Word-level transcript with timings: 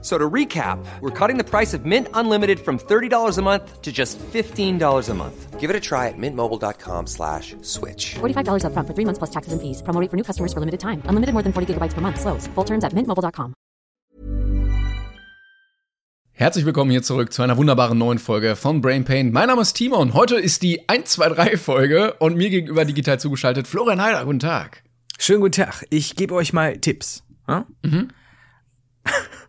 So 0.00 0.16
to 0.16 0.30
recap, 0.30 0.78
we're 1.00 1.10
cutting 1.10 1.38
the 1.38 1.44
price 1.44 1.74
of 1.74 1.84
Mint 1.84 2.06
Unlimited 2.14 2.60
from 2.60 2.78
$30 2.78 3.36
a 3.36 3.42
month 3.42 3.82
to 3.82 3.90
just 3.90 4.16
$15 4.32 5.08
a 5.08 5.14
month. 5.14 5.58
Give 5.58 5.70
it 5.70 5.74
a 5.74 5.80
try 5.80 6.06
at 6.06 6.14
mintmobile.com 6.16 7.08
slash 7.08 7.56
switch. 7.62 8.14
$45 8.20 8.62
upfront 8.62 8.86
for 8.86 8.94
three 8.94 9.04
months 9.04 9.18
plus 9.18 9.30
taxes 9.30 9.52
and 9.52 9.60
fees. 9.60 9.82
Promo 9.82 10.00
rate 10.00 10.08
for 10.08 10.16
new 10.16 10.22
customers 10.22 10.52
for 10.52 10.60
limited 10.60 10.78
time. 10.78 11.02
Unlimited 11.08 11.34
more 11.34 11.42
than 11.42 11.52
40 11.52 11.74
gigabytes 11.74 11.94
per 11.94 12.00
month. 12.00 12.20
Slows. 12.20 12.46
Full 12.54 12.64
terms 12.64 12.84
at 12.84 12.92
mintmobile.com. 12.94 13.54
Herzlich 16.32 16.64
willkommen 16.64 16.92
hier 16.92 17.02
zurück 17.02 17.32
zu 17.32 17.42
einer 17.42 17.56
wunderbaren 17.56 17.98
neuen 17.98 18.20
Folge 18.20 18.54
von 18.54 18.80
Brain 18.80 19.04
Pain. 19.04 19.32
Mein 19.32 19.48
Name 19.48 19.62
ist 19.62 19.74
Timon. 19.74 20.14
Heute 20.14 20.36
ist 20.36 20.62
die 20.62 20.88
123 20.88 21.58
Folge 21.60 22.14
und 22.20 22.36
mir 22.36 22.50
gegenüber 22.50 22.84
digital 22.84 23.18
zugeschaltet 23.18 23.66
Florian 23.66 24.00
Heider. 24.00 24.24
Guten 24.24 24.38
Tag. 24.38 24.84
Schönen 25.18 25.40
guten 25.40 25.60
Tag. 25.60 25.84
Ich 25.90 26.14
gebe 26.14 26.36
euch 26.36 26.52
mal 26.52 26.78
Tipps. 26.78 27.24
Hm? 27.48 28.10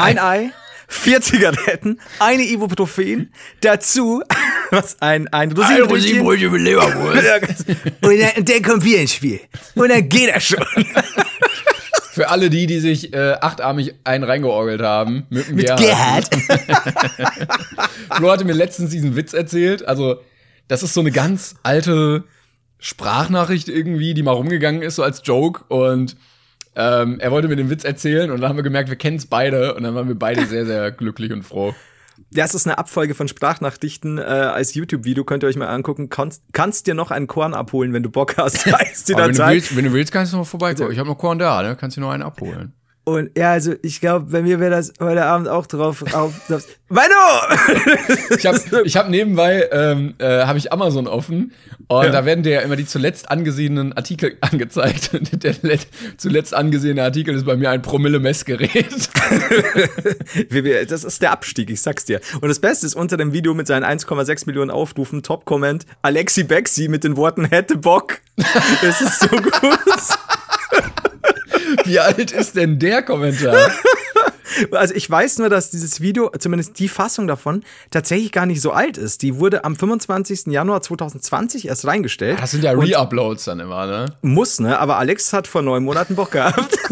Ein 0.00 0.18
Ei, 0.18 0.50
vier 0.88 1.20
Zigaretten, 1.20 2.00
eine 2.18 2.42
Ibuprofen, 2.42 3.32
dazu 3.60 4.22
was 4.70 5.00
ein 5.00 5.28
ein 5.28 5.52
Rosinenbrötchen. 5.52 6.52
mit 6.52 6.62
Leberwurst. 6.62 7.66
Und 8.02 8.18
dann, 8.18 8.30
und 8.36 8.48
dann 8.48 8.62
kommt 8.62 8.82
Bier 8.82 9.00
ins 9.00 9.14
Spiel. 9.14 9.40
Und 9.74 9.90
dann 9.90 10.08
geht 10.08 10.28
er 10.28 10.40
schon. 10.40 10.64
Für 12.12 12.28
alle 12.28 12.50
die, 12.50 12.66
die 12.66 12.80
sich 12.80 13.12
äh, 13.12 13.36
achtarmig 13.40 13.94
einen 14.04 14.24
reingeorgelt 14.24 14.82
haben. 14.82 15.26
Mit, 15.30 15.48
dem 15.48 15.56
Mit 15.56 15.66
Gerhard. 15.66 16.30
Gerhard. 16.30 17.50
Flo 18.16 18.30
hatte 18.30 18.44
mir 18.44 18.52
letztens 18.52 18.90
diesen 18.90 19.14
Witz 19.14 19.32
erzählt. 19.32 19.86
Also, 19.86 20.20
das 20.66 20.82
ist 20.82 20.92
so 20.92 21.00
eine 21.00 21.12
ganz 21.12 21.54
alte 21.62 22.24
Sprachnachricht 22.80 23.68
irgendwie, 23.68 24.12
die 24.14 24.22
mal 24.24 24.32
rumgegangen 24.32 24.82
ist, 24.82 24.96
so 24.96 25.04
als 25.04 25.22
Joke. 25.24 25.64
Und 25.68 26.16
ähm, 26.76 27.18
er 27.20 27.30
wollte 27.30 27.48
mir 27.48 27.56
den 27.56 27.70
Witz 27.70 27.84
erzählen 27.84 28.30
und 28.30 28.40
dann 28.40 28.48
haben 28.50 28.56
wir 28.56 28.62
gemerkt, 28.62 28.88
wir 28.88 28.96
kennen 28.96 29.16
es 29.16 29.26
beide. 29.26 29.74
Und 29.74 29.82
dann 29.82 29.94
waren 29.94 30.08
wir 30.08 30.18
beide 30.18 30.46
sehr, 30.46 30.66
sehr 30.66 30.90
glücklich 30.92 31.32
und 31.32 31.42
froh. 31.42 31.74
Das 32.32 32.54
ist 32.54 32.66
eine 32.66 32.78
Abfolge 32.78 33.14
von 33.14 33.28
Sprachnachrichten 33.28 34.18
äh, 34.18 34.20
als 34.20 34.74
YouTube-Video. 34.74 35.24
Könnt 35.24 35.42
ihr 35.42 35.48
euch 35.48 35.56
mal 35.56 35.66
angucken. 35.68 36.10
Kannst, 36.10 36.42
kannst 36.52 36.86
dir 36.86 36.94
noch 36.94 37.10
einen 37.10 37.26
Korn 37.26 37.54
abholen, 37.54 37.92
wenn 37.92 38.02
du 38.02 38.10
Bock 38.10 38.36
hast. 38.36 38.66
Heißt 38.72 39.08
die 39.08 39.14
Aber 39.14 39.24
wenn, 39.24 39.32
du 39.32 39.38
Datei. 39.38 39.54
willst, 39.54 39.76
wenn 39.76 39.84
du 39.84 39.92
willst, 39.92 40.12
kannst 40.12 40.32
du 40.32 40.36
noch 40.36 40.46
vorbeikommen. 40.46 40.92
Ich 40.92 40.98
habe 40.98 41.08
noch 41.08 41.18
Korn 41.18 41.38
da, 41.38 41.62
ne? 41.62 41.76
Kannst 41.76 41.96
du 41.96 42.00
noch 42.00 42.10
einen 42.10 42.22
abholen. 42.22 42.74
Und 43.10 43.36
ja, 43.36 43.52
also 43.52 43.74
ich 43.82 44.00
glaube, 44.00 44.26
bei 44.30 44.42
mir 44.42 44.60
wäre 44.60 44.70
das 44.70 44.92
heute 45.00 45.24
Abend 45.24 45.48
auch 45.48 45.66
drauf. 45.66 46.02
Auf, 46.14 46.34
drauf. 46.48 46.64
Mano! 46.88 47.06
Ich 48.36 48.46
habe 48.46 48.60
ich 48.84 48.96
hab 48.96 49.08
nebenbei 49.08 49.68
ähm, 49.72 50.14
äh, 50.18 50.44
habe 50.44 50.58
ich 50.58 50.72
Amazon 50.72 51.06
offen 51.06 51.52
und 51.88 52.04
Ja. 52.04 52.10
da 52.10 52.24
werden 52.24 52.42
dir 52.44 52.52
ja 52.52 52.60
immer 52.60 52.76
die 52.76 52.86
zuletzt 52.86 53.30
angesehenen 53.30 53.92
Artikel 53.92 54.36
angezeigt. 54.40 55.10
Und 55.14 55.42
der 55.42 55.54
let- 55.62 55.86
zuletzt 56.16 56.54
angesehene 56.54 57.02
Artikel 57.02 57.34
ist 57.34 57.44
bei 57.44 57.56
mir 57.56 57.70
ein 57.70 57.82
Promille-Messgerät. 57.82 58.86
Das 60.88 61.04
ist 61.04 61.22
der 61.22 61.32
Abstieg, 61.32 61.70
ich 61.70 61.82
sag's 61.82 62.04
dir. 62.04 62.20
Und 62.40 62.48
das 62.48 62.58
Beste 62.60 62.86
ist 62.86 62.94
unter 62.94 63.16
dem 63.16 63.32
Video 63.32 63.54
mit 63.54 63.66
seinen 63.66 63.84
1,6 63.84 64.46
Millionen 64.46 64.70
Aufrufen, 64.70 65.22
Top-Comment, 65.22 65.86
Alexi 66.02 66.44
Bexi 66.44 66.88
mit 66.88 67.04
den 67.04 67.16
Worten 67.16 67.44
hätte 67.44 67.76
Bock. 67.76 68.18
Das 68.82 69.00
ist 69.00 69.20
so 69.20 69.28
gut. 69.28 69.52
Wie 71.90 71.98
alt 71.98 72.30
ist 72.30 72.54
denn 72.54 72.78
der 72.78 73.02
Kommentar? 73.02 73.70
Also 74.72 74.94
ich 74.94 75.08
weiß 75.08 75.38
nur, 75.38 75.48
dass 75.48 75.70
dieses 75.70 76.00
Video, 76.00 76.28
zumindest 76.36 76.78
die 76.80 76.88
Fassung 76.88 77.28
davon, 77.28 77.62
tatsächlich 77.92 78.32
gar 78.32 78.46
nicht 78.46 78.60
so 78.60 78.72
alt 78.72 78.98
ist. 78.98 79.22
Die 79.22 79.36
wurde 79.36 79.64
am 79.64 79.76
25. 79.76 80.46
Januar 80.46 80.82
2020 80.82 81.68
erst 81.68 81.86
reingestellt. 81.86 82.38
Das 82.40 82.50
sind 82.50 82.64
ja 82.64 82.72
Re-Uploads 82.72 83.44
dann 83.44 83.60
immer, 83.60 83.86
ne? 83.86 84.06
Muss, 84.22 84.58
ne? 84.58 84.78
Aber 84.80 84.98
Alex 84.98 85.32
hat 85.32 85.46
vor 85.46 85.62
neun 85.62 85.84
Monaten 85.84 86.16
Bock 86.16 86.32
gehabt. 86.32 86.76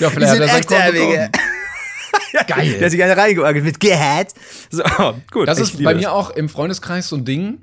Ja, 0.00 0.10
vielleicht 0.10 0.32
hat 0.32 0.70
er 0.70 0.92
sein. 0.92 1.30
Geil. 2.46 2.72
Der 2.74 2.84
hat 2.84 2.90
sich 2.92 3.02
eine 3.02 3.16
reingeorgelt 3.16 3.64
mit 3.64 3.80
Gerhard. 3.80 4.28
So, 4.70 4.84
gut. 5.32 5.48
Das 5.48 5.58
ist 5.58 5.82
bei 5.82 5.94
mir 5.94 6.12
auch 6.12 6.30
im 6.30 6.48
Freundeskreis 6.48 7.08
so 7.08 7.16
ein 7.16 7.24
Ding. 7.24 7.62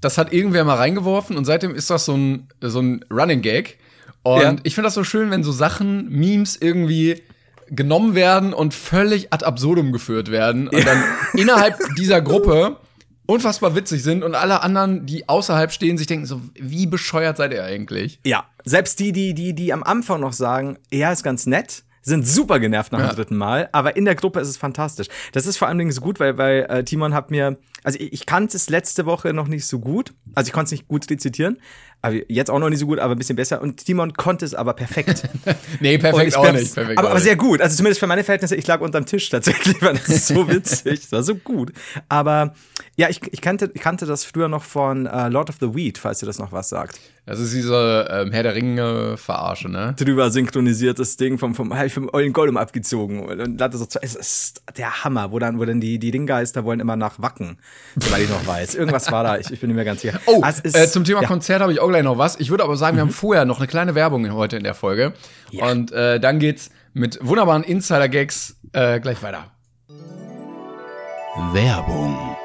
Das 0.00 0.18
hat 0.18 0.32
irgendwer 0.32 0.64
mal 0.64 0.76
reingeworfen 0.76 1.36
und 1.36 1.44
seitdem 1.44 1.74
ist 1.74 1.90
das 1.90 2.04
so 2.04 2.16
ein, 2.16 2.48
so 2.60 2.80
ein 2.80 3.04
Running 3.10 3.42
Gag. 3.42 3.78
Und 4.22 4.40
Ja. 4.42 4.56
ich 4.62 4.74
finde 4.74 4.86
das 4.86 4.94
so 4.94 5.04
schön, 5.04 5.30
wenn 5.30 5.42
so 5.42 5.52
Sachen, 5.52 6.08
Memes 6.08 6.56
irgendwie 6.60 7.22
genommen 7.68 8.14
werden 8.14 8.52
und 8.52 8.74
völlig 8.74 9.32
ad 9.32 9.44
absurdum 9.44 9.92
geführt 9.92 10.30
werden 10.30 10.68
und 10.68 10.86
dann 10.86 11.02
innerhalb 11.34 11.76
dieser 11.96 12.20
Gruppe 12.20 12.76
unfassbar 13.26 13.74
witzig 13.74 14.02
sind 14.02 14.22
und 14.22 14.34
alle 14.34 14.62
anderen, 14.62 15.06
die 15.06 15.28
außerhalb 15.28 15.72
stehen, 15.72 15.96
sich 15.96 16.06
denken 16.06 16.26
so, 16.26 16.40
wie 16.60 16.86
bescheuert 16.86 17.38
seid 17.38 17.52
ihr 17.52 17.64
eigentlich? 17.64 18.20
Ja, 18.26 18.44
selbst 18.64 18.98
die, 19.00 19.12
die, 19.12 19.32
die, 19.32 19.54
die 19.54 19.72
am 19.72 19.82
Anfang 19.82 20.20
noch 20.20 20.32
sagen, 20.34 20.76
ja, 20.90 21.10
ist 21.12 21.22
ganz 21.22 21.46
nett, 21.46 21.84
sind 22.02 22.26
super 22.26 22.58
genervt 22.60 22.92
nach 22.92 22.98
Ja. 22.98 23.06
dem 23.06 23.16
dritten 23.16 23.36
Mal, 23.36 23.68
aber 23.72 23.96
in 23.96 24.04
der 24.04 24.16
Gruppe 24.16 24.40
ist 24.40 24.48
es 24.48 24.56
fantastisch. 24.56 25.06
Das 25.32 25.46
ist 25.46 25.56
vor 25.56 25.68
allen 25.68 25.78
Dingen 25.78 25.92
so 25.92 26.00
gut, 26.00 26.20
weil, 26.20 26.36
weil 26.36 26.66
äh, 26.68 26.84
Timon 26.84 27.14
hat 27.14 27.30
mir, 27.30 27.56
also 27.84 27.98
ich, 27.98 28.12
ich 28.12 28.26
kannte 28.26 28.56
es 28.56 28.68
letzte 28.68 29.06
Woche 29.06 29.32
noch 29.32 29.46
nicht 29.48 29.66
so 29.66 29.78
gut, 29.78 30.12
also 30.34 30.48
ich 30.48 30.52
konnte 30.52 30.66
es 30.66 30.72
nicht 30.72 30.88
gut 30.88 31.08
rezitieren, 31.08 31.58
aber 32.02 32.16
jetzt 32.28 32.50
auch 32.50 32.58
noch 32.58 32.68
nicht 32.68 32.80
so 32.80 32.86
gut, 32.86 32.98
aber 32.98 33.14
ein 33.14 33.18
bisschen 33.18 33.36
besser 33.36 33.62
und 33.62 33.84
Timon 33.84 34.12
konnte 34.14 34.44
es 34.44 34.54
aber 34.54 34.74
perfekt. 34.74 35.22
Nee, 35.80 35.98
perfekt 35.98 36.36
auch 36.36 36.52
nicht. 36.52 36.74
Perfekt 36.74 36.98
aber, 36.98 37.08
auch 37.08 37.10
aber 37.12 37.18
nicht. 37.18 37.24
sehr 37.24 37.36
gut. 37.36 37.60
Also 37.60 37.76
zumindest 37.76 38.00
für 38.00 38.06
meine 38.06 38.24
Verhältnisse, 38.24 38.56
ich 38.56 38.66
lag 38.66 38.80
unterm 38.80 39.06
Tisch 39.06 39.28
tatsächlich, 39.28 39.76
weil 39.82 39.94
das 39.94 40.08
ist 40.08 40.26
so 40.26 40.48
witzig. 40.48 41.00
Das 41.00 41.12
war 41.12 41.22
so 41.22 41.36
gut. 41.36 41.72
Aber 42.08 42.54
ja, 42.96 43.08
ich, 43.08 43.20
ich, 43.32 43.40
kannte, 43.40 43.70
ich 43.72 43.80
kannte 43.80 44.06
das 44.06 44.24
früher 44.24 44.48
noch 44.48 44.64
von 44.64 45.06
äh, 45.06 45.28
Lord 45.28 45.48
of 45.48 45.56
the 45.60 45.74
Weed, 45.74 45.98
falls 45.98 46.22
ihr 46.22 46.26
das 46.26 46.38
noch 46.38 46.52
was 46.52 46.68
sagt. 46.68 47.00
Das 47.24 47.38
ist 47.38 47.54
diese 47.54 48.08
ähm, 48.10 48.32
Herr 48.32 48.42
der 48.42 48.56
Ringe-Verarsche, 48.56 49.68
ne? 49.68 49.94
drüber 49.96 50.30
synchronisiertes 50.32 51.16
Ding 51.16 51.38
vom, 51.38 51.54
vom, 51.54 51.72
hab 51.72 51.86
ich 51.86 51.94
vom 51.94 52.10
Eulen 52.12 52.32
Gollum 52.32 52.56
abgezogen. 52.56 53.20
Und 53.24 53.62
hatte 53.62 53.78
so, 53.78 53.86
es 54.02 54.16
ist 54.16 54.60
der 54.76 55.04
Hammer, 55.04 55.30
wo 55.30 55.38
dann, 55.38 55.60
wo 55.60 55.64
dann 55.64 55.80
die, 55.80 56.00
die 56.00 56.10
Ringgeister 56.10 56.64
wollen 56.64 56.80
immer 56.80 56.96
nach 56.96 57.22
Wacken, 57.22 57.58
soweit 57.94 58.22
ich 58.22 58.28
noch 58.28 58.44
weiß. 58.44 58.74
Irgendwas 58.74 59.12
war 59.12 59.22
da, 59.22 59.38
ich, 59.38 59.52
ich 59.52 59.60
bin 59.60 59.68
nicht 59.68 59.76
mehr 59.76 59.84
ganz 59.84 60.00
sicher. 60.00 60.18
Oh, 60.26 60.40
Ah, 60.42 60.48
es 60.50 60.58
ist- 60.60 60.76
äh, 60.76 60.88
zum 60.88 61.04
Thema 61.04 61.20
ja. 61.22 61.28
Mhm. 61.28 61.32
Konzert 61.32 61.62
habe 61.62 61.72
ich 61.72 61.78
auch 61.78 61.88
gleich 61.88 62.02
noch 62.02 62.18
was. 62.18 62.40
Ich 62.40 62.50
würde 62.50 62.64
aber 62.64 62.76
sagen, 62.76 62.96
wir 62.96 63.02
haben 63.02 63.10
vorher 63.10 63.44
noch 63.44 63.58
eine 63.58 63.68
kleine 63.68 63.94
Werbung 63.94 64.28
heute 64.32 64.56
in 64.56 64.64
der 64.64 64.74
Folge. 64.74 65.12
Ja. 65.50 65.70
Und 65.70 65.92
äh, 65.92 66.18
dann 66.18 66.40
geht's 66.40 66.70
mit 66.92 67.20
wunderbaren 67.22 67.62
Insider-Gags 67.62 68.56
äh, 68.72 68.98
gleich 68.98 69.22
weiter. 69.22 69.52
Werbung. 71.52 72.36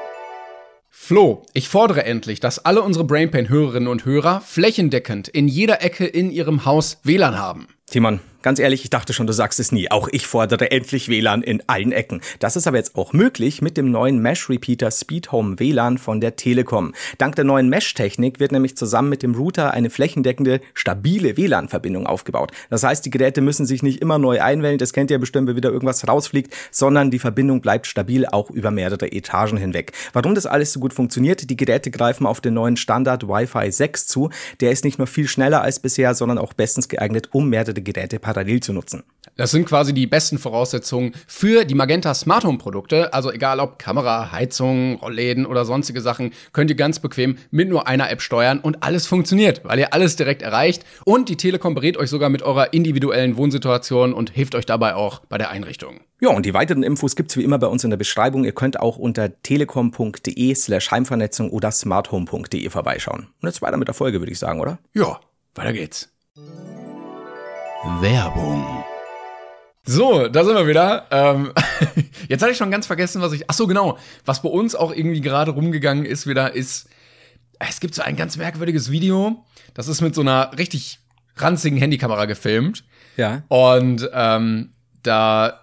Flo, 1.08 1.40
ich 1.54 1.70
fordere 1.70 2.04
endlich, 2.04 2.38
dass 2.38 2.66
alle 2.66 2.82
unsere 2.82 3.02
Brainpain-Hörerinnen 3.06 3.88
und 3.88 4.04
Hörer 4.04 4.42
flächendeckend 4.42 5.26
in 5.26 5.48
jeder 5.48 5.82
Ecke 5.82 6.04
in 6.04 6.30
ihrem 6.30 6.66
Haus 6.66 6.98
WLAN 7.02 7.38
haben. 7.38 7.68
Timon, 7.86 8.20
ganz 8.42 8.58
ehrlich, 8.58 8.84
ich 8.84 8.90
dachte 8.90 9.12
schon, 9.12 9.26
du 9.26 9.32
sagst 9.32 9.60
es 9.60 9.72
nie. 9.72 9.90
Auch 9.90 10.08
ich 10.10 10.26
fordere 10.26 10.70
endlich 10.70 11.08
WLAN 11.08 11.42
in 11.42 11.62
allen 11.66 11.92
Ecken. 11.92 12.20
Das 12.38 12.56
ist 12.56 12.66
aber 12.66 12.76
jetzt 12.76 12.96
auch 12.96 13.12
möglich 13.12 13.62
mit 13.62 13.76
dem 13.76 13.90
neuen 13.90 14.20
Mesh 14.20 14.48
Repeater 14.48 14.90
Speed 14.90 15.32
Home 15.32 15.58
WLAN 15.58 15.98
von 15.98 16.20
der 16.20 16.36
Telekom. 16.36 16.94
Dank 17.18 17.36
der 17.36 17.44
neuen 17.44 17.68
Mesh-Technik 17.68 18.40
wird 18.40 18.52
nämlich 18.52 18.76
zusammen 18.76 19.08
mit 19.08 19.22
dem 19.22 19.34
Router 19.34 19.72
eine 19.72 19.90
flächendeckende, 19.90 20.60
stabile 20.74 21.36
WLAN-Verbindung 21.36 22.06
aufgebaut. 22.06 22.52
Das 22.70 22.84
heißt, 22.84 23.04
die 23.04 23.10
Geräte 23.10 23.40
müssen 23.40 23.66
sich 23.66 23.82
nicht 23.82 24.00
immer 24.00 24.18
neu 24.18 24.40
einwählen, 24.40 24.78
das 24.78 24.92
kennt 24.92 25.10
ihr 25.10 25.18
bestimmt, 25.18 25.48
wenn 25.48 25.56
wieder 25.56 25.70
irgendwas 25.70 26.06
rausfliegt, 26.06 26.54
sondern 26.70 27.10
die 27.10 27.18
Verbindung 27.18 27.60
bleibt 27.60 27.86
stabil 27.86 28.26
auch 28.26 28.50
über 28.50 28.70
mehrere 28.70 29.10
Etagen 29.10 29.58
hinweg. 29.58 29.92
Warum 30.12 30.34
das 30.34 30.46
alles 30.46 30.72
so 30.72 30.80
gut 30.80 30.92
funktioniert, 30.92 31.50
die 31.50 31.56
Geräte 31.56 31.90
greifen 31.90 32.26
auf 32.26 32.40
den 32.40 32.54
neuen 32.54 32.76
Standard 32.76 33.28
Wi-Fi 33.28 33.70
6 33.70 34.06
zu. 34.06 34.30
Der 34.60 34.70
ist 34.70 34.84
nicht 34.84 34.98
nur 34.98 35.06
viel 35.06 35.28
schneller 35.28 35.62
als 35.62 35.80
bisher, 35.80 36.14
sondern 36.14 36.38
auch 36.38 36.52
bestens 36.52 36.88
geeignet, 36.88 37.28
um 37.32 37.48
mehrere 37.48 37.82
Geräte 37.82 38.18
parallel 38.28 38.60
zu 38.60 38.74
nutzen. 38.74 39.04
Das 39.36 39.52
sind 39.52 39.64
quasi 39.64 39.94
die 39.94 40.06
besten 40.06 40.36
Voraussetzungen 40.36 41.12
für 41.26 41.64
die 41.64 41.74
Magenta 41.74 42.12
Smart 42.12 42.44
Home 42.44 42.58
Produkte. 42.58 43.14
Also 43.14 43.32
egal 43.32 43.58
ob 43.58 43.78
Kamera, 43.78 44.32
Heizung, 44.32 44.96
Rollläden 44.96 45.46
oder 45.46 45.64
sonstige 45.64 46.02
Sachen, 46.02 46.32
könnt 46.52 46.68
ihr 46.70 46.76
ganz 46.76 46.98
bequem 46.98 47.38
mit 47.50 47.70
nur 47.70 47.86
einer 47.86 48.10
App 48.10 48.20
steuern 48.20 48.58
und 48.58 48.82
alles 48.82 49.06
funktioniert, 49.06 49.62
weil 49.64 49.78
ihr 49.78 49.94
alles 49.94 50.16
direkt 50.16 50.42
erreicht. 50.42 50.84
Und 51.04 51.30
die 51.30 51.36
Telekom 51.36 51.74
berät 51.74 51.96
euch 51.96 52.10
sogar 52.10 52.28
mit 52.28 52.42
eurer 52.42 52.74
individuellen 52.74 53.38
Wohnsituation 53.38 54.12
und 54.12 54.30
hilft 54.30 54.54
euch 54.54 54.66
dabei 54.66 54.94
auch 54.94 55.20
bei 55.20 55.38
der 55.38 55.50
Einrichtung. 55.50 56.00
Ja, 56.20 56.30
und 56.30 56.44
die 56.44 56.52
weiteren 56.52 56.82
Infos 56.82 57.16
gibt's 57.16 57.36
wie 57.36 57.44
immer 57.44 57.58
bei 57.58 57.68
uns 57.68 57.84
in 57.84 57.90
der 57.90 57.96
Beschreibung. 57.96 58.44
Ihr 58.44 58.52
könnt 58.52 58.78
auch 58.78 58.98
unter 58.98 59.40
telekom.de 59.42 60.54
slash 60.54 60.90
Heimvernetzung 60.90 61.50
oder 61.50 61.70
smarthome.de 61.70 62.68
vorbeischauen. 62.68 63.28
Und 63.40 63.48
jetzt 63.48 63.62
weiter 63.62 63.78
mit 63.78 63.88
der 63.88 63.94
Folge, 63.94 64.20
würde 64.20 64.32
ich 64.32 64.38
sagen, 64.38 64.60
oder? 64.60 64.78
Ja, 64.92 65.20
weiter 65.54 65.72
geht's. 65.72 66.10
Werbung. 67.84 68.84
So, 69.84 70.26
da 70.26 70.44
sind 70.44 70.56
wir 70.56 70.66
wieder. 70.66 71.06
Ähm, 71.12 71.52
jetzt 72.28 72.42
hatte 72.42 72.50
ich 72.50 72.58
schon 72.58 72.72
ganz 72.72 72.86
vergessen, 72.86 73.22
was 73.22 73.32
ich. 73.32 73.48
Ach 73.48 73.54
so, 73.54 73.68
genau. 73.68 73.98
Was 74.24 74.42
bei 74.42 74.48
uns 74.48 74.74
auch 74.74 74.92
irgendwie 74.92 75.20
gerade 75.20 75.52
rumgegangen 75.52 76.04
ist, 76.04 76.26
wieder 76.26 76.54
ist. 76.54 76.88
Es 77.60 77.78
gibt 77.78 77.94
so 77.94 78.02
ein 78.02 78.16
ganz 78.16 78.36
merkwürdiges 78.36 78.90
Video. 78.90 79.44
Das 79.74 79.86
ist 79.86 80.00
mit 80.00 80.14
so 80.14 80.22
einer 80.22 80.50
richtig 80.58 80.98
ranzigen 81.36 81.78
Handykamera 81.78 82.24
gefilmt. 82.24 82.84
Ja. 83.16 83.44
Und 83.46 84.10
ähm, 84.12 84.70
da 85.04 85.60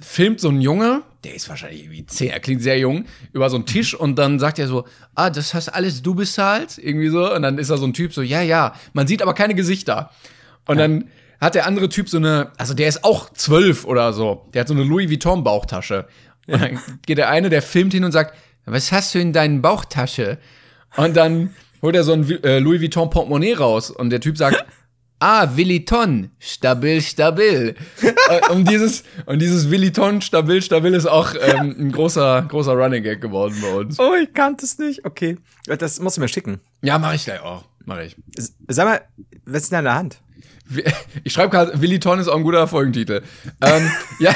filmt 0.00 0.40
so 0.40 0.48
ein 0.48 0.60
Junge, 0.60 1.02
der 1.22 1.36
ist 1.36 1.48
wahrscheinlich 1.48 1.84
irgendwie 1.84 2.04
zehn, 2.04 2.30
er 2.30 2.40
klingt 2.40 2.62
sehr 2.62 2.78
jung, 2.78 3.06
über 3.32 3.48
so 3.48 3.56
einen 3.56 3.66
Tisch 3.66 3.94
und 3.94 4.16
dann 4.16 4.40
sagt 4.40 4.58
er 4.58 4.66
so, 4.66 4.86
ah, 5.14 5.30
das 5.30 5.54
hast 5.54 5.68
alles 5.68 6.02
du 6.02 6.16
bezahlt? 6.16 6.78
Irgendwie 6.78 7.08
so. 7.08 7.32
Und 7.32 7.42
dann 7.42 7.58
ist 7.58 7.70
da 7.70 7.76
so 7.76 7.86
ein 7.86 7.92
Typ 7.92 8.12
so, 8.12 8.22
ja, 8.22 8.42
ja. 8.42 8.74
Man 8.92 9.06
sieht 9.06 9.22
aber 9.22 9.34
keine 9.34 9.54
Gesichter. 9.54 10.10
Und 10.66 10.78
dann 10.78 11.10
hat 11.40 11.54
der 11.54 11.66
andere 11.66 11.88
Typ 11.88 12.08
so 12.08 12.16
eine, 12.16 12.52
also 12.56 12.74
der 12.74 12.88
ist 12.88 13.04
auch 13.04 13.30
zwölf 13.32 13.84
oder 13.84 14.12
so. 14.12 14.48
Der 14.54 14.60
hat 14.60 14.68
so 14.68 14.74
eine 14.74 14.84
Louis 14.84 15.10
Vuitton 15.10 15.44
Bauchtasche. 15.44 16.06
Und 16.46 16.60
dann 16.60 16.78
geht 17.06 17.18
der 17.18 17.28
eine, 17.28 17.50
der 17.50 17.62
filmt 17.62 17.92
hin 17.92 18.04
und 18.04 18.12
sagt, 18.12 18.36
was 18.66 18.92
hast 18.92 19.14
du 19.14 19.18
in 19.18 19.32
deinen 19.32 19.62
Bauchtasche? 19.62 20.38
Und 20.96 21.16
dann 21.16 21.54
holt 21.82 21.96
er 21.96 22.04
so 22.04 22.12
ein 22.12 22.28
äh, 22.44 22.58
Louis 22.58 22.80
Vuitton 22.80 23.10
Portemonnaie 23.10 23.54
raus 23.54 23.90
und 23.90 24.10
der 24.10 24.20
Typ 24.20 24.38
sagt, 24.38 24.64
ah, 25.18 25.56
Williton, 25.56 26.30
stabil, 26.38 27.00
stabil. 27.00 27.74
Äh, 28.02 28.52
und 28.52 28.68
dieses, 28.68 29.04
und 29.26 29.40
dieses 29.40 29.70
Williton, 29.70 30.20
stabil, 30.20 30.62
stabil 30.62 30.94
ist 30.94 31.06
auch 31.06 31.34
ähm, 31.40 31.74
ein 31.78 31.92
großer, 31.92 32.46
großer 32.48 32.72
Running 32.72 33.02
Gag 33.02 33.20
geworden 33.20 33.56
bei 33.60 33.74
uns. 33.74 33.98
Oh, 33.98 34.14
ich 34.14 34.32
kannte 34.32 34.64
es 34.64 34.78
nicht. 34.78 35.04
Okay. 35.04 35.38
Das 35.66 35.98
musst 36.00 36.16
du 36.16 36.20
mir 36.20 36.28
schicken. 36.28 36.60
Ja, 36.82 36.98
mach 36.98 37.14
ich 37.14 37.24
gleich 37.24 37.40
auch. 37.40 37.64
Mach 37.86 38.00
ich. 38.00 38.16
Sag 38.68 38.86
mal, 38.86 39.02
was 39.44 39.62
ist 39.62 39.72
denn 39.72 39.80
in 39.80 39.84
deiner 39.84 39.96
Hand? 39.96 40.18
Ich 41.24 41.32
schreibe 41.32 41.50
gerade, 41.50 41.80
Willi 41.80 42.00
Ton 42.00 42.18
ist 42.18 42.28
auch 42.28 42.36
ein 42.36 42.42
guter 42.42 42.66
Folgentitel. 42.68 43.22
ähm, 43.60 43.90
ja, 44.18 44.32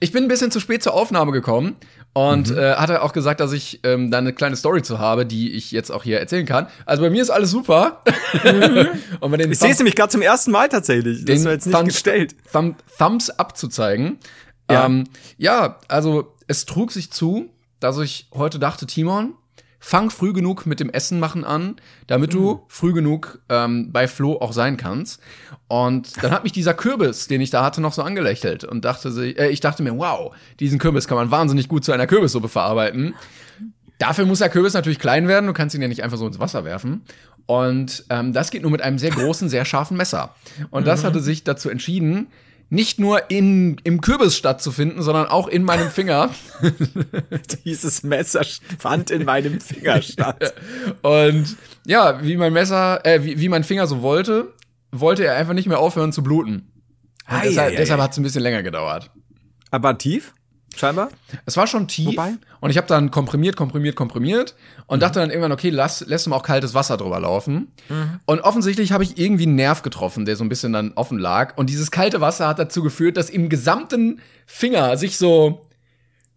ich 0.00 0.12
bin 0.12 0.24
ein 0.24 0.28
bisschen 0.28 0.50
zu 0.50 0.60
spät 0.60 0.82
zur 0.82 0.94
Aufnahme 0.94 1.32
gekommen 1.32 1.76
und 2.14 2.50
Mhm. 2.50 2.58
äh, 2.58 2.74
hatte 2.74 3.02
auch 3.02 3.12
gesagt, 3.12 3.40
dass 3.40 3.52
ich 3.52 3.80
ähm, 3.84 4.10
da 4.10 4.18
eine 4.18 4.32
kleine 4.32 4.56
Story 4.56 4.82
zu 4.82 4.98
habe, 4.98 5.24
die 5.24 5.52
ich 5.52 5.70
jetzt 5.72 5.90
auch 5.90 6.02
hier 6.04 6.18
erzählen 6.20 6.44
kann. 6.46 6.66
Also 6.84 7.02
bei 7.02 7.10
mir 7.10 7.22
ist 7.22 7.30
alles 7.30 7.50
super. 7.50 8.02
und 9.20 9.30
bei 9.30 9.36
den 9.36 9.46
Mhm. 9.46 9.52
Ich 9.52 9.58
sehe 9.58 9.70
es 9.70 9.78
nämlich 9.78 9.94
gerade 9.96 10.10
zum 10.10 10.22
ersten 10.22 10.50
Mal 10.50 10.68
tatsächlich. 10.68 11.24
Das 11.24 11.36
den 11.36 11.44
war 11.44 11.52
jetzt 11.52 11.66
nicht 11.66 11.74
Thumbs, 11.76 11.92
gestellt. 11.94 12.34
Thumb, 12.52 12.76
Thumbs 12.98 13.30
up 13.30 13.56
zu 13.56 13.68
zeigen. 13.68 14.18
Ja. 14.70 14.86
Ähm, 14.86 15.04
ja, 15.38 15.78
also 15.88 16.34
es 16.48 16.66
trug 16.66 16.92
sich 16.92 17.10
zu, 17.10 17.50
dass 17.80 17.98
ich 17.98 18.28
heute 18.34 18.58
dachte, 18.58 18.86
Timon, 18.86 19.34
fang 19.84 20.10
früh 20.10 20.32
genug 20.32 20.64
mit 20.64 20.78
dem 20.78 20.90
Essen 20.90 21.18
machen 21.18 21.44
an, 21.44 21.74
damit 22.06 22.32
Mhm. 22.32 22.38
du 22.38 22.62
früh 22.68 22.92
genug 22.92 23.40
ähm, 23.48 23.90
bei 23.92 24.06
Flo 24.06 24.38
auch 24.40 24.52
sein 24.52 24.76
kannst. 24.76 25.20
Und 25.66 26.22
dann 26.22 26.30
hat 26.30 26.44
mich 26.44 26.52
dieser 26.52 26.72
Kürbis, 26.72 27.26
den 27.26 27.40
ich 27.40 27.50
da 27.50 27.64
hatte, 27.64 27.80
noch 27.80 27.92
so 27.92 28.02
angelächelt 28.02 28.62
und 28.62 28.84
dachte, 28.84 29.10
sich- 29.10 29.36
äh, 29.38 29.48
ich 29.48 29.58
dachte 29.58 29.82
mir, 29.82 29.98
wow, 29.98 30.32
diesen 30.60 30.78
Kürbis 30.78 31.08
kann 31.08 31.16
man 31.18 31.32
wahnsinnig 31.32 31.66
gut 31.68 31.84
zu 31.84 31.90
einer 31.90 32.06
Kürbissuppe 32.06 32.48
verarbeiten. 32.48 33.14
Dafür 33.98 34.24
muss 34.24 34.38
der 34.38 34.50
Kürbis 34.50 34.74
natürlich 34.74 35.00
klein 35.00 35.26
werden, 35.26 35.46
du 35.48 35.52
kannst 35.52 35.74
ihn 35.74 35.82
ja 35.82 35.88
nicht 35.88 36.02
einfach 36.04 36.16
so 36.18 36.26
ins 36.28 36.38
Wasser 36.38 36.64
werfen. 36.64 37.02
Und 37.46 38.04
ähm, 38.08 38.32
das 38.32 38.52
geht 38.52 38.62
nur 38.62 38.70
mit 38.70 38.82
einem 38.82 38.98
sehr 38.98 39.10
großen, 39.10 39.48
sehr 39.48 39.64
scharfen 39.64 39.96
Messer. 39.96 40.34
Und 40.70 40.86
das 40.86 41.02
hatte 41.02 41.18
sich 41.20 41.42
dazu 41.42 41.68
entschieden, 41.70 42.28
nicht 42.72 42.98
nur 42.98 43.30
in, 43.30 43.76
im 43.84 44.00
Kürbis 44.00 44.34
stattzufinden, 44.34 45.02
sondern 45.02 45.26
auch 45.26 45.46
in 45.46 45.62
meinem 45.62 45.90
Finger. 45.90 46.30
Dieses 47.66 48.02
Messer 48.02 48.40
fand 48.78 49.10
in 49.10 49.26
meinem 49.26 49.60
Finger 49.60 50.00
statt. 50.00 50.54
Und 51.02 51.58
ja, 51.86 52.24
wie 52.24 52.38
mein 52.38 52.54
Messer, 52.54 53.04
äh, 53.04 53.22
wie, 53.24 53.38
wie 53.38 53.50
mein 53.50 53.62
Finger 53.62 53.86
so 53.86 54.00
wollte, 54.00 54.54
wollte 54.90 55.26
er 55.26 55.36
einfach 55.36 55.52
nicht 55.52 55.68
mehr 55.68 55.80
aufhören 55.80 56.12
zu 56.12 56.22
bluten. 56.22 56.72
Ei, 57.26 57.48
deshalb 57.48 57.72
ei, 57.74 57.76
deshalb 57.76 58.00
hat 58.00 58.12
es 58.12 58.16
ein 58.16 58.22
bisschen 58.22 58.42
länger 58.42 58.62
gedauert. 58.62 59.10
Aber 59.70 59.98
tief? 59.98 60.32
Scheinbar? 60.76 61.10
Es 61.46 61.56
war 61.56 61.66
schon 61.66 61.86
tief 61.88 62.08
Wobei? 62.08 62.32
und 62.60 62.70
ich 62.70 62.76
habe 62.76 62.86
dann 62.86 63.10
komprimiert, 63.10 63.56
komprimiert, 63.56 63.94
komprimiert 63.94 64.54
und 64.86 65.02
dachte 65.02 65.20
dann 65.20 65.30
irgendwann, 65.30 65.52
okay, 65.52 65.70
lass, 65.70 66.00
lässt 66.06 66.26
mal 66.28 66.36
auch 66.36 66.42
kaltes 66.42 66.74
Wasser 66.74 66.96
drüber 66.96 67.20
laufen. 67.20 67.72
Und 68.24 68.40
offensichtlich 68.40 68.92
habe 68.92 69.04
ich 69.04 69.18
irgendwie 69.18 69.44
einen 69.44 69.56
Nerv 69.56 69.82
getroffen, 69.82 70.24
der 70.24 70.36
so 70.36 70.44
ein 70.44 70.48
bisschen 70.48 70.72
dann 70.72 70.92
offen 70.94 71.18
lag. 71.18 71.56
Und 71.56 71.68
dieses 71.70 71.90
kalte 71.90 72.20
Wasser 72.20 72.48
hat 72.48 72.58
dazu 72.58 72.82
geführt, 72.82 73.16
dass 73.16 73.30
im 73.30 73.48
gesamten 73.48 74.20
Finger 74.46 74.96
sich 74.96 75.18
so 75.18 75.66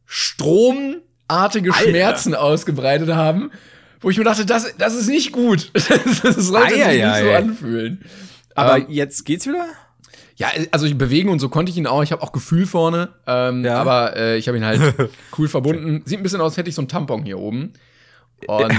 stromartige 0.05 1.73
Alter. 1.73 1.89
Schmerzen 1.89 2.35
ausgebreitet 2.35 3.09
haben, 3.09 3.51
wo 4.01 4.09
ich 4.09 4.17
mir 4.17 4.23
dachte, 4.23 4.45
das, 4.45 4.75
das 4.77 4.95
ist 4.95 5.07
nicht 5.07 5.31
gut. 5.31 5.71
Das, 5.73 6.35
sollte 6.35 6.75
sich 6.75 6.85
nicht 6.87 7.19
so 7.19 7.31
anfühlen. 7.31 8.05
Aber 8.53 8.77
Ähm, 8.77 8.85
jetzt 8.89 9.25
geht's 9.25 9.47
wieder? 9.47 9.65
Ja, 10.37 10.47
also 10.71 10.85
ich 10.85 10.97
bewegen 10.97 11.29
und 11.29 11.39
so 11.39 11.49
konnte 11.49 11.71
ich 11.71 11.77
ihn 11.77 11.87
auch. 11.87 12.03
Ich 12.03 12.11
habe 12.11 12.21
auch 12.21 12.31
Gefühl 12.31 12.65
vorne, 12.65 13.09
ähm, 13.25 13.63
Ja. 13.63 13.79
aber 13.81 14.15
äh, 14.17 14.37
ich 14.37 14.47
habe 14.47 14.57
ihn 14.57 14.65
halt 14.65 14.81
cool 15.37 15.47
verbunden. 15.47 16.01
Sieht 16.05 16.19
ein 16.19 16.23
bisschen 16.23 16.41
aus, 16.41 16.51
als 16.51 16.57
hätte 16.57 16.69
ich 16.69 16.75
so 16.75 16.81
einen 16.81 16.89
Tampon 16.89 17.23
hier 17.23 17.39
oben. 17.39 17.73
Und 18.47 18.73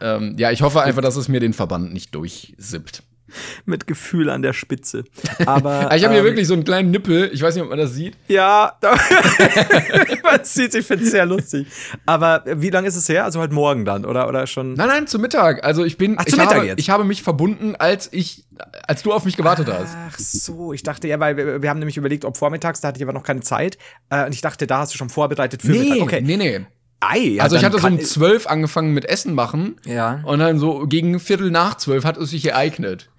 ähm, 0.00 0.34
ja, 0.36 0.50
ich 0.50 0.62
hoffe 0.62 0.82
einfach, 0.82 1.00
dass 1.02 1.16
es 1.16 1.28
mir 1.28 1.38
den 1.40 1.52
Verband 1.52 1.92
nicht 1.92 2.14
durchsippt. 2.14 3.02
Mit 3.64 3.86
Gefühl 3.86 4.30
an 4.30 4.42
der 4.42 4.52
Spitze. 4.52 5.04
Aber 5.44 5.90
ich 5.94 6.04
habe 6.04 6.14
hier 6.14 6.20
ähm, 6.20 6.24
wirklich 6.24 6.46
so 6.46 6.54
einen 6.54 6.64
kleinen 6.64 6.90
Nippel. 6.90 7.30
Ich 7.32 7.42
weiß 7.42 7.54
nicht, 7.54 7.64
ob 7.64 7.70
man 7.70 7.78
das 7.78 7.94
sieht. 7.94 8.16
Ja, 8.28 8.72
man 10.22 10.44
sieht, 10.44 10.74
ich 10.74 10.86
finde 10.86 11.04
es 11.04 11.10
sehr 11.10 11.26
lustig. 11.26 11.66
Aber 12.06 12.44
wie 12.46 12.70
lange 12.70 12.88
ist 12.88 12.96
es 12.96 13.08
her? 13.08 13.24
Also 13.24 13.40
heute 13.40 13.54
Morgen 13.54 13.84
dann, 13.84 14.04
oder, 14.04 14.28
oder 14.28 14.46
schon? 14.46 14.74
Nein, 14.74 14.88
nein, 14.88 15.06
zu 15.06 15.18
Mittag. 15.18 15.64
Also 15.64 15.84
ich 15.84 15.96
bin, 15.96 16.16
Ach, 16.18 16.24
ich, 16.26 16.32
zu 16.32 16.38
Mittag 16.38 16.56
habe, 16.56 16.66
jetzt? 16.66 16.80
ich 16.80 16.90
habe 16.90 17.04
mich 17.04 17.22
verbunden, 17.22 17.74
als 17.76 18.08
ich, 18.12 18.44
als 18.86 19.02
du 19.02 19.12
auf 19.12 19.24
mich 19.24 19.36
gewartet 19.36 19.68
hast. 19.68 19.96
Ach 19.96 20.18
so, 20.18 20.72
ich 20.72 20.82
dachte 20.82 21.08
ja, 21.08 21.18
weil 21.20 21.36
wir, 21.36 21.62
wir 21.62 21.70
haben 21.70 21.78
nämlich 21.78 21.96
überlegt, 21.96 22.24
ob 22.24 22.36
vormittags, 22.36 22.80
da 22.80 22.88
hatte 22.88 22.98
ich 22.98 23.02
aber 23.02 23.12
noch 23.12 23.24
keine 23.24 23.40
Zeit. 23.40 23.78
Äh, 24.10 24.26
und 24.26 24.34
ich 24.34 24.40
dachte, 24.40 24.66
da 24.66 24.78
hast 24.78 24.94
du 24.94 24.98
schon 24.98 25.08
vorbereitet 25.08 25.62
für 25.62 25.72
Mittag. 25.72 26.00
Okay. 26.00 26.20
nee, 26.22 26.36
nee. 26.36 26.66
Ei, 27.00 27.18
ja, 27.18 27.42
Also 27.42 27.56
ich 27.56 27.64
hatte 27.64 27.78
so 27.78 27.86
um 27.86 28.00
zwölf 28.00 28.46
angefangen 28.46 28.94
mit 28.94 29.04
Essen 29.04 29.34
machen. 29.34 29.76
Ja. 29.84 30.20
Und 30.24 30.38
dann 30.38 30.58
so 30.58 30.86
gegen 30.86 31.20
Viertel 31.20 31.50
nach 31.50 31.76
zwölf 31.76 32.04
hat 32.04 32.16
es 32.16 32.30
sich 32.30 32.46
ereignet. 32.46 33.10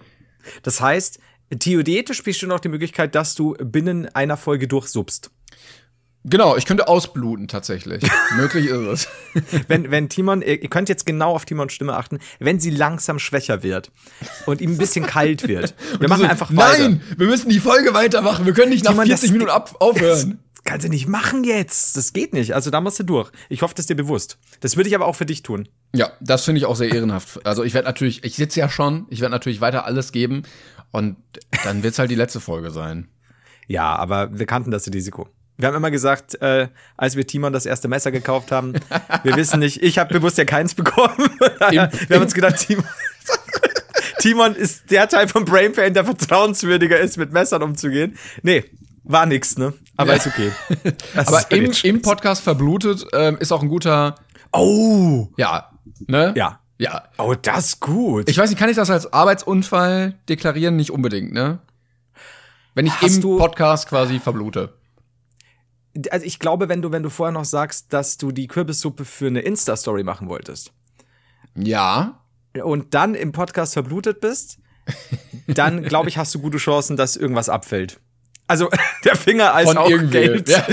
Das 0.64 0.82
heißt, 0.82 1.20
theoretisch 1.60 2.24
besteht 2.24 2.50
noch 2.50 2.60
die 2.60 2.70
Möglichkeit, 2.70 3.16
dass 3.16 3.36
du 3.36 3.54
binnen 3.60 4.08
einer 4.14 4.38
Folge 4.38 4.68
durchsubst. 4.68 5.32
Genau, 6.30 6.58
ich 6.58 6.66
könnte 6.66 6.90
ausbluten 6.90 7.48
tatsächlich. 7.48 8.04
Möglich 8.36 8.66
ist 8.66 9.08
es. 9.34 9.54
Wenn, 9.70 9.92
wenn 9.92 10.10
Timon, 10.10 10.42
ihr 10.42 10.58
könnt 10.68 10.90
jetzt 10.90 11.06
genau 11.06 11.32
auf 11.34 11.46
Timons 11.46 11.72
Stimme 11.72 11.96
achten, 11.96 12.20
wenn 12.40 12.60
sie 12.60 12.70
langsam 12.70 13.18
schwächer 13.18 13.64
wird 13.64 13.92
und 14.46 14.60
ihm 14.60 14.72
ein 14.72 14.78
bisschen 14.78 15.06
kalt 15.06 15.48
wird. 15.48 15.74
Wir 16.02 16.10
machen 16.10 16.24
So, 16.24 16.28
einfach 16.28 16.54
weiter. 16.54 16.90
Nein, 16.90 17.02
wir 17.16 17.28
müssen 17.28 17.50
die 17.50 17.60
Folge 17.62 17.94
weitermachen. 17.94 18.46
Wir 18.46 18.52
können 18.54 18.72
nicht 18.72 18.84
nach 18.84 18.92
Timon, 18.92 19.06
40 19.06 19.22
das- 19.30 19.32
Minuten 19.32 19.52
ab 19.52 19.76
aufhören. 19.80 20.40
Kannst 20.68 20.86
du 20.86 20.90
nicht 20.90 21.08
machen 21.08 21.46
jetzt. 21.46 21.96
Das 21.96 22.12
geht 22.12 22.34
nicht. 22.34 22.54
Also 22.54 22.70
da 22.70 22.82
musst 22.82 23.00
du 23.00 23.04
durch. 23.04 23.32
Ich 23.48 23.62
hoffe, 23.62 23.74
das 23.74 23.84
ist 23.84 23.90
dir 23.90 23.96
bewusst. 23.96 24.38
Das 24.60 24.76
würde 24.76 24.90
ich 24.90 24.96
aber 24.96 25.06
auch 25.06 25.16
für 25.16 25.26
dich 25.26 25.42
tun. 25.42 25.70
Ja, 25.96 26.12
das 26.20 26.44
finde 26.44 26.60
ich 26.60 26.66
auch 26.66 26.76
sehr 26.76 26.92
ehrenhaft. 26.92 27.46
Also 27.46 27.64
ich 27.64 27.74
werde 27.74 27.88
natürlich, 27.88 28.26
ich 28.26 28.36
sitze 28.36 28.60
ja 28.60 28.68
schon, 28.68 29.06
ich 29.10 29.22
werde 29.22 29.32
natürlich 29.32 29.62
weiter 29.62 29.86
alles 29.86 30.12
geben 30.12 30.44
und 30.92 31.16
dann 31.64 31.84
wird's 31.84 32.00
halt 32.00 32.12
die 32.12 32.16
letzte 32.16 32.42
Folge 32.42 32.72
sein. 32.72 33.08
Ja, 33.68 33.96
aber 33.96 34.38
wir 34.38 34.46
kannten 34.46 34.70
das 34.70 34.86
Risiko. 34.92 35.30
Wir 35.56 35.70
haben 35.70 35.76
immer 35.76 35.90
gesagt, 35.90 36.40
äh, 36.42 36.68
als 36.98 37.16
wir 37.16 37.26
Timon 37.26 37.54
das 37.54 37.66
erste 37.66 37.88
Messer 37.88 38.12
gekauft 38.12 38.52
haben, 38.52 38.74
wir 39.24 39.38
wissen 39.38 39.62
nicht, 39.62 39.82
ich 39.82 39.98
habe 39.98 40.14
bewusst 40.14 40.38
ja 40.38 40.44
keins 40.44 40.76
bekommen. 40.76 41.30
wir 41.70 41.90
haben 42.12 42.22
uns 42.22 42.34
gedacht, 42.34 42.58
Timon, 42.58 42.84
Timon 44.20 44.54
ist 44.54 44.92
der 44.92 45.08
Teil 45.08 45.30
vom 45.30 45.46
Brain 45.46 45.72
Pain, 45.72 45.94
der 45.94 46.04
vertrauenswürdiger 46.04 47.00
ist, 47.00 47.16
mit 47.16 47.32
Messern 47.32 47.64
umzugehen. 47.64 48.18
Nee, 48.44 48.66
war 49.06 49.26
nix, 49.26 49.58
ne? 49.58 49.74
Aber 49.98 50.16
ist 50.16 50.28
okay. 50.28 50.52
Das 51.16 51.28
Aber 51.28 51.40
ist 51.40 51.52
ja 51.52 51.58
im, 51.58 51.72
im 51.98 52.02
Podcast 52.02 52.42
verblutet 52.44 53.06
ähm, 53.14 53.38
ist 53.40 53.52
auch 53.52 53.62
ein 53.62 53.68
guter, 53.70 54.16
Oh! 54.54 55.28
ja, 55.38 55.72
ne? 56.08 56.34
Ja. 56.38 56.60
Ja. 56.80 57.06
Oh, 57.18 57.34
das 57.34 57.66
ist 57.66 57.80
gut. 57.80 58.30
Ich 58.30 58.38
weiß 58.38 58.50
nicht, 58.52 58.60
kann 58.60 58.70
ich 58.70 58.76
das 58.76 58.90
als 58.92 59.12
Arbeitsunfall 59.12 60.14
deklarieren? 60.30 60.76
Nicht 60.76 60.92
unbedingt, 60.92 61.34
ne? 61.34 61.60
Wenn 62.76 62.86
ich 62.86 62.94
Hast 63.02 63.24
im 63.24 63.38
Podcast 63.38 63.90
quasi 63.90 64.20
verblute. 64.20 64.74
also 66.12 66.24
ich 66.26 66.38
glaube, 66.38 66.70
wenn 66.70 66.84
du, 66.84 66.92
wenn 66.92 67.02
du 67.02 67.10
vorher 67.10 67.32
noch 67.32 67.46
sagst, 67.46 67.92
dass 67.94 68.18
du 68.18 68.32
die 68.32 68.46
Kürbissuppe 68.48 69.06
für 69.06 69.26
eine 69.28 69.40
Insta-Story 69.42 70.04
machen 70.04 70.30
wolltest 70.30 70.72
Ja. 71.56 72.20
und 72.64 72.94
dann 72.94 73.16
im 73.16 73.32
Podcast 73.32 73.74
verblutet 73.74 74.22
bist, 74.22 74.60
dann 75.48 75.82
glaube 75.82 76.10
ich, 76.10 76.20
hast 76.20 76.36
du 76.36 76.40
gute 76.40 76.60
Chancen, 76.60 76.96
dass 76.96 77.16
irgendwas 77.16 77.50
abfällt. 77.50 78.00
Also 78.48 78.70
der 79.06 79.16
Finger 79.16 79.54
als 79.54 79.68
Von 79.68 79.78
auch 79.78 79.90
irgendwie. 79.90 80.12
Geld. 80.20 80.50
Ja, 80.50 80.66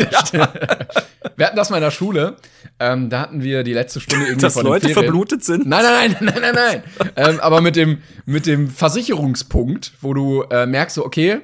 Wir 1.36 1.46
hatten 1.46 1.56
das 1.56 1.70
mal 1.70 1.78
in 1.78 1.82
der 1.82 1.90
Schule. 1.90 2.36
Ähm, 2.78 3.10
da 3.10 3.20
hatten 3.20 3.42
wir 3.42 3.62
die 3.64 3.72
letzte 3.72 4.00
Stunde 4.00 4.26
irgendwie 4.26 4.42
Dass 4.42 4.54
von 4.54 4.64
Leute 4.64 4.88
Ferien. 4.88 5.04
verblutet 5.04 5.44
sind. 5.44 5.66
Nein, 5.66 5.82
nein, 5.82 6.16
nein, 6.20 6.32
nein, 6.40 6.54
nein, 6.54 6.82
nein. 6.98 7.10
ähm, 7.16 7.40
aber 7.40 7.60
mit 7.60 7.76
dem, 7.76 7.98
mit 8.26 8.46
dem 8.46 8.68
Versicherungspunkt, 8.68 9.92
wo 10.00 10.14
du 10.14 10.42
äh, 10.42 10.66
merkst, 10.66 10.96
so, 10.96 11.04
okay, 11.04 11.40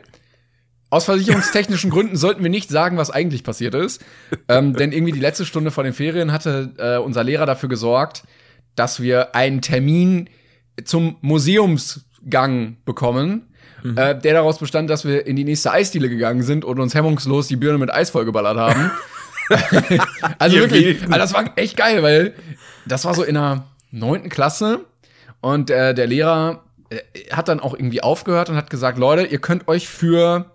aus 0.90 1.04
versicherungstechnischen 1.04 1.90
Gründen 1.90 2.16
sollten 2.16 2.42
wir 2.42 2.50
nicht 2.50 2.68
sagen, 2.68 2.96
was 2.96 3.10
eigentlich 3.10 3.44
passiert 3.44 3.74
ist. 3.76 4.04
Ähm, 4.48 4.74
denn 4.74 4.90
irgendwie 4.90 5.12
die 5.12 5.20
letzte 5.20 5.46
Stunde 5.46 5.70
vor 5.70 5.84
den 5.84 5.92
Ferien 5.92 6.32
hatte 6.32 6.72
äh, 6.78 6.96
unser 6.98 7.22
Lehrer 7.22 7.46
dafür 7.46 7.68
gesorgt, 7.68 8.24
dass 8.74 9.00
wir 9.00 9.36
einen 9.36 9.62
Termin 9.62 10.28
zum 10.84 11.16
Museumsgang 11.20 12.78
bekommen. 12.84 13.49
Äh, 13.84 14.18
der 14.18 14.34
daraus 14.34 14.58
bestand, 14.58 14.90
dass 14.90 15.04
wir 15.04 15.26
in 15.26 15.36
die 15.36 15.44
nächste 15.44 15.72
Eisdiele 15.72 16.08
gegangen 16.08 16.42
sind 16.42 16.64
und 16.64 16.80
uns 16.80 16.94
hemmungslos 16.94 17.48
die 17.48 17.56
Birne 17.56 17.78
mit 17.78 17.92
Eis 17.92 18.10
vollgeballert 18.10 18.56
haben. 18.56 18.90
also 20.38 20.56
Ihr 20.56 20.62
wirklich, 20.62 21.02
also 21.02 21.18
das 21.18 21.34
war 21.34 21.52
echt 21.56 21.76
geil, 21.76 22.02
weil 22.02 22.34
das 22.86 23.04
war 23.04 23.14
so 23.14 23.22
in 23.22 23.34
der 23.34 23.64
neunten 23.90 24.28
Klasse 24.28 24.80
und 25.40 25.70
äh, 25.70 25.94
der 25.94 26.06
Lehrer 26.06 26.64
äh, 26.90 26.98
hat 27.32 27.48
dann 27.48 27.60
auch 27.60 27.74
irgendwie 27.74 28.02
aufgehört 28.02 28.48
und 28.48 28.56
hat 28.56 28.70
gesagt, 28.70 28.98
Leute, 28.98 29.24
ihr 29.24 29.40
könnt 29.40 29.66
euch 29.68 29.88
für 29.88 30.46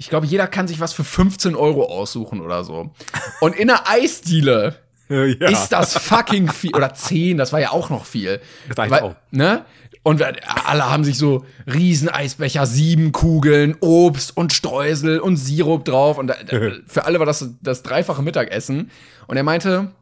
ich 0.00 0.08
glaube, 0.08 0.26
jeder 0.26 0.46
kann 0.46 0.68
sich 0.68 0.78
was 0.78 0.92
für 0.92 1.02
15 1.02 1.56
Euro 1.56 1.84
aussuchen 1.84 2.40
oder 2.40 2.62
so. 2.62 2.94
Und 3.40 3.56
in 3.56 3.68
einer 3.68 3.88
Eisdiele 3.88 4.76
Ja. 5.08 5.48
ist 5.48 5.70
das 5.70 5.96
fucking 5.96 6.50
viel. 6.50 6.74
Oder 6.74 6.92
10, 6.92 7.38
das 7.38 7.52
war 7.52 7.60
ja 7.60 7.70
auch 7.70 7.88
noch 7.88 8.04
viel. 8.04 8.40
Reicht 8.76 8.90
Weil, 8.90 9.00
auch. 9.00 9.14
Ne? 9.30 9.64
Und 10.02 10.22
alle 10.22 10.90
haben 10.90 11.04
sich 11.04 11.18
so 11.18 11.44
riesen 11.66 12.08
Eisbecher, 12.08 12.66
sieben 12.66 13.12
Kugeln, 13.12 13.76
Obst 13.80 14.36
und 14.36 14.52
Streusel 14.52 15.20
und 15.20 15.36
Sirup 15.36 15.84
drauf. 15.84 16.18
Und 16.18 16.32
für 16.86 17.04
alle 17.04 17.18
war 17.18 17.26
das 17.26 17.54
das 17.62 17.82
dreifache 17.82 18.22
Mittagessen. 18.22 18.90
Und 19.26 19.36
er 19.36 19.42
meinte, 19.42 19.92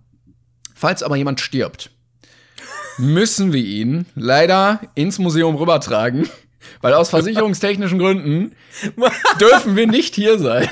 falls 0.75 1.03
aber 1.03 1.17
jemand 1.17 1.41
stirbt, 1.41 1.91
müssen 2.99 3.53
wir 3.53 3.63
ihn 3.63 4.07
leider 4.15 4.81
ins 4.95 5.19
Museum 5.19 5.57
rübertragen. 5.57 6.29
Weil 6.81 6.95
aus 6.95 7.11
versicherungstechnischen 7.11 7.99
Gründen 7.99 8.53
dürfen 9.41 9.77
wir 9.77 9.87
nicht 9.87 10.17
hier 10.17 10.37
sein. 10.37 10.69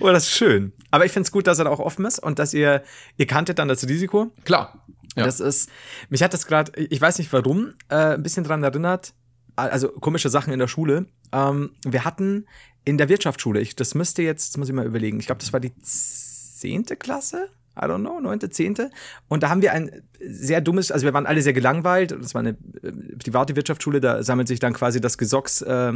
Oh, 0.00 0.08
das 0.08 0.24
ist 0.24 0.36
schön. 0.36 0.72
Aber 0.90 1.04
ich 1.04 1.12
finde 1.12 1.26
es 1.26 1.32
gut, 1.32 1.46
dass 1.46 1.58
er 1.58 1.64
da 1.64 1.70
auch 1.70 1.80
offen 1.80 2.04
ist 2.04 2.18
und 2.18 2.38
dass 2.38 2.54
ihr, 2.54 2.82
ihr 3.16 3.26
kanntet 3.26 3.58
dann 3.58 3.68
das 3.68 3.86
Risiko. 3.86 4.30
Klar. 4.44 4.84
Ja. 5.16 5.24
Das 5.24 5.40
ist, 5.40 5.70
mich 6.08 6.22
hat 6.22 6.34
das 6.34 6.46
gerade, 6.46 6.72
ich 6.80 7.00
weiß 7.00 7.18
nicht 7.18 7.32
warum, 7.32 7.74
äh, 7.88 8.14
ein 8.14 8.22
bisschen 8.22 8.44
dran 8.44 8.62
erinnert, 8.62 9.14
also 9.56 9.88
komische 9.88 10.28
Sachen 10.28 10.52
in 10.52 10.58
der 10.58 10.68
Schule. 10.68 11.06
Ähm, 11.32 11.70
wir 11.84 12.04
hatten 12.04 12.46
in 12.84 12.98
der 12.98 13.08
Wirtschaftsschule, 13.08 13.60
ich, 13.60 13.76
das 13.76 13.94
müsste 13.94 14.22
jetzt, 14.22 14.50
das 14.50 14.56
muss 14.58 14.68
ich 14.68 14.74
mal 14.74 14.86
überlegen, 14.86 15.20
ich 15.20 15.26
glaube, 15.26 15.40
das 15.40 15.52
war 15.52 15.60
die 15.60 15.74
zehnte 15.82 16.96
Klasse? 16.96 17.48
I 17.76 17.86
don't 17.86 18.00
know, 18.00 18.20
neunte, 18.20 18.50
zehnte. 18.50 18.90
Und 19.28 19.42
da 19.42 19.48
haben 19.48 19.62
wir 19.62 19.72
ein 19.72 19.90
sehr 20.20 20.60
dummes, 20.60 20.92
also 20.92 21.04
wir 21.04 21.12
waren 21.12 21.26
alle 21.26 21.42
sehr 21.42 21.52
gelangweilt. 21.52 22.12
Das 22.12 22.34
war 22.34 22.40
eine 22.40 22.50
äh, 22.50 22.92
private 23.22 23.56
Wirtschaftsschule, 23.56 24.00
da 24.00 24.22
sammelt 24.22 24.48
sich 24.48 24.60
dann 24.60 24.72
quasi 24.72 25.00
das 25.00 25.18
Gesocks, 25.18 25.62
äh, 25.62 25.92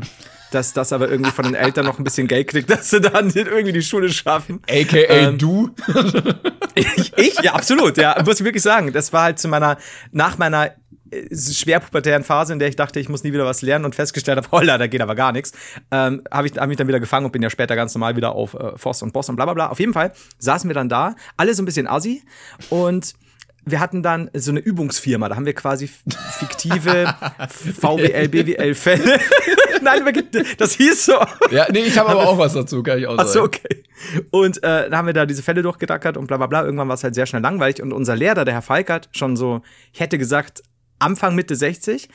dass 0.51 0.73
das 0.73 0.93
aber 0.93 1.09
irgendwie 1.09 1.31
von 1.31 1.45
den 1.45 1.55
Eltern 1.55 1.87
noch 1.87 1.99
ein 1.99 2.05
bisschen 2.05 2.29
Geld 2.29 2.49
kriegt, 2.49 2.71
dass 2.71 2.91
sie 2.91 3.01
dann 3.01 3.31
irgendwie 3.31 3.73
die 3.73 3.83
Schule 3.83 4.09
schaffen. 4.11 4.61
AKA 4.69 4.97
Ähm, 5.09 5.39
du. 5.39 5.71
Ich, 6.79 7.13
ich? 7.17 7.41
Ja, 7.43 7.55
absolut. 7.55 7.97
Ja, 7.97 8.23
muss 8.25 8.39
ich 8.39 8.45
wirklich 8.45 8.63
sagen. 8.63 8.93
Das 8.93 9.13
war 9.13 9.25
halt 9.25 9.41
zu 9.41 9.49
meiner, 9.49 9.79
nach 10.13 10.39
meiner 10.39 10.71
äh, 11.11 11.35
schwer 11.35 11.81
pubertären 11.81 12.25
Phase, 12.25 12.53
in 12.53 12.59
der 12.59 12.69
ich 12.69 12.77
dachte, 12.77 13.00
ich 13.00 13.09
muss 13.09 13.25
nie 13.25 13.33
wieder 13.33 13.45
was 13.45 13.62
lernen 13.62 13.85
und 13.85 13.95
festgestellt 13.95 14.38
habe, 14.38 14.50
holla, 14.53 14.79
da 14.79 14.87
geht 14.87 15.00
aber 15.00 15.15
gar 15.15 15.33
nichts, 15.33 15.53
ähm, 15.91 16.23
habe 16.31 16.47
ich 16.49 16.57
hab 16.57 16.69
mich 16.69 16.77
dann 16.77 16.88
wieder 16.88 17.00
gefangen 17.00 17.27
und 17.27 17.33
bin 17.33 17.43
ja 17.43 17.50
später 17.50 17.77
ganz 17.77 17.95
normal 17.95 18.17
wieder 18.17 18.33
auf 18.33 18.55
äh, 18.55 18.77
Voss 18.77 19.03
und 19.03 19.12
Boss 19.12 19.29
und 19.29 19.37
bla 19.37 19.45
bla 19.45 19.55
bla. 19.55 19.69
Auf 19.69 19.81
jeden 19.81 19.93
Fall 19.93 20.12
saßen 20.38 20.69
wir 20.69 20.75
dann 20.75 20.88
da, 20.88 21.15
alle 21.37 21.55
so 21.55 21.62
ein 21.62 21.67
bisschen 21.67 21.87
assi 21.87 22.23
und 22.71 23.15
wir 23.71 23.81
hatten 23.81 24.03
dann 24.03 24.31
so 24.35 24.50
eine 24.50 24.61
Übungsfirma, 24.61 25.29
da 25.29 25.37
haben 25.37 25.47
wir 25.47 25.55
quasi 25.55 25.88
fiktive 25.88 27.15
VWL, 27.49 28.29
BWL-Fälle. 28.29 29.21
Nein, 29.83 30.03
das 30.57 30.73
hieß 30.73 31.07
so. 31.07 31.15
Ja, 31.50 31.67
nee, 31.71 31.81
ich 31.81 31.97
habe 31.99 32.11
aber 32.11 32.27
auch 32.27 32.38
was 32.38 32.55
dazu, 32.55 32.83
kann 32.83 32.99
ich 32.99 33.07
auch 33.07 33.17
Ach 33.19 33.27
so, 33.27 33.41
sagen. 33.41 33.47
okay. 33.47 33.85
Und 34.31 34.59
äh, 34.59 34.88
dann 34.88 34.97
haben 34.97 35.07
wir 35.07 35.12
da 35.12 35.27
diese 35.27 35.43
Fälle 35.43 35.62
durchgedackert 35.62 36.17
und 36.17 36.27
bla 36.27 36.37
bla 36.37 36.47
bla. 36.47 36.65
Irgendwann 36.65 36.88
war 36.88 36.95
es 36.95 37.05
halt 37.05 37.15
sehr 37.15 37.27
schnell 37.27 37.43
langweilig. 37.43 37.83
Und 37.83 37.93
unser 37.93 38.17
Lehrer, 38.17 38.45
der 38.45 38.55
Herr 38.55 38.62
Falkert, 38.62 39.09
schon 39.12 39.37
so, 39.37 39.62
ich 39.93 40.00
hätte 40.00 40.19
gesagt, 40.19 40.62
Anfang, 40.99 41.35
Mitte 41.35 41.57
60, 41.57 42.09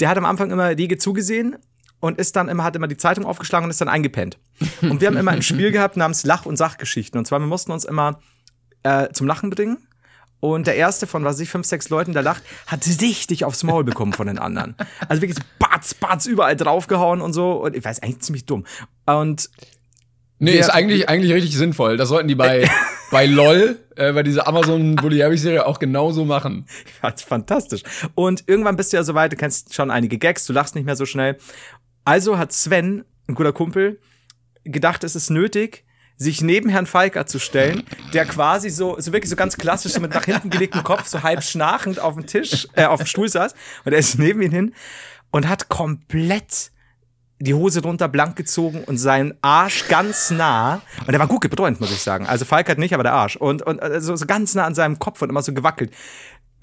der 0.00 0.08
hat 0.08 0.18
am 0.18 0.24
Anfang 0.24 0.50
immer 0.50 0.68
Riege 0.70 0.98
zugesehen 0.98 1.56
und 2.00 2.18
ist 2.18 2.34
dann 2.36 2.48
immer, 2.48 2.64
hat 2.64 2.74
immer 2.76 2.88
die 2.88 2.96
Zeitung 2.96 3.24
aufgeschlagen 3.24 3.64
und 3.64 3.70
ist 3.70 3.80
dann 3.80 3.88
eingepennt. 3.88 4.38
Und 4.82 5.00
wir 5.00 5.08
haben 5.08 5.16
immer 5.16 5.30
ein 5.30 5.42
Spiel 5.42 5.70
gehabt 5.70 5.96
namens 5.96 6.24
Lach- 6.24 6.46
und 6.46 6.56
Sachgeschichten. 6.56 7.18
Und 7.18 7.26
zwar, 7.26 7.38
wir 7.40 7.46
mussten 7.46 7.70
uns 7.72 7.84
immer 7.84 8.20
äh, 8.82 9.08
zum 9.12 9.26
Lachen 9.26 9.50
bringen. 9.50 9.78
Und 10.40 10.66
der 10.66 10.74
erste 10.74 11.06
von, 11.06 11.22
was 11.24 11.34
weiß 11.36 11.40
ich, 11.42 11.50
fünf, 11.50 11.66
sechs 11.66 11.88
Leuten, 11.88 12.12
der 12.14 12.22
lacht, 12.22 12.42
hat 12.66 12.84
richtig 13.00 13.44
aufs 13.44 13.62
Maul 13.62 13.84
bekommen 13.84 14.12
von 14.12 14.26
den 14.26 14.38
anderen. 14.40 14.74
Also 15.08 15.22
wirklich 15.22 15.38
so 15.38 15.44
batz, 15.60 15.94
batz, 15.94 16.26
überall 16.26 16.56
draufgehauen 16.56 17.20
und 17.20 17.32
so. 17.32 17.52
Und 17.52 17.76
ich 17.76 17.84
weiß, 17.84 18.02
eigentlich 18.02 18.20
ziemlich 18.20 18.46
dumm. 18.46 18.64
Und 19.06 19.48
Nee, 20.40 20.54
Wer- 20.54 20.60
ist 20.60 20.70
eigentlich, 20.70 21.08
eigentlich 21.08 21.32
richtig 21.32 21.56
sinnvoll. 21.56 21.96
Das 21.96 22.08
sollten 22.08 22.26
die 22.26 22.34
bei, 22.34 22.68
bei 23.12 23.26
LOL, 23.26 23.78
äh, 23.94 24.12
bei 24.12 24.22
dieser 24.22 24.48
Amazon 24.48 24.96
Bully 24.96 25.36
Serie 25.36 25.66
auch 25.66 25.78
genauso 25.78 26.24
machen. 26.24 26.66
Ja, 27.02 27.12
fantastisch. 27.16 27.82
Und 28.14 28.44
irgendwann 28.46 28.76
bist 28.76 28.92
du 28.92 28.96
ja 28.96 29.02
so 29.02 29.14
weit, 29.14 29.32
du 29.32 29.36
kennst 29.36 29.74
schon 29.74 29.90
einige 29.90 30.18
Gags, 30.18 30.46
du 30.46 30.52
lachst 30.52 30.74
nicht 30.74 30.84
mehr 30.84 30.96
so 30.96 31.04
schnell. 31.04 31.36
Also 32.04 32.38
hat 32.38 32.52
Sven, 32.52 33.04
ein 33.28 33.34
guter 33.34 33.52
Kumpel, 33.52 34.00
gedacht, 34.64 35.04
es 35.04 35.14
ist 35.14 35.30
nötig, 35.30 35.84
sich 36.16 36.40
neben 36.40 36.68
Herrn 36.68 36.86
Falker 36.86 37.26
zu 37.26 37.38
stellen, 37.38 37.82
der 38.14 38.24
quasi 38.24 38.70
so, 38.70 38.98
so 38.98 39.12
wirklich 39.12 39.30
so 39.30 39.36
ganz 39.36 39.58
klassisch 39.58 39.98
mit 39.98 40.14
nach 40.14 40.24
hinten 40.24 40.48
gelegtem 40.48 40.82
Kopf, 40.82 41.06
so 41.06 41.22
halb 41.22 41.42
schnarchend 41.42 41.98
auf 41.98 42.14
dem 42.14 42.26
Tisch, 42.26 42.68
äh, 42.76 42.84
auf 42.84 43.00
dem 43.00 43.06
Stuhl 43.06 43.28
saß. 43.28 43.54
Und 43.84 43.92
er 43.92 43.98
ist 43.98 44.18
neben 44.18 44.40
ihn 44.40 44.52
hin 44.52 44.74
und 45.32 45.48
hat 45.48 45.68
komplett 45.68 46.70
die 47.42 47.54
Hose 47.54 47.82
drunter 47.82 48.08
blank 48.08 48.36
gezogen 48.36 48.84
und 48.84 48.98
seinen 48.98 49.34
Arsch 49.42 49.88
ganz 49.88 50.30
nah. 50.30 50.80
Und 51.00 51.10
der 51.10 51.18
war 51.18 51.26
gut 51.26 51.40
gebräunt, 51.40 51.80
muss 51.80 51.90
ich 51.90 52.00
sagen. 52.00 52.26
Also 52.26 52.44
Falk 52.44 52.68
hat 52.68 52.78
nicht, 52.78 52.94
aber 52.94 53.02
der 53.02 53.14
Arsch. 53.14 53.36
Und, 53.36 53.62
und 53.62 53.82
also 53.82 54.14
so 54.14 54.26
ganz 54.26 54.54
nah 54.54 54.64
an 54.64 54.74
seinem 54.74 54.98
Kopf 55.00 55.22
und 55.22 55.30
immer 55.30 55.42
so 55.42 55.52
gewackelt. 55.52 55.92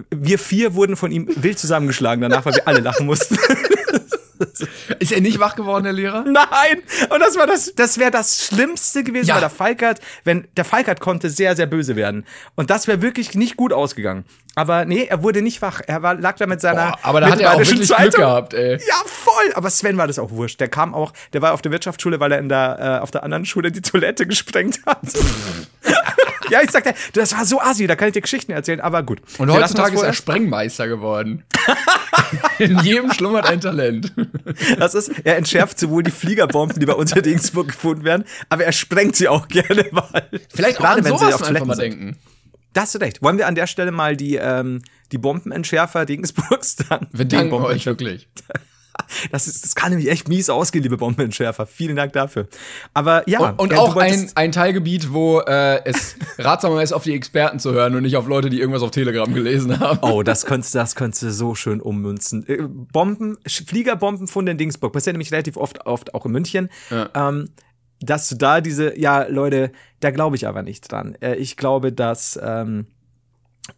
Wir 0.09 0.39
vier 0.39 0.75
wurden 0.75 0.95
von 0.95 1.11
ihm 1.11 1.27
wild 1.35 1.59
zusammengeschlagen 1.59 2.21
danach, 2.21 2.45
weil 2.45 2.55
wir 2.55 2.67
alle 2.67 2.79
lachen 2.79 3.05
mussten. 3.05 3.37
Ist 4.99 5.11
er 5.11 5.19
nicht 5.21 5.39
wach 5.39 5.55
geworden, 5.55 5.83
der 5.83 5.93
Lehrer? 5.93 6.23
Nein! 6.23 6.81
Und 7.09 7.19
das 7.19 7.35
war 7.37 7.45
das, 7.45 7.73
das 7.75 7.97
wäre 7.97 8.11
das 8.11 8.45
Schlimmste 8.45 9.03
gewesen, 9.03 9.27
Ja. 9.27 9.35
weil 9.35 9.41
der 9.41 9.49
Falkert, 9.49 9.99
wenn, 10.23 10.47
der 10.55 10.63
Falkert 10.65 11.01
konnte 11.01 11.29
sehr, 11.29 11.55
sehr 11.57 11.65
böse 11.65 11.95
werden. 11.97 12.25
Und 12.55 12.69
das 12.69 12.87
wäre 12.87 13.01
wirklich 13.01 13.35
nicht 13.35 13.57
gut 13.57 13.73
ausgegangen. 13.73 14.23
Aber 14.55 14.85
nee, 14.85 15.05
er 15.05 15.23
wurde 15.23 15.41
nicht 15.41 15.61
wach. 15.61 15.81
Er 15.85 16.01
war, 16.01 16.15
lag 16.15 16.35
da 16.37 16.45
mit 16.47 16.59
seiner. 16.59 16.91
Boah, 16.91 16.99
aber 17.03 17.21
da 17.21 17.29
hat 17.29 17.39
er 17.39 17.53
auch 17.53 17.59
wirklich 17.59 17.89
Glück 17.89 18.13
gehabt, 18.13 18.53
ey. 18.53 18.73
Ja, 18.73 18.95
voll! 19.05 19.53
Aber 19.53 19.69
Sven 19.69 19.97
war 19.97 20.07
das 20.07 20.19
auch 20.19 20.31
wurscht. 20.31 20.59
Der 20.59 20.67
kam 20.67 20.93
auch, 20.93 21.13
der 21.33 21.41
war 21.41 21.53
auf 21.53 21.61
der 21.61 21.71
Wirtschaftsschule, 21.71 22.19
weil 22.19 22.31
er 22.31 22.39
in 22.39 22.49
der, 22.49 22.97
äh, 22.99 23.03
auf 23.03 23.11
der 23.11 23.23
anderen 23.23 23.45
Schule 23.45 23.71
die 23.71 23.81
Toilette 23.81 24.25
gesprengt 24.25 24.81
hat. 24.85 24.99
ja, 26.49 26.61
ich 26.61 26.71
sagte, 26.71 26.93
das 27.13 27.35
war 27.37 27.45
so 27.45 27.61
assi, 27.61 27.87
da 27.87 27.95
kann 27.95 28.09
ich 28.09 28.13
dir 28.13 28.21
Geschichten 28.21 28.51
erzählen, 28.51 28.81
aber 28.81 29.03
gut. 29.03 29.21
Und 29.37 29.47
Wir 29.47 29.55
heutzutage 29.55 29.95
ist 29.95 30.03
er. 30.03 30.13
Sprengmeister 30.13 30.87
geworden. 30.87 31.43
In 32.59 32.79
jedem 32.79 33.11
schlummert 33.13 33.45
ein 33.47 33.61
Talent. 33.61 34.13
Das 34.77 34.93
ist, 34.93 35.11
er 35.23 35.37
entschärft 35.37 35.79
sowohl 35.79 36.03
die 36.03 36.11
Fliegerbomben, 36.11 36.79
die 36.79 36.85
bei 36.85 36.93
uns 36.93 37.11
in 37.11 37.19
Regensburg 37.19 37.67
gefunden 37.67 38.03
werden, 38.03 38.25
aber 38.49 38.65
er 38.65 38.71
sprengt 38.71 39.15
sie 39.15 39.27
auch 39.27 39.47
gerne 39.47 39.85
mal. 39.91 40.29
Vielleicht 40.53 40.77
auch 40.79 40.83
Gerade 40.83 40.99
an 40.99 41.05
wenn 41.05 41.17
sie 41.17 41.25
sowas 41.25 41.41
auf 41.41 41.47
einfach 41.47 41.65
mal 41.65 41.75
denken. 41.75 42.17
Da 42.73 42.81
hast 42.81 42.95
du 42.95 42.99
recht. 42.99 43.21
Wollen 43.21 43.37
wir 43.37 43.47
an 43.47 43.55
der 43.55 43.67
Stelle 43.67 43.91
mal 43.91 44.15
die, 44.15 44.35
ähm, 44.35 44.81
die 45.11 45.17
Bombenentschärfer 45.17 46.07
Regensburgs 46.07 46.75
dann? 46.75 47.07
Wir 47.11 47.25
danken 47.25 47.51
Bomben- 47.51 47.67
euch 47.67 47.85
wirklich. 47.85 48.27
Das, 49.31 49.47
ist, 49.47 49.63
das 49.63 49.75
kann 49.75 49.91
nämlich 49.91 50.09
echt 50.09 50.27
mies 50.27 50.49
ausgehen, 50.49 50.83
liebe 50.83 50.97
Bombenentschärfer. 50.97 51.65
Vielen 51.65 51.95
Dank 51.95 52.13
dafür. 52.13 52.47
Aber 52.93 53.27
ja. 53.29 53.39
Und, 53.39 53.59
und 53.59 53.71
ja, 53.71 53.79
auch 53.79 53.95
ein, 53.95 54.29
ein 54.35 54.51
Teilgebiet, 54.51 55.13
wo 55.13 55.39
äh, 55.39 55.83
es 55.85 56.15
ratsamer 56.37 56.83
ist, 56.83 56.91
auf 56.91 57.03
die 57.03 57.13
Experten 57.13 57.59
zu 57.59 57.71
hören 57.73 57.95
und 57.95 58.03
nicht 58.03 58.17
auf 58.17 58.27
Leute, 58.27 58.49
die 58.49 58.59
irgendwas 58.59 58.83
auf 58.83 58.91
Telegram 58.91 59.33
gelesen 59.33 59.79
haben. 59.79 59.99
Oh, 60.01 60.21
das 60.21 60.45
könntest, 60.45 60.75
das 60.75 60.95
könntest 60.95 61.23
du 61.23 61.31
so 61.31 61.55
schön 61.55 61.81
ummünzen. 61.81 62.45
Äh, 62.47 62.57
Bomben, 62.67 63.37
Fliegerbombenfunde 63.47 64.51
in 64.51 64.57
Dingsburg, 64.57 64.93
passiert 64.93 65.13
nämlich 65.13 65.31
relativ 65.31 65.57
oft, 65.57 65.85
oft 65.85 66.13
auch 66.13 66.25
in 66.25 66.31
München. 66.33 66.69
Ähm, 67.15 67.49
dass 68.01 68.29
du 68.29 68.35
da 68.35 68.61
diese, 68.61 68.97
ja, 68.99 69.23
Leute, 69.23 69.71
da 69.99 70.11
glaube 70.11 70.35
ich 70.35 70.47
aber 70.47 70.63
nicht 70.63 70.91
dran. 70.91 71.15
Äh, 71.21 71.35
ich 71.35 71.57
glaube, 71.57 71.91
dass 71.91 72.39
ähm, 72.41 72.87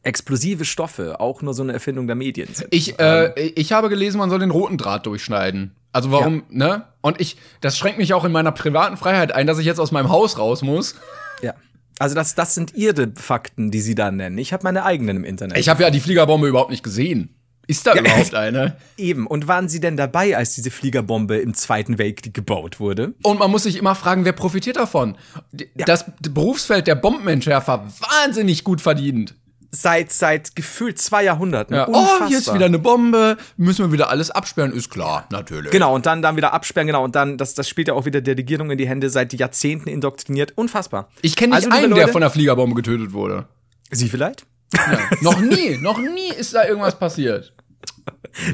explosive 0.03 0.65
Stoffe 0.65 1.19
auch 1.19 1.41
nur 1.41 1.53
so 1.53 1.63
eine 1.63 1.73
Erfindung 1.73 2.07
der 2.07 2.15
Medien 2.15 2.53
sind. 2.53 2.67
Ich, 2.71 2.99
äh, 2.99 3.33
ich 3.39 3.73
habe 3.73 3.89
gelesen, 3.89 4.17
man 4.17 4.29
soll 4.29 4.39
den 4.39 4.51
roten 4.51 4.77
Draht 4.77 5.05
durchschneiden. 5.05 5.75
Also 5.93 6.11
warum, 6.11 6.43
ne? 6.49 6.85
Und 7.01 7.19
ich, 7.19 7.37
das 7.59 7.77
schränkt 7.77 7.97
mich 7.97 8.13
auch 8.13 8.23
in 8.23 8.31
meiner 8.31 8.51
privaten 8.51 8.95
Freiheit 8.95 9.33
ein, 9.33 9.45
dass 9.47 9.59
ich 9.59 9.65
jetzt 9.65 9.79
aus 9.79 9.91
meinem 9.91 10.09
Haus 10.09 10.37
raus 10.37 10.61
muss. 10.61 10.95
ja. 11.41 11.53
Also 11.99 12.15
das, 12.15 12.33
das 12.33 12.55
sind 12.55 12.73
ihre 12.73 13.11
Fakten, 13.15 13.69
die 13.69 13.81
sie 13.81 13.93
da 13.93 14.09
nennen. 14.09 14.37
Ich 14.39 14.53
habe 14.53 14.63
meine 14.63 14.85
eigenen 14.85 15.17
im 15.17 15.23
Internet. 15.23 15.57
Ich 15.57 15.69
habe 15.69 15.83
ja 15.83 15.91
die 15.91 15.99
Fliegerbombe 15.99 16.47
überhaupt 16.47 16.71
nicht 16.71 16.83
gesehen. 16.83 17.35
Ist 17.68 17.88
da 17.88 17.94
überhaupt 17.96 18.34
eine? 18.36 18.75
Eben. 18.98 19.27
Und 19.27 19.48
waren 19.48 19.70
sie 19.70 19.80
denn 19.80 19.96
dabei, 19.98 20.36
als 20.36 20.56
diese 20.56 20.72
Fliegerbombe 20.72 21.38
im 21.38 21.53
Zweiten 21.53 21.98
Weltkrieg 21.98 22.34
gebaut 22.34 22.80
wurde? 22.80 23.13
Und 23.24 23.39
man 23.39 23.50
muss 23.51 23.63
sich 23.63 23.77
immer 23.77 23.96
fragen, 23.96 24.25
wer 24.25 24.34
profitiert 24.34 24.77
davon? 24.77 25.18
D- 25.51 25.70
Das 25.75 26.06
Berufsfeld 26.22 26.88
der 26.88 26.96
Bombenentschärfer 26.96 27.86
wahnsinnig 28.00 28.63
gut 28.63 28.82
verdient. 28.82 29.36
Seit, 29.74 30.12
seit 30.12 30.58
gefühlt 30.58 31.00
zwei 31.00 31.24
Jahrhunderten. 31.24 31.74
Ja. 31.77 31.88
Oh, 31.88 32.25
ist 32.30 32.53
wieder 32.53 32.65
eine 32.65 32.77
Bombe, 32.77 33.38
müssen 33.56 33.86
wir 33.86 33.94
wieder 33.94 34.10
alles 34.10 34.30
absperren, 34.30 34.74
ist 34.74 34.89
klar, 34.89 35.27
natürlich. 35.32 35.72
Genau, 35.72 35.96
und 35.96 36.06
dann, 36.06 36.22
dann 36.22 36.36
wieder 36.36 36.51
absperren, 36.51 36.88
genau, 36.88 37.06
und 37.06 37.15
dann, 37.15 37.38
das, 37.38 37.53
das 37.53 37.70
spielt 37.70 37.88
ja 37.88 37.94
auch 37.94 38.03
wieder 38.03 38.20
der 38.20 38.36
Regierung 38.38 38.70
in 38.70 38.77
die 38.77 38.86
Hände, 38.89 39.10
seit 39.10 39.32
Jahrzehnten 39.32 39.88
indoktriniert. 39.88 40.51
Unfassbar. 40.58 41.08
Ich 41.22 41.38
kenne 41.38 41.56
nicht 41.56 41.68
Also, 41.68 41.77
einen, 41.77 41.91
der 41.91 42.01
Leute- 42.01 42.12
von 42.12 42.22
einer 42.22 42.30
Fliegerbombe 42.32 42.75
getötet 42.75 43.13
wurde. 43.13 43.46
Sie 43.91 44.10
vielleicht? 44.10 44.46
noch 45.21 45.39
nie, 45.39 45.77
noch 45.77 45.97
nie 45.97 46.29
ist 46.29 46.53
da 46.53 46.65
irgendwas 46.65 46.97
passiert. 46.97 47.53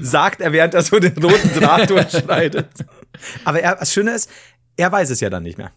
Sagt 0.01 0.41
er, 0.41 0.51
während 0.51 0.73
er 0.73 0.81
so 0.81 0.99
den 0.99 1.17
roten 1.21 1.59
Draht 1.59 1.89
durchschneidet. 1.89 2.69
Aber 3.45 3.59
er, 3.59 3.75
das 3.75 3.93
Schöne 3.93 4.11
ist, 4.11 4.29
er 4.75 4.91
weiß 4.91 5.09
es 5.09 5.19
ja 5.19 5.29
dann 5.29 5.43
nicht 5.43 5.57
mehr. 5.57 5.71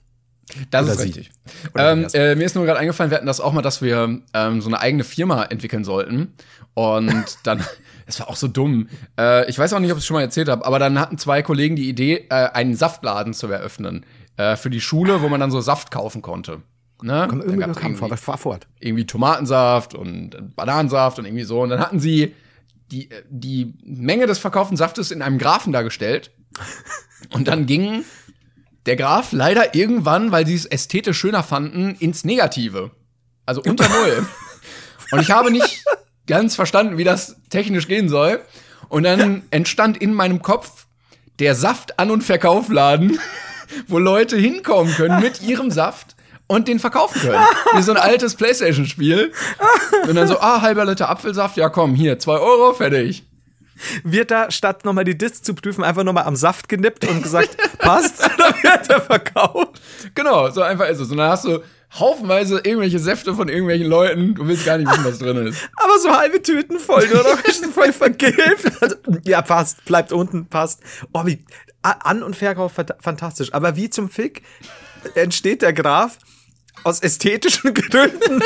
Das 0.71 0.85
Oder 0.85 0.93
ist 0.95 1.01
richtig. 1.05 1.31
Ähm, 1.77 2.07
äh, 2.13 2.35
mir 2.35 2.45
ist 2.45 2.57
nur 2.57 2.65
gerade 2.65 2.81
eingefallen, 2.81 3.11
wir 3.11 3.17
hatten 3.17 3.27
das 3.27 3.41
auch 3.41 3.53
mal, 3.53 3.63
dass 3.63 3.83
wir 3.83 4.21
ähm, 4.35 4.61
so 4.61 4.69
eine 4.69 4.81
eigene 4.81 5.05
Firma 5.05 5.45
entwickeln 5.45 5.85
sollten. 5.85 6.35
Und 6.75 7.39
dann, 7.45 7.65
es 8.07 8.19
war 8.21 8.29
auch 8.29 8.37
so 8.37 8.49
dumm. 8.49 8.89
Äh, 9.19 9.49
ich 9.49 9.59
weiß 9.59 9.73
auch 9.73 9.79
nicht, 9.79 9.93
ob 9.93 9.99
ich 9.99 10.03
es 10.03 10.07
schon 10.07 10.17
mal 10.17 10.23
erzählt 10.23 10.49
habe, 10.49 10.65
aber 10.65 10.79
dann 10.79 10.99
hatten 10.99 11.19
zwei 11.19 11.43
Kollegen 11.43 11.77
die 11.77 11.89
Idee, 11.89 12.27
äh, 12.31 12.35
einen 12.35 12.75
Saftladen 12.75 13.35
zu 13.35 13.47
eröffnen. 13.47 14.05
Äh, 14.37 14.57
für 14.57 14.71
die 14.71 14.81
Schule, 14.81 15.23
wo 15.23 15.29
man 15.29 15.41
dann 15.41 15.51
so 15.51 15.61
Saft 15.61 15.91
kaufen 15.91 16.23
konnte. 16.23 16.63
Ne? 17.03 17.27
Komm, 17.29 17.39
Da 17.41 17.45
irgendwie 17.47 17.67
bekannt 17.67 17.77
vor, 17.77 17.85
irgendwie- 17.89 18.05
aber 18.05 18.17
fahr 18.17 18.39
fort. 18.39 18.67
irgendwie 18.79 19.07
Tomatensaft 19.07 19.95
und 19.95 20.55
Bananensaft 20.57 21.19
und 21.19 21.25
irgendwie 21.25 21.45
so. 21.45 21.61
Und 21.63 21.71
dann 21.71 21.81
hatten 21.81 22.01
sie 22.01 22.35
die, 22.91 23.09
die 23.29 23.75
Menge 23.85 24.27
des 24.27 24.39
verkauften 24.39 24.77
Saftes 24.77 25.11
in 25.11 25.23
einem 25.23 25.39
Graphen 25.39 25.73
dargestellt. 25.73 26.31
Und 27.33 27.47
dann 27.49 27.67
ging 27.67 28.05
der 28.87 28.97
Graph 28.97 29.33
leider 29.33 29.75
irgendwann, 29.75 30.33
weil 30.33 30.47
sie 30.47 30.55
es 30.55 30.67
ästhetisch 30.67 31.19
schöner 31.19 31.43
fanden, 31.43 31.95
ins 32.01 32.25
Negative. 32.25 32.91
Also 33.47 33.63
unter 33.63 33.89
Null. 33.89 34.27
Und 35.13 35.21
ich 35.21 35.31
habe 35.31 35.51
nicht 35.51 35.85
ganz 36.27 36.55
verstanden, 36.55 36.99
wie 36.99 37.05
das 37.05 37.37
technisch 37.51 37.89
gehen 37.89 38.09
soll. 38.09 38.41
Und 38.89 39.05
dann 39.05 39.43
entstand 39.51 39.99
in 39.99 40.13
meinem 40.15 40.43
Kopf 40.43 40.87
der 41.39 41.55
Saft-An- 41.55 42.11
und 42.11 42.23
Verkaufladen, 42.23 43.19
wo 43.87 43.99
Leute 43.99 44.37
hinkommen 44.37 44.93
können 44.95 45.21
mit 45.21 45.43
ihrem 45.43 45.71
Saft 45.71 46.17
und 46.51 46.67
den 46.67 46.81
verkaufen 46.81 47.21
können. 47.21 47.45
Wie 47.75 47.83
so 47.83 47.93
ein 47.93 47.97
altes 47.97 48.35
Playstation-Spiel. 48.35 49.31
Und 50.09 50.17
dann 50.17 50.27
so, 50.27 50.41
ah, 50.41 50.61
halber 50.61 50.85
Liter 50.85 51.09
Apfelsaft, 51.09 51.57
ja 51.57 51.69
komm, 51.69 51.95
hier, 51.95 52.19
zwei 52.19 52.39
Euro, 52.39 52.75
fertig. 52.75 53.25
Wird 54.03 54.33
da, 54.33 54.51
statt 54.51 54.85
nochmal 54.85 55.05
die 55.05 55.17
Disc 55.17 55.45
zu 55.45 55.55
prüfen, 55.55 55.85
einfach 55.85 56.03
nochmal 56.03 56.25
am 56.25 56.35
Saft 56.35 56.69
genippt 56.69 57.07
und 57.09 57.23
gesagt, 57.23 57.57
passt, 57.79 58.19
oder 58.35 58.53
wird 58.63 58.91
er 58.91 59.01
verkauft? 59.01 59.81
Genau, 60.17 60.51
so 60.51 60.61
einfach 60.63 60.89
ist 60.89 60.99
es. 60.99 61.13
Und 61.13 61.19
dann 61.19 61.31
hast 61.31 61.45
du 61.45 61.61
haufenweise 62.01 62.57
irgendwelche 62.65 62.99
Säfte 62.99 63.33
von 63.33 63.49
irgendwelchen 63.49 63.87
Leuten. 63.87 64.35
Du 64.35 64.49
willst 64.49 64.67
gar 64.67 64.77
nicht 64.77 64.91
wissen, 64.91 65.05
was 65.05 65.19
drin 65.21 65.47
ist. 65.47 65.71
Aber 65.77 65.99
so 66.01 66.11
halbe 66.11 66.43
Tüten 66.43 66.81
voll, 66.81 67.07
nur 67.07 67.23
noch 67.23 67.39
voll 67.73 67.93
vergilbt. 67.93 68.73
Also, 68.81 68.97
ja, 69.23 69.41
passt, 69.41 69.85
bleibt 69.85 70.11
unten, 70.13 70.47
passt. 70.47 70.81
Oh, 71.13 71.25
wie, 71.27 71.45
An- 71.83 72.25
und 72.25 72.35
Verkauf 72.35 72.77
fant- 72.77 73.01
fantastisch. 73.01 73.55
Aber 73.55 73.77
wie 73.77 73.89
zum 73.89 74.11
Fick 74.11 74.43
entsteht 75.15 75.63
der 75.63 75.73
Graph 75.73 76.19
aus 76.85 77.01
ästhetischen 77.01 77.75
Gründen? 77.75 78.43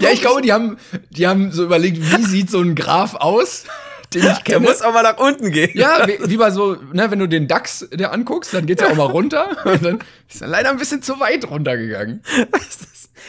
Ja, 0.00 0.10
ich 0.12 0.20
glaube, 0.20 0.42
die 0.42 0.52
haben, 0.52 0.78
die 1.10 1.26
haben 1.26 1.50
so 1.52 1.64
überlegt, 1.64 1.98
wie 2.00 2.24
sieht 2.24 2.50
so 2.50 2.60
ein 2.60 2.74
Graph 2.74 3.14
aus, 3.14 3.64
den 4.12 4.22
ich 4.22 4.28
der 4.28 4.42
kenne. 4.42 4.60
muss 4.60 4.82
auch 4.82 4.92
mal 4.92 5.02
nach 5.02 5.18
unten 5.18 5.50
gehen. 5.50 5.70
Ja, 5.74 6.06
wie, 6.06 6.18
wie 6.30 6.36
bei 6.36 6.50
so, 6.50 6.76
ne, 6.92 7.10
wenn 7.10 7.18
du 7.18 7.26
den 7.26 7.48
DAX 7.48 7.88
dir 7.92 8.12
anguckst, 8.12 8.52
dann 8.54 8.66
geht's 8.66 8.82
ja 8.82 8.88
auch 8.90 8.94
mal 8.96 9.04
runter. 9.06 9.56
Und 9.64 9.84
dann 9.84 9.98
ist 10.28 10.42
er 10.42 10.48
leider 10.48 10.70
ein 10.70 10.76
bisschen 10.78 11.02
zu 11.02 11.18
weit 11.20 11.48
runtergegangen. 11.50 12.22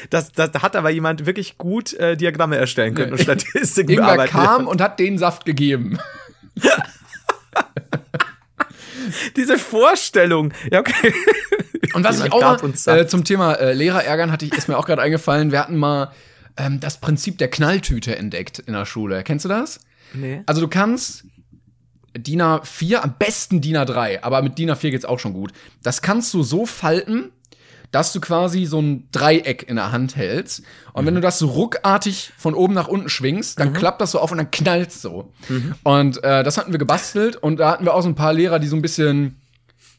Das, 0.09 0.31
das, 0.33 0.51
da 0.51 0.61
hat 0.61 0.75
aber 0.75 0.89
jemand 0.89 1.25
wirklich 1.25 1.57
gut 1.57 1.93
äh, 1.93 2.17
Diagramme 2.17 2.57
erstellen 2.57 2.93
können 2.95 3.13
und 3.13 3.21
Statistiken 3.21 3.91
Irgendwer 3.91 4.15
bearbeiten. 4.15 4.33
kam 4.33 4.67
und 4.67 4.81
hat 4.81 4.99
den 4.99 5.17
Saft 5.17 5.45
gegeben. 5.45 5.97
Diese 9.35 9.57
Vorstellung. 9.57 10.53
Ja, 10.71 10.79
okay. 10.79 11.13
Und 11.93 12.03
was 12.03 12.23
ich 12.23 12.31
auch 12.31 12.41
mal, 12.41 12.99
äh, 12.99 13.07
zum 13.07 13.23
Thema 13.23 13.53
äh, 13.53 13.73
Lehrer 13.73 14.03
ärgern 14.03 14.31
hatte 14.31 14.45
ich, 14.45 14.53
ist 14.53 14.67
mir 14.67 14.77
auch 14.77 14.85
gerade 14.85 15.01
eingefallen, 15.01 15.51
wir 15.51 15.59
hatten 15.59 15.77
mal 15.77 16.11
ähm, 16.57 16.79
das 16.79 16.99
Prinzip 16.99 17.37
der 17.37 17.49
Knalltüte 17.49 18.15
entdeckt 18.15 18.59
in 18.59 18.73
der 18.73 18.85
Schule. 18.85 19.23
Kennst 19.23 19.45
du 19.45 19.49
das? 19.49 19.79
Nee. 20.13 20.41
Also 20.45 20.61
du 20.61 20.67
kannst 20.67 21.25
DIN 22.17 22.41
A4, 22.41 22.97
am 22.97 23.15
besten 23.17 23.61
DIN 23.61 23.77
A3, 23.77 24.21
aber 24.21 24.41
mit 24.41 24.57
DIN 24.57 24.71
A4 24.71 24.91
geht's 24.91 25.05
auch 25.05 25.19
schon 25.19 25.33
gut. 25.33 25.51
Das 25.83 26.01
kannst 26.01 26.33
du 26.33 26.43
so 26.43 26.65
falten, 26.65 27.31
dass 27.95 28.11
du 28.11 28.19
quasi 28.19 28.65
so 28.65 28.81
ein 28.81 29.07
Dreieck 29.13 29.69
in 29.69 29.77
der 29.77 29.93
Hand 29.93 30.17
hältst. 30.17 30.63
Und 30.91 31.05
wenn 31.05 31.15
du 31.15 31.21
das 31.21 31.39
so 31.39 31.47
ruckartig 31.47 32.33
von 32.37 32.53
oben 32.53 32.73
nach 32.73 32.89
unten 32.89 33.07
schwingst, 33.07 33.57
dann 33.57 33.71
klappt 33.71 34.01
das 34.01 34.11
so 34.11 34.19
auf 34.19 34.33
und 34.33 34.37
dann 34.37 34.51
knallt's 34.51 35.01
so. 35.01 35.31
Und 35.83 36.21
äh, 36.21 36.43
das 36.43 36.57
hatten 36.57 36.73
wir 36.73 36.77
gebastelt 36.77 37.37
und 37.37 37.57
da 37.61 37.71
hatten 37.71 37.85
wir 37.85 37.93
auch 37.93 38.01
so 38.01 38.09
ein 38.09 38.15
paar 38.15 38.33
Lehrer, 38.33 38.59
die 38.59 38.67
so 38.67 38.75
ein 38.75 38.81
bisschen 38.81 39.39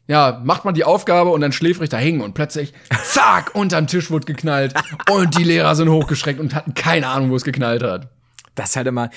ja, 0.08 0.42
macht 0.44 0.66
man 0.66 0.74
die 0.74 0.84
Aufgabe 0.84 1.30
und 1.30 1.40
dann 1.40 1.52
schläfrig 1.52 1.88
da 1.88 1.96
hingen 1.96 2.20
und 2.20 2.34
plötzlich, 2.34 2.74
zack, 3.02 3.54
unterm 3.54 3.86
Tisch 3.86 4.10
wurde 4.10 4.26
geknallt 4.26 4.74
und 5.10 5.38
die 5.38 5.42
Lehrer 5.42 5.74
sind 5.74 5.88
hochgeschreckt 5.88 6.38
und 6.38 6.54
hatten 6.54 6.74
keine 6.74 7.08
Ahnung, 7.08 7.30
wo 7.30 7.36
es 7.36 7.44
geknallt 7.44 7.82
hat. 7.82 8.10
Das 8.54 8.70
ist 8.70 8.76
halt 8.76 8.86
immer. 8.86 9.08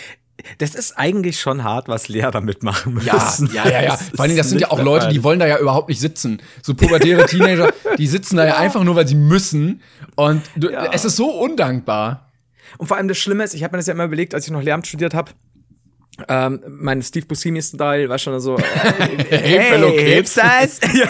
Das 0.58 0.76
ist 0.76 0.98
eigentlich 0.98 1.40
schon 1.40 1.64
hart, 1.64 1.88
was 1.88 2.08
Lehrer 2.08 2.42
mitmachen 2.42 2.94
müssen. 2.94 3.50
Ja, 3.54 3.66
ja, 3.66 3.70
ja, 3.70 3.82
ja. 3.84 3.98
Vor 4.16 4.26
Dingen, 4.26 4.38
das 4.38 4.50
sind 4.50 4.62
ja 4.62 4.72
auch 4.72 4.82
Leute, 4.82 5.10
die 5.10 5.24
wollen 5.24 5.40
da 5.40 5.46
ja 5.48 5.58
überhaupt 5.60 5.90
nicht 5.90 6.00
sitzen. 6.00 6.42
So 6.62 6.74
pubertäre 6.74 7.26
Teenager, 7.28 7.72
die 7.98 8.08
sitzen 8.08 8.38
da 8.38 8.46
ja 8.46 8.58
einfach 8.58 8.84
nur, 8.84 8.96
weil 8.96 9.08
sie 9.08 9.16
müssen. 9.16 9.82
Und 10.16 10.42
du, 10.56 10.70
Ja. 10.70 10.92
es 10.94 11.06
ist 11.06 11.16
so 11.16 11.30
undankbar. 11.32 12.30
Und 12.78 12.88
vor 12.88 12.98
allem 12.98 13.08
das 13.08 13.18
Schlimme 13.18 13.44
ist, 13.44 13.54
ich 13.54 13.64
habe 13.64 13.74
mir 13.74 13.80
das 13.80 13.88
ja 13.88 13.94
immer 13.94 14.06
überlegt, 14.06 14.34
als 14.34 14.46
ich 14.46 14.52
noch 14.52 14.62
Lehramt 14.62 14.88
studiert 14.88 15.14
habe. 15.14 15.32
Ähm, 16.28 16.62
mein 16.68 17.02
Steve 17.02 17.26
Buscemi-Style 17.26 18.10
war 18.10 18.18
schon 18.20 18.40
so, 18.40 18.58
äh, 18.58 18.62
hey, 19.30 19.62
Fellow 19.72 19.92
Kids. 19.92 20.36
Ja. 20.36 21.08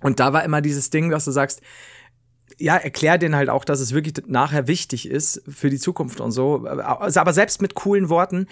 Und 0.00 0.20
da 0.20 0.32
war 0.32 0.44
immer 0.44 0.60
dieses 0.60 0.90
Ding, 0.90 1.10
dass 1.10 1.24
du 1.24 1.30
sagst, 1.30 1.60
ja, 2.58 2.76
erklär 2.76 3.18
denen 3.18 3.36
halt 3.36 3.48
auch, 3.50 3.64
dass 3.64 3.80
es 3.80 3.92
wirklich 3.94 4.14
nachher 4.26 4.66
wichtig 4.66 5.08
ist 5.08 5.42
für 5.48 5.70
die 5.70 5.78
Zukunft 5.78 6.20
und 6.20 6.32
so. 6.32 6.64
Also, 6.66 7.20
aber 7.20 7.32
selbst 7.32 7.62
mit 7.62 7.74
coolen 7.74 8.08
Worten. 8.08 8.46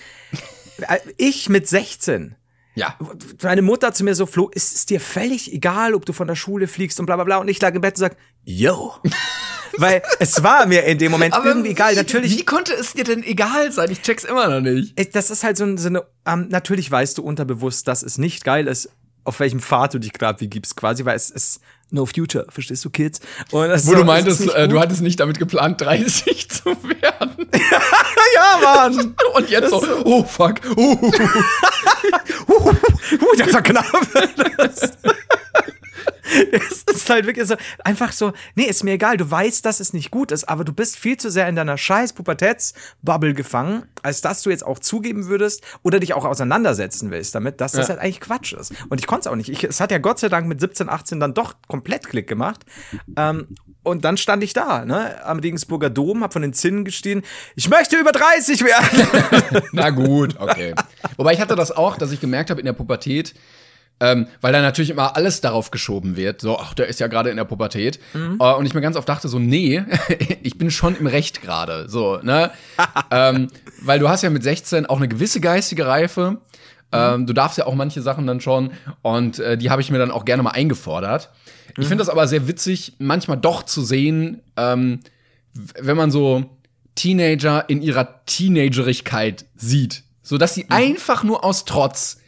Äh, 0.79 0.99
Ich 1.17 1.49
mit 1.49 1.67
16 1.69 2.37
Ja. 2.75 2.97
meine 3.43 3.63
Mutter 3.63 3.93
zu 3.93 4.05
mir 4.05 4.15
so, 4.15 4.27
Flo, 4.27 4.49
ist 4.53 4.75
es 4.75 4.87
dir 4.87 5.01
völlig 5.01 5.53
egal, 5.53 5.95
ob 5.95 6.05
du 6.07 6.13
von 6.13 6.29
der 6.29 6.35
Schule 6.37 6.69
fliegst 6.69 7.01
und 7.01 7.07
bla 7.07 7.17
bla 7.17 7.25
bla. 7.25 7.39
Und 7.39 7.49
ich 7.49 7.61
lag 7.61 7.75
im 7.75 7.81
Bett 7.81 7.95
und 7.95 8.01
sag, 8.01 8.17
yo. 8.45 8.95
Weil 9.79 10.03
es 10.21 10.43
war 10.43 10.65
mir 10.67 10.85
in 10.85 10.97
dem 10.99 11.11
Moment 11.13 11.35
irgendwie 11.45 11.71
egal. 11.71 11.95
Natürlich, 11.97 12.39
Wie 12.39 12.45
konnte 12.45 12.73
es 12.73 12.95
dir 12.95 13.05
denn 13.05 13.23
egal 13.23 13.73
sein? 13.73 13.91
Ich 13.91 14.01
check's 14.01 14.25
immer 14.25 14.49
noch 14.49 14.61
nicht. 14.63 14.99
Ey, 14.99 15.11
das 15.11 15.31
ist 15.31 15.45
halt 15.45 15.57
so, 15.59 15.65
ein- 15.65 15.77
so 15.77 15.89
eine, 15.89 16.03
ähm, 16.25 16.47
natürlich 16.49 16.91
weißt 16.91 17.19
du 17.19 17.23
unterbewusst, 17.23 17.87
dass 17.87 18.03
es 18.03 18.17
nicht 18.17 18.45
geil 18.45 18.69
ist, 18.69 18.89
auf 19.25 19.39
welchem 19.41 19.61
Pfad 19.61 19.93
du 19.93 19.99
dich 19.99 20.13
gerade 20.15 20.41
wie 20.41 20.49
gibst, 20.49 20.77
quasi, 20.77 21.05
weil 21.05 21.17
es 21.17 21.31
ist 21.31 21.61
no 21.91 22.07
future, 22.07 22.47
verstehst 22.49 22.85
du, 22.85 22.91
Kids? 22.91 23.21
Wo 23.51 23.63
du 23.63 23.73
es 23.73 23.85
meintest, 23.85 24.49
äh, 24.55 24.69
du 24.69 24.81
hattest 24.81 25.03
nicht 25.03 25.21
damit 25.21 25.39
geplant, 25.39 25.81
30 25.83 26.51
zu 26.51 26.65
werden. 26.65 27.49
ja, 28.35 28.61
Mann! 28.63 29.15
Und 29.35 29.51
jetzt 29.51 29.71
so, 29.71 29.83
oh 30.05 30.25
fuck, 30.25 30.61
uh, 30.77 31.11
uh, 32.49 32.73
das 33.39 33.53
war 33.53 33.63
knapp. 33.63 33.87
Es 36.53 36.83
ist 36.83 37.09
halt 37.11 37.27
wirklich 37.27 37.47
so, 37.47 37.57
einfach 37.85 38.13
so, 38.13 38.33
nee, 38.55 38.65
ist 38.65 38.83
mir 38.85 38.93
egal, 38.95 39.17
du 39.17 39.31
weißt, 39.31 39.65
dass 39.65 39.81
es 39.81 39.93
nicht 39.93 40.11
gut 40.11 40.33
ist, 40.33 40.49
aber 40.49 40.65
du 40.65 40.73
bist 40.73 40.97
viel 40.99 41.17
zu 41.17 41.31
sehr 41.31 41.49
in 41.49 41.57
deiner 41.57 41.79
scheiß 41.79 42.13
Pubertätsbubble 42.15 43.35
gefangen, 43.35 43.85
als 44.03 44.21
dass 44.21 44.43
du 44.43 44.51
jetzt 44.51 44.65
auch 44.67 44.79
zugeben 44.79 45.27
würdest 45.27 45.63
oder 45.83 46.01
dich 46.01 46.15
auch 46.15 46.25
auseinandersetzen 46.25 47.11
willst 47.11 47.35
damit, 47.35 47.61
dass 47.61 47.73
das 47.73 47.89
Ja. 47.89 47.95
halt 47.95 48.01
eigentlich 48.01 48.21
Quatsch 48.21 48.53
ist. 48.55 48.73
Und 48.89 48.99
ich 49.01 49.07
konnte 49.07 49.29
es 49.29 49.33
auch 49.33 49.37
nicht. 49.37 49.49
Ich, 49.51 49.65
es 49.65 49.81
hat 49.81 49.91
ja 49.91 49.99
Gott 49.99 50.19
sei 50.19 50.29
Dank 50.29 50.47
mit 50.49 50.61
17, 50.61 50.89
18 50.89 51.21
dann 51.21 51.35
doch 51.35 51.55
komplett 51.69 52.07
Klick 52.09 52.27
gemacht. 52.29 52.65
Ähm, 53.17 53.49
und 53.83 54.05
dann 54.05 54.17
stand 54.17 54.43
ich 54.43 54.53
da, 54.53 54.85
ne, 54.85 55.25
am 55.25 55.39
Regensburger 55.39 55.91
Dom, 55.91 56.23
hab 56.25 56.33
von 56.33 56.43
den 56.43 56.53
Zinnen 56.53 56.85
gestehen, 56.85 57.23
ich 57.55 57.69
möchte 57.69 57.97
über 57.97 58.11
30 58.13 58.65
werden. 58.65 59.63
Na 59.73 59.91
gut, 59.91 60.37
okay. 60.41 60.75
Wobei 61.17 61.35
ich 61.35 61.41
hatte 61.41 61.55
das 61.55 61.71
auch, 61.71 61.97
dass 61.97 62.11
ich 62.11 62.21
gemerkt 62.21 62.51
habe 62.51 62.61
in 62.61 62.67
der 62.67 62.73
Pubertät, 62.73 63.35
ähm, 64.01 64.27
weil 64.41 64.53
da 64.53 64.61
natürlich 64.61 64.91
immer 64.91 65.17
alles 65.17 65.41
darauf 65.41 65.71
geschoben 65.71 66.17
wird. 66.17 66.41
So, 66.41 66.59
ach, 66.59 66.75
der 66.75 66.87
ist 66.89 67.01
ja 67.01 67.07
gerade 67.07 67.31
in 67.31 67.37
der 67.37 67.45
Pubertät. 67.45 67.99
Äh, 68.39 68.55
und 68.55 68.67
ich 68.67 68.75
mir 68.75 68.81
ganz 68.81 68.97
oft 68.97 69.09
dachte 69.09 69.29
so, 69.29 69.39
nee, 69.39 69.83
ich 70.43 70.59
bin 70.59 70.71
schon 70.71 70.97
im 70.97 71.07
Recht 71.07 71.43
gerade. 71.43 71.89
So, 71.89 72.19
ne? 72.23 72.51
ähm, 73.11 73.49
weil 73.83 73.99
du 73.99 74.09
hast 74.09 74.23
ja 74.23 74.31
mit 74.31 74.43
16 74.43 74.87
auch 74.87 74.99
eine 74.99 75.09
gewisse 75.09 75.41
geistige 75.41 75.87
Reife. 75.87 76.39
Ähm, 76.93 77.27
du 77.27 77.33
darfst 77.33 77.59
ja 77.59 77.67
auch 77.67 77.75
manche 77.75 78.03
Sachen 78.03 78.27
dann 78.27 78.41
schon. 78.41 78.71
Und 79.03 79.39
äh, 79.39 79.59
die 79.59 79.71
habe 79.71 79.83
ich 79.83 79.91
mir 79.91 79.99
dann 79.99 80.11
auch 80.11 80.25
gerne 80.25 80.43
mal 80.43 80.51
eingefordert. 80.51 81.31
Ich 81.79 81.89
finde 81.89 82.03
das 82.03 82.09
aber 82.09 82.27
sehr 82.27 82.49
witzig, 82.49 82.95
manchmal 82.99 83.37
doch 83.37 83.63
zu 83.63 83.83
sehen, 83.83 84.41
ähm, 84.57 85.01
wenn 85.53 85.97
man 85.97 86.11
so 86.11 86.57
Teenager 86.95 87.69
in 87.69 87.83
ihrer 87.83 88.25
Teenagerigkeit 88.25 89.45
sieht. 89.57 90.05
So 90.23 90.39
dass 90.39 90.55
sie 90.55 90.67
einfach 90.71 91.23
nur 91.23 91.45
aus 91.45 91.65
Trotz 91.65 92.19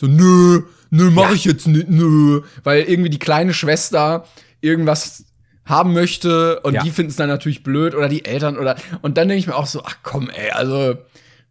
so, 0.00 0.06
nö, 0.06 0.62
nö, 0.90 1.10
mach 1.10 1.32
ich 1.32 1.44
jetzt 1.44 1.66
nicht, 1.66 1.88
nö. 1.88 2.42
Weil 2.64 2.82
irgendwie 2.82 3.10
die 3.10 3.18
kleine 3.18 3.54
Schwester 3.54 4.24
irgendwas 4.60 5.24
haben 5.64 5.92
möchte 5.92 6.60
und 6.60 6.74
Ja. 6.74 6.82
die 6.82 6.90
finden 6.90 7.10
es 7.10 7.16
dann 7.16 7.28
natürlich 7.28 7.62
blöd 7.62 7.94
oder 7.94 8.08
die 8.08 8.24
Eltern 8.24 8.58
oder 8.58 8.76
und 9.02 9.16
dann 9.16 9.28
denke 9.28 9.38
ich 9.40 9.46
mir 9.46 9.54
auch 9.56 9.66
so, 9.66 9.82
ach 9.84 9.98
komm, 10.02 10.28
ey, 10.30 10.50
also 10.50 10.96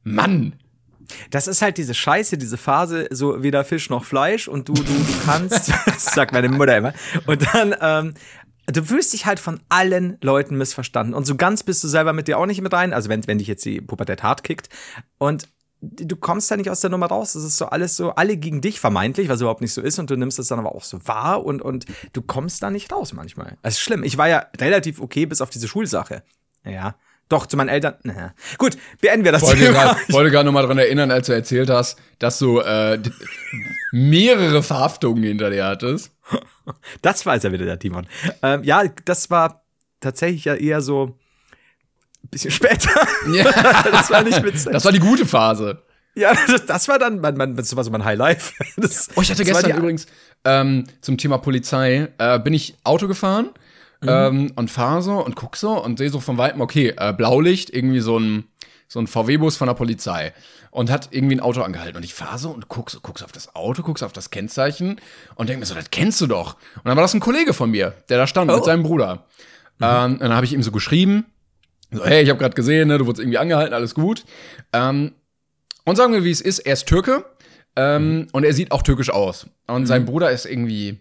Mann, 0.04 0.54
Das 1.32 1.48
ist 1.48 1.62
halt 1.62 1.78
diese 1.78 1.94
Scheiße, 1.94 2.38
diese 2.38 2.58
Phase, 2.58 3.08
so 3.12 3.42
weder 3.42 3.64
Fisch 3.64 3.90
noch 3.90 4.04
Fleisch 4.06 4.48
und 4.48 4.68
du, 4.70 4.74
du, 4.74 4.84
du 4.84 5.06
kannst, 5.26 5.72
das 5.86 6.06
sagt 6.06 6.34
meine 6.34 6.50
Mutter 6.50 6.78
immer. 6.78 6.94
Und 7.26 7.48
dann, 7.54 7.76
ähm, 7.82 8.14
du 8.68 8.84
fühlst 8.84 9.14
dich 9.14 9.26
halt 9.26 9.40
von 9.40 9.60
allen 9.70 10.18
Leuten 10.22 10.56
missverstanden. 10.58 11.14
Und 11.16 11.26
so 11.26 11.36
ganz 11.36 11.64
bist 11.64 11.84
du 11.84 11.88
selber 11.88 12.14
mit 12.14 12.28
dir 12.28 12.38
auch 12.38 12.46
nicht 12.46 12.62
mit 12.62 12.74
rein, 12.74 12.94
also 12.94 13.10
wenn, 13.10 13.26
wenn 13.26 13.40
dich 13.40 13.48
jetzt 13.48 13.66
die 13.66 13.82
Pubertät 13.82 14.22
hart 14.22 14.44
kickt. 14.44 14.70
Und 15.18 15.48
du 15.82 16.16
kommst 16.16 16.52
da 16.52 16.58
nicht 16.58 16.70
aus 16.70 16.82
der 16.82 16.90
Nummer 16.90 17.08
raus. 17.08 17.34
Das 17.34 17.44
ist 17.44 17.58
so 17.58 17.68
alles 17.68 17.96
so, 17.96 18.12
alle 18.12 18.38
gegen 18.38 18.62
dich 18.62 18.80
vermeintlich, 18.80 19.30
was 19.30 19.42
überhaupt 19.42 19.62
nicht 19.62 19.74
so 19.74 19.82
ist. 19.82 20.00
Und 20.00 20.10
du 20.10 20.16
nimmst 20.16 20.40
das 20.40 20.48
dann 20.48 20.60
aber 20.60 20.76
auch 20.76 20.84
so 20.84 21.00
wahr 21.08 21.44
und, 21.46 21.62
und 21.62 21.86
du 22.14 22.22
kommst 22.22 22.62
da 22.64 22.70
nicht 22.70 22.92
raus 22.92 23.14
manchmal. 23.14 23.58
Das 23.62 23.76
ist 23.76 23.82
schlimm. 23.82 24.04
Ich 24.04 24.18
war 24.18 24.28
ja 24.28 24.46
relativ 24.60 25.00
okay 25.00 25.26
bis 25.26 25.42
auf 25.42 25.50
diese 25.50 25.68
Schulsache. 25.68 26.24
Ja. 26.66 26.96
Doch, 27.30 27.46
zu 27.46 27.58
meinen 27.58 27.70
Eltern. 27.70 27.94
Naja. 28.04 28.34
Gut, 28.58 28.76
beenden 29.02 29.24
wir 29.24 29.32
das 29.32 29.44
wollte 29.44 29.60
Thema. 29.60 29.94
grad, 29.94 29.98
wollte 30.12 30.32
gerade 30.32 30.46
nochmal 30.46 30.66
dran 30.66 30.80
erinnern, 30.80 31.12
als 31.12 31.28
du 31.28 31.34
erzählt 31.34 31.70
hast, 31.70 32.00
dass 32.18 32.40
du 32.40 32.60
äh, 32.60 33.00
mehrere 33.92 34.64
Verhaftungen 34.64 35.24
hinter 35.24 35.52
dir 35.52 35.66
hattest. 35.66 36.12
Das 37.02 37.26
war 37.26 37.36
es 37.36 37.44
ja 37.44 37.52
wieder 37.52 37.66
der 37.66 37.80
Timon. 37.80 38.08
Ähm, 38.42 38.64
ja, 38.64 38.84
das 39.06 39.30
war 39.30 39.64
tatsächlich 40.00 40.46
ja 40.46 40.56
eher 40.56 40.82
so 40.82 41.18
bisschen 42.30 42.52
später. 42.52 42.90
das 43.92 44.10
war 44.10 44.24
nicht 44.24 44.44
witzig. 44.44 44.72
Das 44.72 44.86
war 44.86 44.92
die 44.92 45.00
gute 45.00 45.26
Phase. 45.26 45.82
ja, 46.16 46.34
das, 46.48 46.66
das 46.66 46.88
war 46.88 47.00
dann, 47.00 47.20
mein, 47.20 47.38
mein, 47.38 47.56
das 47.56 47.76
war 47.76 47.84
so 47.84 47.92
mein 47.92 48.06
Highlife. 48.06 48.54
Das, 48.78 49.10
Oh, 49.16 49.22
ich 49.22 49.30
hatte 49.32 49.44
gestern 49.44 49.78
übrigens 49.78 50.08
ähm, 50.46 50.86
zum 51.02 51.18
Thema 51.18 51.38
Polizei, 51.38 52.10
äh, 52.18 52.40
bin 52.40 52.54
ich 52.54 52.76
Auto 52.84 53.08
gefahren 53.08 53.50
ähm, 54.06 54.52
und 54.56 54.72
fahre 54.72 55.02
so 55.02 55.24
und 55.24 55.36
guck 55.36 55.58
so 55.58 55.84
und 55.84 55.98
sehe 55.98 56.10
so 56.10 56.20
von 56.20 56.38
Weitem, 56.38 56.62
okay, 56.62 56.94
äh, 56.98 57.14
Blaulicht, 57.14 57.70
irgendwie 57.70 58.00
so 58.00 58.18
ein, 58.18 58.46
so 58.88 59.00
ein 59.00 59.08
VW-Bus 59.08 59.58
von 59.58 59.68
der 59.68 59.76
Polizei 59.76 60.34
und 60.72 60.90
hat 60.90 61.10
irgendwie 61.12 61.36
ein 61.36 61.40
Auto 61.42 61.62
angehalten. 61.62 61.98
Und 61.98 62.04
ich 62.04 62.14
fahre 62.14 62.38
so 62.38 62.52
und 62.52 62.68
guck, 62.70 62.90
so, 62.90 63.00
guck 63.02 63.20
so 63.20 63.26
auf 63.26 63.32
das 63.32 63.56
Auto, 63.56 63.84
guck 63.84 64.00
so 64.00 64.06
auf 64.06 64.14
das 64.14 64.30
Kennzeichen 64.30 65.02
und 65.36 65.50
denke 65.50 65.60
mir 65.60 65.66
so, 65.66 65.76
das 65.76 65.90
kennst 65.92 66.22
du 66.22 66.28
doch. 66.28 66.56
Und 66.76 66.86
dann 66.86 66.96
war 66.96 67.04
das 67.04 67.14
ein 67.14 67.20
Kollege 67.20 67.54
von 67.54 67.72
mir, 67.72 67.94
der 68.08 68.18
da 68.18 68.28
stand 68.28 68.52
mit 68.52 68.64
seinem 68.64 68.84
Bruder. 68.84 69.26
Ähm, 69.82 70.14
und 70.14 70.22
dann 70.22 70.34
habe 70.34 70.46
ich 70.46 70.54
ihm 70.54 70.64
so 70.64 70.72
geschrieben, 70.72 71.26
so, 71.92 72.06
hey, 72.06 72.22
ich 72.24 72.30
habe 72.30 72.40
gerade 72.40 72.56
gesehen, 72.56 72.88
ne, 72.88 72.98
du 72.98 73.06
wurdest 73.06 73.22
irgendwie 73.22 73.38
angehalten, 73.38 73.74
alles 73.74 73.96
gut. 73.96 74.26
Ähm, 74.74 75.14
und 75.86 75.96
sagen 75.96 76.14
wir, 76.14 76.24
wie 76.24 76.32
es 76.32 76.42
ist, 76.42 76.60
er 76.60 76.74
ist 76.74 76.88
Türke 76.88 77.26
ähm, 77.76 78.28
und 78.32 78.44
er 78.44 78.54
sieht 78.54 78.72
auch 78.72 78.84
türkisch 78.84 79.10
aus. 79.10 79.48
Und 79.68 79.88
sein 79.88 80.06
Bruder 80.06 80.30
ist 80.32 80.46
irgendwie 80.46 81.00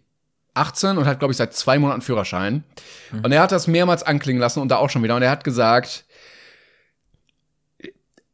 18 0.54 0.98
und 0.98 1.06
hat, 1.06 1.18
glaube 1.18 1.32
ich, 1.32 1.36
seit 1.36 1.54
zwei 1.54 1.78
Monaten 1.78 2.00
Führerschein. 2.00 2.64
Und 3.22 3.32
er 3.32 3.42
hat 3.42 3.52
das 3.52 3.66
mehrmals 3.66 4.02
anklingen 4.02 4.40
lassen 4.40 4.60
und 4.60 4.68
da 4.68 4.76
auch 4.76 4.90
schon 4.90 5.02
wieder. 5.02 5.14
Und 5.14 5.22
er 5.22 5.30
hat 5.30 5.44
gesagt, 5.44 6.04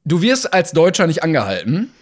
du 0.05 0.23
wirst 0.23 0.53
als 0.53 0.73
Deutscher 0.73 1.07
nicht 1.07 1.23
angehalten, 1.23 1.93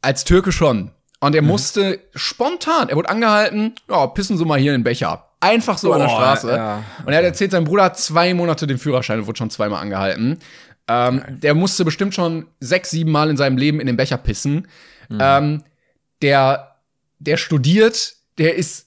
als 0.00 0.24
Türke 0.24 0.52
schon. 0.52 0.90
Und 1.20 1.34
er 1.34 1.42
musste 1.42 2.00
spontan, 2.14 2.88
er 2.88 2.96
wurde 2.96 3.08
angehalten, 3.08 3.74
ja, 3.88 4.06
pissen 4.08 4.36
Sie 4.36 4.44
mal 4.44 4.58
hier 4.58 4.74
in 4.74 4.80
den 4.80 4.84
Becher. 4.84 5.25
Einfach 5.40 5.78
so 5.78 5.92
an 5.92 6.00
der 6.00 6.08
Oh, 6.08 6.12
Straße. 6.16 6.50
ja. 6.50 6.82
Und 7.04 7.12
er 7.12 7.18
hat 7.18 7.24
erzählt, 7.24 7.50
sein 7.50 7.64
Bruder 7.64 7.84
hat 7.84 7.98
zwei 7.98 8.32
Monate 8.34 8.66
den 8.66 8.78
Führerschein 8.78 9.20
und 9.20 9.26
wurde 9.26 9.38
schon 9.38 9.50
zweimal 9.50 9.82
angehalten. 9.82 10.38
Ähm, 10.88 11.22
der 11.28 11.54
musste 11.54 11.84
bestimmt 11.84 12.14
schon 12.14 12.46
sechs, 12.60 12.90
sieben 12.90 13.10
Mal 13.10 13.28
in 13.30 13.36
seinem 13.36 13.58
Leben 13.58 13.80
in 13.80 13.86
den 13.86 13.96
Becher 13.96 14.16
pissen. 14.18 14.68
Ähm, 15.10 15.62
der, 16.22 16.76
der 17.18 17.36
studiert, 17.36 18.14
der 18.38 18.54
ist 18.56 18.86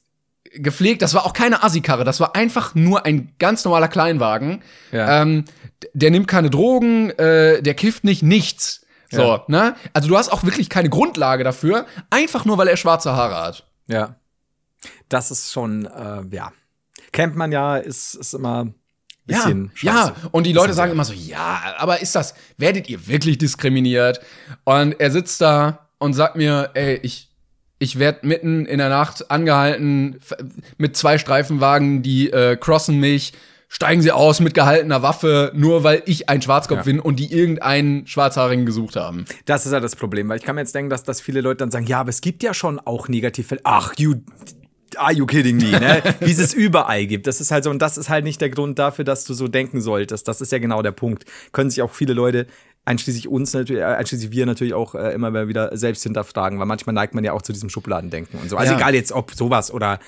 gepflegt, 0.52 1.02
das 1.04 1.14
war 1.14 1.26
auch 1.26 1.34
keine 1.34 1.62
Assi-Karre, 1.64 2.04
das 2.04 2.20
war 2.20 2.36
einfach 2.36 2.74
nur 2.74 3.06
ein 3.06 3.34
ganz 3.38 3.64
normaler 3.64 3.88
Kleinwagen. 3.88 4.64
Ja. 4.92 5.22
Ähm, 5.22 5.46
der 5.94 6.10
nimmt 6.12 6.28
keine 6.28 6.50
Drogen, 6.50 7.12
äh, 7.12 7.62
der 7.62 7.74
kifft 7.76 8.04
nicht, 8.04 8.24
nichts. 8.24 8.86
So, 9.12 9.22
Ja. 9.22 9.44
ne? 9.48 9.76
Also 9.94 10.08
du 10.08 10.18
hast 10.18 10.30
auch 10.32 10.44
wirklich 10.44 10.70
keine 10.70 10.90
Grundlage 10.90 11.44
dafür, 11.44 11.86
einfach 12.10 12.46
nur, 12.46 12.58
weil 12.58 12.68
er 12.68 12.78
schwarze 12.78 13.14
Haare 13.14 13.38
hat. 13.42 13.68
Ja. 13.88 14.16
Das 15.10 15.32
ist 15.32 15.52
schon, 15.52 15.86
äh, 15.86 16.24
ja. 16.32 16.52
Kennt 17.12 17.36
man 17.36 17.52
ja, 17.52 17.78
ist, 17.78 18.16
ist 18.16 18.34
immer 18.34 18.66
ein 18.66 18.76
bisschen 19.26 19.72
ja, 19.82 20.08
scheiße. 20.08 20.30
und 20.32 20.46
die 20.46 20.54
Leute 20.54 20.74
sagen 20.74 20.92
immer 20.92 21.06
so, 21.06 21.14
ja, 21.14 21.62
aber 21.78 22.02
ist 22.02 22.16
das, 22.16 22.36
werdet 22.58 22.90
ihr 22.90 23.08
wirklich 23.08 23.38
diskriminiert? 23.38 24.20
Und 24.64 25.00
er 25.00 25.12
sitzt 25.12 25.42
da 25.42 25.90
und 25.98 26.14
sagt 26.14 26.36
mir, 26.36 26.72
ey, 26.74 27.00
ich, 27.02 27.30
ich 27.80 27.98
werde 28.00 28.28
mitten 28.28 28.66
in 28.66 28.78
der 28.80 28.90
Nacht 28.90 29.32
angehalten 29.32 30.20
mit 30.78 30.96
zwei 30.98 31.18
Streifenwagen, 31.18 32.04
die 32.04 32.30
äh, 32.32 32.58
crossen 32.58 33.00
mich, 33.00 33.34
steigen 33.70 34.02
sie 34.02 34.12
aus 34.12 34.40
mit 34.40 34.54
gehaltener 34.54 35.02
Waffe, 35.02 35.52
nur 35.56 35.84
weil 35.84 36.02
ich 36.06 36.28
ein 36.28 36.42
Schwarzkopf 36.42 36.80
Ja. 36.80 36.84
bin 36.84 37.00
und 37.00 37.20
die 37.20 37.32
irgendeinen 37.32 38.08
Schwarzhaarigen 38.08 38.66
gesucht 38.66 38.96
haben. 38.96 39.26
Das 39.46 39.66
ist 39.66 39.72
ja 39.72 39.80
das 39.80 39.96
Problem, 39.96 40.28
weil 40.30 40.38
ich 40.38 40.44
kann 40.44 40.56
mir 40.56 40.62
jetzt 40.62 40.74
denken, 40.76 40.90
dass, 40.90 41.04
dass 41.04 41.22
viele 41.22 41.42
Leute 41.42 41.58
dann 41.58 41.72
sagen, 41.72 41.86
ja, 41.86 42.00
aber 42.00 42.10
es 42.10 42.22
gibt 42.22 42.42
ja 42.44 42.54
schon 42.54 42.80
auch 42.80 43.08
Negativfälle. 43.08 43.62
Ach, 43.64 43.94
you, 43.98 44.16
are 44.98 45.14
you 45.14 45.26
kidding 45.26 45.58
me, 45.58 45.72
ne? 45.80 46.02
Wie 46.20 46.32
es 46.32 46.40
es 46.40 46.54
überall 46.54 47.06
gibt. 47.06 47.28
Das 47.28 47.42
ist 47.42 47.52
halt 47.52 47.64
so, 47.64 47.70
und 47.70 47.80
das 47.82 47.98
ist 47.98 48.10
halt 48.10 48.24
nicht 48.24 48.42
der 48.42 48.50
Grund 48.50 48.80
dafür, 48.80 49.06
dass 49.06 49.24
du 49.26 49.34
so 49.34 49.48
denken 49.48 49.82
solltest. 49.82 50.28
Das 50.28 50.42
ist 50.42 50.52
ja 50.52 50.58
genau 50.60 50.82
der 50.82 50.92
Punkt. 50.92 51.26
Können 51.52 51.70
sich 51.70 51.82
auch 51.82 51.92
viele 51.94 52.14
Leute, 52.14 52.48
einschließlich 52.86 53.28
uns 53.28 53.54
natürlich, 53.54 53.82
äh, 53.82 53.86
einschließlich 53.86 54.32
wir 54.32 54.46
natürlich 54.46 54.74
auch 54.74 54.96
äh, 54.96 55.14
immer 55.14 55.48
wieder 55.48 55.76
selbst 55.78 56.04
hinterfragen, 56.04 56.58
weil 56.60 56.66
manchmal 56.66 56.94
neigt 56.94 57.14
man 57.14 57.24
ja 57.24 57.34
auch 57.34 57.42
zu 57.42 57.54
diesem 57.54 57.70
Schubladendenken 57.70 58.40
und 58.40 58.50
so. 58.50 58.58
Also 58.58 58.72
Ja. 58.74 58.78
egal 58.78 58.96
jetzt, 58.96 59.12
ob 59.12 59.32
sowas 59.34 59.72
oder 59.72 60.00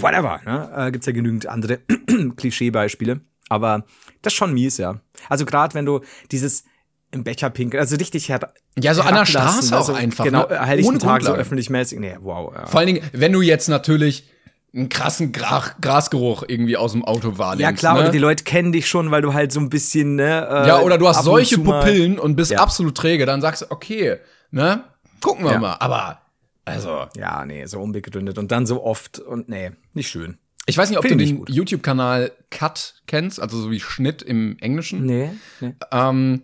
whatever, 0.00 0.40
ne? 0.44 0.70
Äh, 0.76 0.90
gibt's 0.92 1.06
ja 1.06 1.12
genügend 1.12 1.46
andere 1.46 1.78
Klischeebeispiele. 2.36 3.20
Aber 3.48 3.84
das 4.22 4.32
ist 4.32 4.36
schon 4.36 4.52
mies, 4.52 4.76
ja. 4.78 5.00
Also 5.28 5.44
gerade 5.44 5.74
wenn 5.74 5.84
du 5.86 6.00
dieses 6.30 6.64
im 7.12 7.24
Becher 7.24 7.50
pinkeln, 7.50 7.80
also 7.80 7.96
richtig 7.96 8.28
her 8.28 8.52
Ja, 8.78 8.94
so 8.94 9.00
an 9.02 9.08
der 9.08 9.24
herablassen, 9.24 9.62
Straße 9.66 9.74
auch 9.74 9.78
also 9.78 9.92
einfach, 9.94 10.24
Genau, 10.24 10.46
ne? 10.48 10.64
helllichten 10.64 10.94
Ohne 10.94 10.98
Tag 10.98 11.22
so 11.22 11.26
Grundlage. 11.28 11.40
öffentlich-mäßig. 11.40 11.98
Nee, 11.98 12.16
wow. 12.20 12.52
Ja. 12.54 12.66
Vor 12.66 12.80
allen 12.80 12.86
Dingen, 12.86 13.02
wenn 13.12 13.32
du 13.32 13.42
jetzt 13.42 13.68
natürlich 13.68 14.28
einen 14.72 14.88
krassen 14.88 15.32
Gra 15.32 15.64
Grasgeruch 15.80 16.44
irgendwie 16.46 16.76
aus 16.76 16.92
dem 16.92 17.04
Auto 17.04 17.36
wahrnimmst. 17.38 17.62
Ja, 17.62 17.72
klar, 17.72 17.94
ne? 17.94 18.00
oder 18.02 18.10
die 18.10 18.18
Leute 18.18 18.44
kennen 18.44 18.70
dich 18.70 18.88
schon, 18.88 19.10
weil 19.10 19.22
du 19.22 19.34
halt 19.34 19.50
so 19.50 19.58
ein 19.58 19.68
bisschen, 19.68 20.14
ne? 20.14 20.46
Äh, 20.48 20.68
Ja, 20.68 20.80
oder 20.82 20.96
du 20.96 21.08
hast 21.08 21.24
solche 21.24 21.58
Pupillen 21.58 22.18
und 22.20 22.36
bist 22.36 22.52
Ja. 22.52 22.58
absolut 22.60 22.96
träge, 22.96 23.26
dann 23.26 23.40
sagst 23.40 23.62
du, 23.62 23.66
okay, 23.70 24.18
ne? 24.52 24.84
Gucken 25.20 25.44
wir 25.44 25.52
Ja. 25.54 25.58
mal. 25.58 25.74
Aber, 25.80 26.20
also, 26.64 27.06
Ja, 27.16 27.44
nee, 27.44 27.66
so 27.66 27.80
unbegründet 27.80 28.38
und 28.38 28.52
dann 28.52 28.64
so 28.64 28.84
oft 28.84 29.18
und 29.18 29.48
nee, 29.48 29.72
nicht 29.94 30.08
schön. 30.08 30.38
ich 30.66 30.78
weiß 30.78 30.88
nicht, 30.90 30.98
ob 31.00 31.04
Find 31.04 31.20
du 31.20 31.24
den. 31.26 31.44
YouTube-Kanal 31.48 32.30
Cut 32.50 32.94
kennst, 33.08 33.40
also 33.42 33.60
so 33.60 33.72
wie 33.72 33.80
Schnitt 33.80 34.22
im 34.22 34.56
Englischen. 34.60 35.04
Nee, 35.04 35.30
nee. 35.60 35.74
Ähm, 35.90 36.42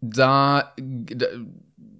da, 0.00 0.72
da- 0.78 1.26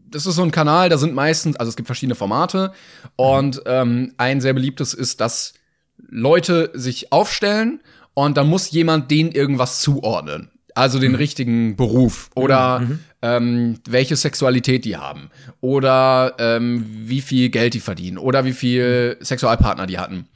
das 0.09 0.25
ist 0.27 0.37
so 0.37 0.43
ein 0.43 0.51
Kanal, 0.53 0.89
da 0.89 0.99
sind 0.99 1.15
meistens, 1.15 1.57
also 1.57 1.69
es 1.71 1.77
gibt 1.77 1.87
verschiedene 1.89 2.15
Formate 2.15 2.73
und 3.17 3.61
ähm, 3.67 4.13
ein 4.17 4.41
sehr 4.41 4.53
beliebtes 4.55 4.95
ist, 4.95 5.21
dass 5.21 5.55
Leute 6.09 6.71
sich 6.75 7.13
aufstellen 7.13 7.81
und 8.15 8.37
dann 8.37 8.49
muss 8.49 8.71
jemand 8.71 9.11
denen 9.11 9.33
irgendwas 9.33 9.81
zuordnen. 9.81 10.51
Also 10.75 10.99
den 10.99 11.15
richtigen 11.15 11.75
Beruf 11.75 12.29
oder 12.35 12.87
ähm, 13.23 13.81
welche 13.89 14.15
Sexualität 14.15 14.85
die 14.85 14.97
haben 14.99 15.31
oder 15.63 16.35
ähm, 16.39 16.85
wie 16.87 17.23
viel 17.23 17.49
Geld 17.49 17.73
die 17.73 17.81
verdienen 17.81 18.19
oder 18.19 18.45
wie 18.45 18.53
viel 18.53 19.17
Sexualpartner 19.23 19.87
die 19.87 19.99
hatten. 19.99 20.29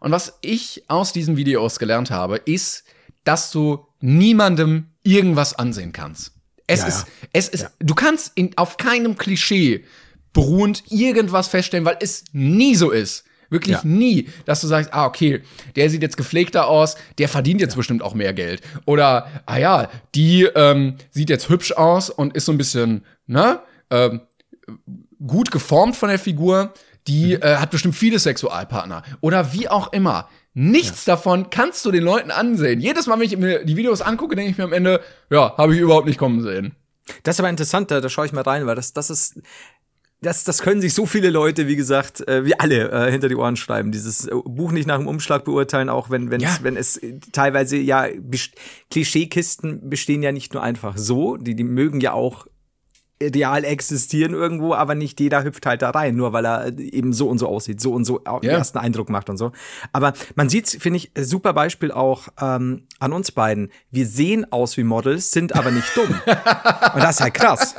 Und 0.00 0.12
was 0.12 0.38
ich 0.42 0.84
aus 0.88 1.14
diesen 1.14 1.38
Videos 1.38 1.78
gelernt 1.78 2.10
habe, 2.10 2.36
ist, 2.36 2.84
dass 3.24 3.50
du 3.50 3.86
niemandem 4.00 4.88
irgendwas 5.02 5.58
ansehen 5.58 5.92
kannst. 5.94 6.32
Es 6.66 6.80
Ja, 6.80 6.86
ist, 6.88 7.06
ja. 7.06 7.28
es 7.32 7.48
ist, 7.48 7.70
du 7.78 7.94
kannst 7.94 8.32
in, 8.34 8.56
auf 8.56 8.76
keinem 8.76 9.16
Klischee 9.16 9.84
beruhend 10.32 10.84
irgendwas 10.90 11.48
feststellen, 11.48 11.84
weil 11.86 11.96
es 12.00 12.24
nie 12.32 12.74
so 12.74 12.90
ist. 12.90 13.24
Wirklich 13.48 13.76
Ja. 13.76 13.80
nie, 13.84 14.28
dass 14.44 14.60
du 14.60 14.66
sagst, 14.66 14.92
ah, 14.92 15.06
okay, 15.06 15.42
der 15.76 15.88
sieht 15.88 16.02
jetzt 16.02 16.16
gepflegter 16.16 16.66
aus, 16.66 16.96
der 17.18 17.28
verdient 17.28 17.60
jetzt 17.60 17.76
bestimmt 17.76 18.02
auch 18.02 18.14
mehr 18.14 18.32
Geld. 18.34 18.60
Oder, 18.86 19.30
ah 19.46 19.56
ja, 19.58 19.88
die 20.16 20.42
ähm, 20.42 20.96
sieht 21.10 21.30
jetzt 21.30 21.48
hübsch 21.48 21.70
aus 21.72 22.10
und 22.10 22.34
ist 22.36 22.46
so 22.46 22.52
ein 22.52 22.58
bisschen, 22.58 23.04
ne, 23.28 23.60
ähm, 23.90 24.22
gut 25.24 25.50
geformt 25.52 25.94
von 25.94 26.08
der 26.08 26.18
Figur, 26.18 26.74
die 27.06 27.34
äh, 27.34 27.56
hat 27.58 27.70
bestimmt 27.70 27.94
viele 27.94 28.18
Sexualpartner. 28.18 29.04
Oder 29.20 29.52
wie 29.52 29.68
auch 29.68 29.92
immer. 29.92 30.28
Nichts 30.58 31.04
davon 31.04 31.50
kannst 31.50 31.84
du 31.84 31.90
den 31.92 32.02
Leuten 32.02 32.30
ansehen. 32.30 32.80
Jedes 32.80 33.06
Mal, 33.06 33.18
wenn 33.18 33.26
ich 33.26 33.36
mir 33.36 33.62
die 33.66 33.76
Videos 33.76 34.00
angucke, 34.00 34.36
denke 34.36 34.50
ich 34.52 34.56
mir 34.56 34.64
am 34.64 34.72
Ende, 34.72 35.02
ja, 35.28 35.54
habe 35.58 35.74
ich 35.74 35.80
überhaupt 35.80 36.06
nicht 36.06 36.18
kommen 36.18 36.40
sehen. 36.42 36.74
Das 37.24 37.36
ist 37.36 37.40
aber 37.40 37.50
interessant, 37.50 37.90
da, 37.90 38.00
da 38.00 38.08
schaue 38.08 38.24
ich 38.24 38.32
mal 38.32 38.40
rein, 38.40 38.64
weil 38.66 38.74
das, 38.74 38.94
das 38.94 39.10
ist. 39.10 39.40
Das, 40.22 40.44
das 40.44 40.62
können 40.62 40.80
sich 40.80 40.94
so 40.94 41.04
viele 41.04 41.28
Leute, 41.28 41.68
wie 41.68 41.76
gesagt, 41.76 42.26
äh, 42.26 42.46
wie 42.46 42.58
alle 42.58 42.90
äh, 42.90 43.10
hinter 43.12 43.28
die 43.28 43.36
Ohren 43.36 43.56
schreiben. 43.56 43.92
Dieses 43.92 44.26
äh, 44.26 44.30
Buch 44.46 44.72
nicht 44.72 44.86
nach 44.86 44.96
dem 44.96 45.06
Umschlag 45.08 45.44
beurteilen, 45.44 45.90
auch 45.90 46.08
wenn, 46.08 46.30
wenn's, 46.30 46.42
Ja. 46.42 46.58
wenn 46.62 46.78
es 46.78 46.96
äh, 46.96 47.20
teilweise 47.32 47.76
ja 47.76 48.06
Klischeekisten 48.90 49.90
bestehen 49.90 50.22
ja 50.22 50.32
nicht 50.32 50.54
nur 50.54 50.62
einfach 50.62 50.96
so, 50.96 51.36
die, 51.36 51.54
die 51.54 51.64
mögen 51.64 52.00
ja 52.00 52.12
auch 52.14 52.46
real 53.22 53.64
existieren 53.64 54.34
irgendwo, 54.34 54.74
aber 54.74 54.94
nicht 54.94 55.18
jeder 55.20 55.42
hüpft 55.44 55.64
halt 55.66 55.82
da 55.82 55.90
rein, 55.90 56.16
nur 56.16 56.32
weil 56.32 56.44
er 56.44 56.66
äh, 56.66 56.82
eben 56.82 57.12
so 57.12 57.28
und 57.28 57.38
so 57.38 57.48
aussieht, 57.48 57.80
so 57.80 57.92
und 57.92 58.04
so 58.04 58.20
Ja. 58.42 58.52
ersten 58.52 58.78
Eindruck 58.78 59.08
macht 59.08 59.30
und 59.30 59.36
so. 59.36 59.52
Aber 59.92 60.12
man 60.34 60.48
sieht, 60.48 60.68
finde 60.68 60.98
ich, 60.98 61.12
super 61.18 61.52
Beispiel 61.54 61.92
auch 61.92 62.28
ähm, 62.40 62.86
an 62.98 63.12
uns 63.12 63.32
beiden. 63.32 63.70
Wir 63.90 64.06
sehen 64.06 64.50
aus 64.52 64.76
wie 64.76 64.84
Models, 64.84 65.30
sind 65.30 65.54
aber 65.54 65.70
nicht 65.70 65.96
dumm. 65.96 66.08
und 66.26 67.02
das 67.02 67.16
ist 67.16 67.20
halt 67.22 67.34
krass. 67.34 67.74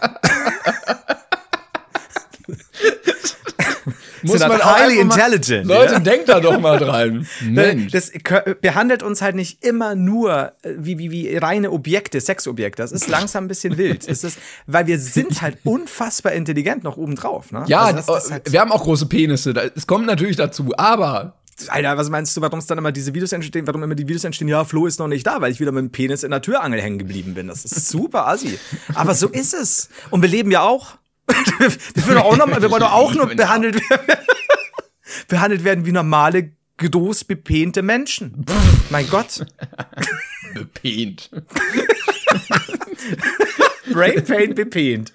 Muss 4.28 4.40
man 4.40 4.62
auch 4.62 4.78
highly 4.78 5.00
einfach 5.02 5.18
mal- 5.18 5.26
intelligent. 5.26 5.66
Leute, 5.68 5.94
ja? 5.94 6.00
denkt 6.00 6.30
da 6.30 6.40
doch 6.40 6.60
mal 6.60 6.78
dran. 6.78 7.28
Mensch. 7.42 7.92
Das 7.92 8.14
kö- 8.14 8.54
behandelt 8.56 9.04
uns 9.04 9.22
halt 9.22 9.36
nicht 9.36 9.64
immer 9.66 9.96
nur 9.96 10.54
äh, 10.64 10.74
wie, 10.78 10.98
wie, 10.98 11.12
wie 11.12 11.38
reine 11.38 11.72
Objekte, 11.72 12.20
Sexobjekte. 12.22 12.82
Das 12.82 12.92
ist 12.92 13.08
langsam 13.08 13.46
ein 13.46 13.48
bisschen 13.48 13.78
wild. 13.78 14.08
Es 14.08 14.24
ist, 14.24 14.38
weil 14.66 14.88
wir 14.88 15.00
sind 15.00 15.42
halt 15.42 15.58
unfassbar 15.64 16.34
intelligent 16.34 16.84
noch 16.84 16.98
obendrauf. 16.98 17.52
Ne? 17.52 17.64
Ja, 17.68 17.82
Also 17.86 17.98
das, 17.98 18.06
das 18.06 18.28
äh, 18.30 18.34
halt, 18.34 18.52
wir 18.52 18.60
haben 18.62 18.72
auch 18.72 18.84
große 18.84 19.06
Penisse. 19.08 19.54
Es 19.76 19.88
kommt 19.88 20.06
natürlich 20.06 20.36
dazu, 20.36 20.72
aber 20.78 21.34
Alter, 21.70 21.98
was 21.98 22.10
meinst 22.12 22.38
du, 22.38 22.42
warum 22.42 22.60
es 22.60 22.68
dann 22.68 22.78
immer 22.78 22.92
diese 22.92 23.16
Videos 23.16 23.32
entstehen, 23.32 23.66
warum 23.66 23.82
immer 23.82 23.96
die 23.96 24.08
Videos 24.08 24.24
entstehen, 24.24 24.48
ja, 24.48 24.64
Flo 24.64 24.86
ist 24.86 25.00
noch 25.00 25.08
nicht 25.08 25.26
da, 25.26 25.42
weil 25.42 25.52
ich 25.52 25.60
wieder 25.60 25.72
mit 25.72 25.82
dem 25.82 25.92
Penis 25.92 26.22
in 26.24 26.30
der 26.30 26.42
Türangel 26.44 26.80
hängen 26.80 27.00
geblieben 27.00 27.34
bin. 27.34 27.48
Das 27.48 27.66
ist 27.66 27.90
super 27.90 28.28
assi. 28.28 28.60
Aber 28.94 29.16
so 29.16 29.28
ist 29.28 29.56
es. 29.56 29.90
Und 30.12 30.22
wir 30.22 30.30
leben 30.30 30.52
ja 30.52 30.62
auch. 30.62 30.98
Wir, 31.28 32.08
wollen 32.08 32.16
doch 32.16 32.26
auch 32.26 32.38
noch, 32.38 32.62
wir 32.62 32.72
wollen 32.72 32.84
auch 32.84 33.14
nur 33.14 33.28
behandelt 33.28 33.90
werden, 33.90 34.18
behandelt 35.28 35.64
werden 35.64 35.86
wie 35.86 35.92
normale, 35.92 36.52
großbepehnte 36.78 37.82
Menschen. 37.82 38.46
mein 38.90 39.10
Gott. 39.10 39.46
bepehnt. 40.54 41.30
Brain 43.92 44.24
Pain 44.24 44.54
bepehnt. 44.54 45.12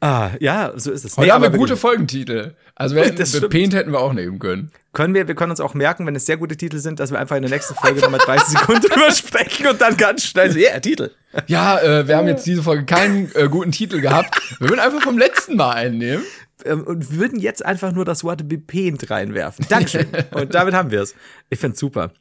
Ah, 0.00 0.30
ja, 0.40 0.72
so 0.76 0.90
ist 0.90 1.04
es. 1.04 1.16
Heute 1.16 1.26
Nee, 1.26 1.32
haben 1.32 1.42
wir 1.42 1.50
gute. 1.50 1.76
Folgentitel. 1.76 2.54
Also 2.74 2.94
wir 2.96 3.02
hätten, 3.06 3.16
Das 3.16 3.38
bepehnt 3.38 3.74
hätten 3.74 3.92
wir 3.92 4.00
auch 4.00 4.14
nehmen 4.14 4.38
können. 4.38 4.72
Können 4.94 5.14
wir, 5.14 5.28
wir 5.28 5.34
können 5.34 5.50
uns 5.50 5.60
auch 5.60 5.74
merken, 5.74 6.06
wenn 6.06 6.16
es 6.16 6.24
sehr 6.26 6.38
gute 6.38 6.56
Titel 6.56 6.78
sind, 6.78 7.00
dass 7.00 7.10
wir 7.10 7.18
einfach 7.18 7.36
in 7.36 7.42
der 7.42 7.50
nächsten 7.50 7.74
Folge 7.74 8.00
nochmal 8.02 8.20
30 8.20 8.58
Sekunden 8.58 8.80
drüber 8.82 9.10
sprechen 9.12 9.66
und 9.68 9.80
dann 9.80 9.96
ganz 9.96 10.24
schnell 10.24 10.50
so, 10.50 10.58
yeah, 10.58 10.80
Titel. 10.80 11.10
Ja, 11.46 11.78
äh, 11.80 12.08
wir 12.08 12.16
haben 12.16 12.26
jetzt 12.28 12.46
diese 12.46 12.62
Folge 12.62 12.86
keinen 12.86 13.30
äh, 13.34 13.48
guten 13.50 13.72
Titel 13.72 14.00
gehabt. 14.00 14.40
Wir 14.58 14.70
würden 14.70 14.80
einfach 14.80 15.02
vom 15.02 15.18
letzten 15.18 15.56
Mal 15.56 15.72
einnehmen. 15.72 16.24
ähm, 16.64 16.82
und 16.84 17.16
würden 17.16 17.38
jetzt 17.38 17.64
einfach 17.64 17.92
nur 17.92 18.04
das 18.06 18.24
Wort 18.24 18.48
bepehnt 18.48 19.10
reinwerfen. 19.10 19.66
Dankeschön. 19.68 20.06
und 20.32 20.54
damit 20.54 20.72
haben 20.74 20.90
wir 20.90 21.02
es. 21.02 21.14
Ich 21.50 21.58
find's 21.58 21.78
super. 21.78 22.12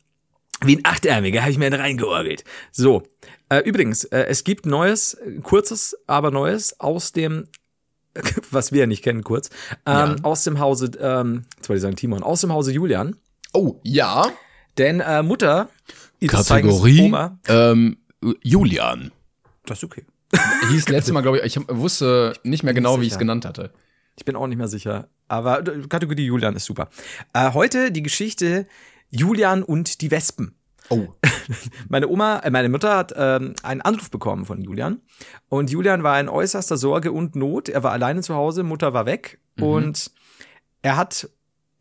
Wie 0.62 0.76
ein 0.76 0.82
Achtärmiger 0.84 1.42
habe 1.42 1.52
ich 1.52 1.58
mir 1.58 1.68
einen 1.68 1.80
reingeorgelt. 1.80 2.44
So, 2.74 3.04
äh, 3.48 3.60
übrigens, 3.60 4.04
äh, 4.04 4.26
es 4.28 4.44
gibt 4.44 4.66
Neues, 4.66 5.18
kurzes, 5.44 5.96
aber 6.06 6.30
Neues 6.32 6.78
aus 6.82 7.14
dem, 7.14 7.48
was 8.52 8.72
wir 8.72 8.82
ja 8.82 8.88
nicht 8.88 9.04
kennen, 9.04 9.24
kurz, 9.24 9.50
ähm, 9.86 10.18
aus 10.24 10.44
dem 10.44 10.60
Hause, 10.60 10.92
ähm, 11.00 11.46
jetzt 11.58 11.70
wollte 11.70 11.78
ich 11.78 11.82
sagen 11.82 11.96
Timon, 11.96 12.24
aus 12.24 12.42
dem 12.42 12.52
Hause 12.52 12.72
Julian. 12.72 13.16
Oh, 13.54 13.76
ja. 13.84 14.28
Denn 14.78 15.00
äh, 15.00 15.24
Mutter, 15.24 15.70
Zeichens 16.28 16.82
Oma, 16.82 17.40
ähm, 17.48 17.98
Julian. 18.44 19.12
das 19.66 19.80
ist 19.80 19.84
okay. 19.84 20.06
Hieß 20.70 20.90
letztes 20.90 21.14
Mal, 21.14 21.22
glaube 21.22 21.40
ich, 21.40 21.58
ich 21.58 21.68
wusste 21.70 22.34
nicht 22.44 22.64
mehr 22.64 22.74
genau, 22.74 23.02
wie 23.02 23.06
ich 23.06 23.14
es 23.14 23.20
genannt 23.20 23.46
hatte. 23.46 23.72
Ich 24.16 24.26
bin 24.26 24.36
auch 24.36 24.48
nicht 24.48 24.58
mehr 24.58 24.68
sicher. 24.68 25.08
Aber 25.28 25.66
äh, 25.66 25.88
Kategorie 25.88 26.26
Julian 26.26 26.56
ist 26.56 26.66
super. 26.66 26.90
Äh, 27.34 27.54
heute 27.54 27.92
die 27.92 28.04
Geschichte 28.04 28.68
Julian 29.10 29.64
und 29.64 30.02
die 30.02 30.12
Wespen. 30.12 30.56
Oh. 30.90 31.08
Meine 31.90 32.08
Oma, 32.08 32.40
äh, 32.40 32.50
meine 32.52 32.70
Mutter 32.70 32.96
hat 32.98 33.14
ähm, 33.16 33.56
einen 33.64 33.82
Anruf 33.82 34.10
bekommen 34.12 34.46
von 34.46 34.62
Julian. 34.62 35.02
Und 35.50 35.70
Julian 35.72 36.04
war 36.04 36.20
in 36.20 36.30
äußerster 36.30 36.78
Sorge 36.78 37.12
und 37.12 37.36
Not. 37.36 37.70
Er 37.70 37.84
war 37.84 37.92
alleine 37.92 38.22
zu 38.22 38.36
Hause, 38.36 38.64
Mutter 38.64 38.94
war 38.94 39.06
weg. 39.06 39.40
Und 39.60 40.12
er 40.82 40.96
hat 40.96 41.30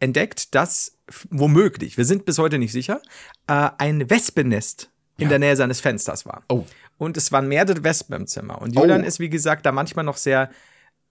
entdeckt, 0.01 0.55
dass 0.55 0.97
womöglich, 1.31 1.97
wir 1.97 2.05
sind 2.05 2.25
bis 2.25 2.39
heute 2.39 2.59
nicht 2.59 2.73
sicher, 2.73 3.01
äh, 3.47 3.71
ein 3.79 4.09
Wespennest 4.11 4.91
in 5.17 5.29
der 5.29 5.39
Nähe 5.39 5.57
seines 5.57 5.81
Fensters 5.81 6.27
war. 6.27 6.43
Oh. 6.49 6.65
Und 6.97 7.17
es 7.17 7.31
waren 7.33 7.49
mehrere 7.49 7.83
Wespen 7.85 8.15
im 8.17 8.27
Zimmer. 8.27 8.61
Und 8.61 8.75
Julian 8.75 9.03
Oh. 9.03 9.07
ist, 9.07 9.19
wie 9.21 9.29
gesagt, 9.29 9.67
da 9.67 9.73
manchmal 9.73 10.05
noch 10.05 10.17
sehr. 10.17 10.51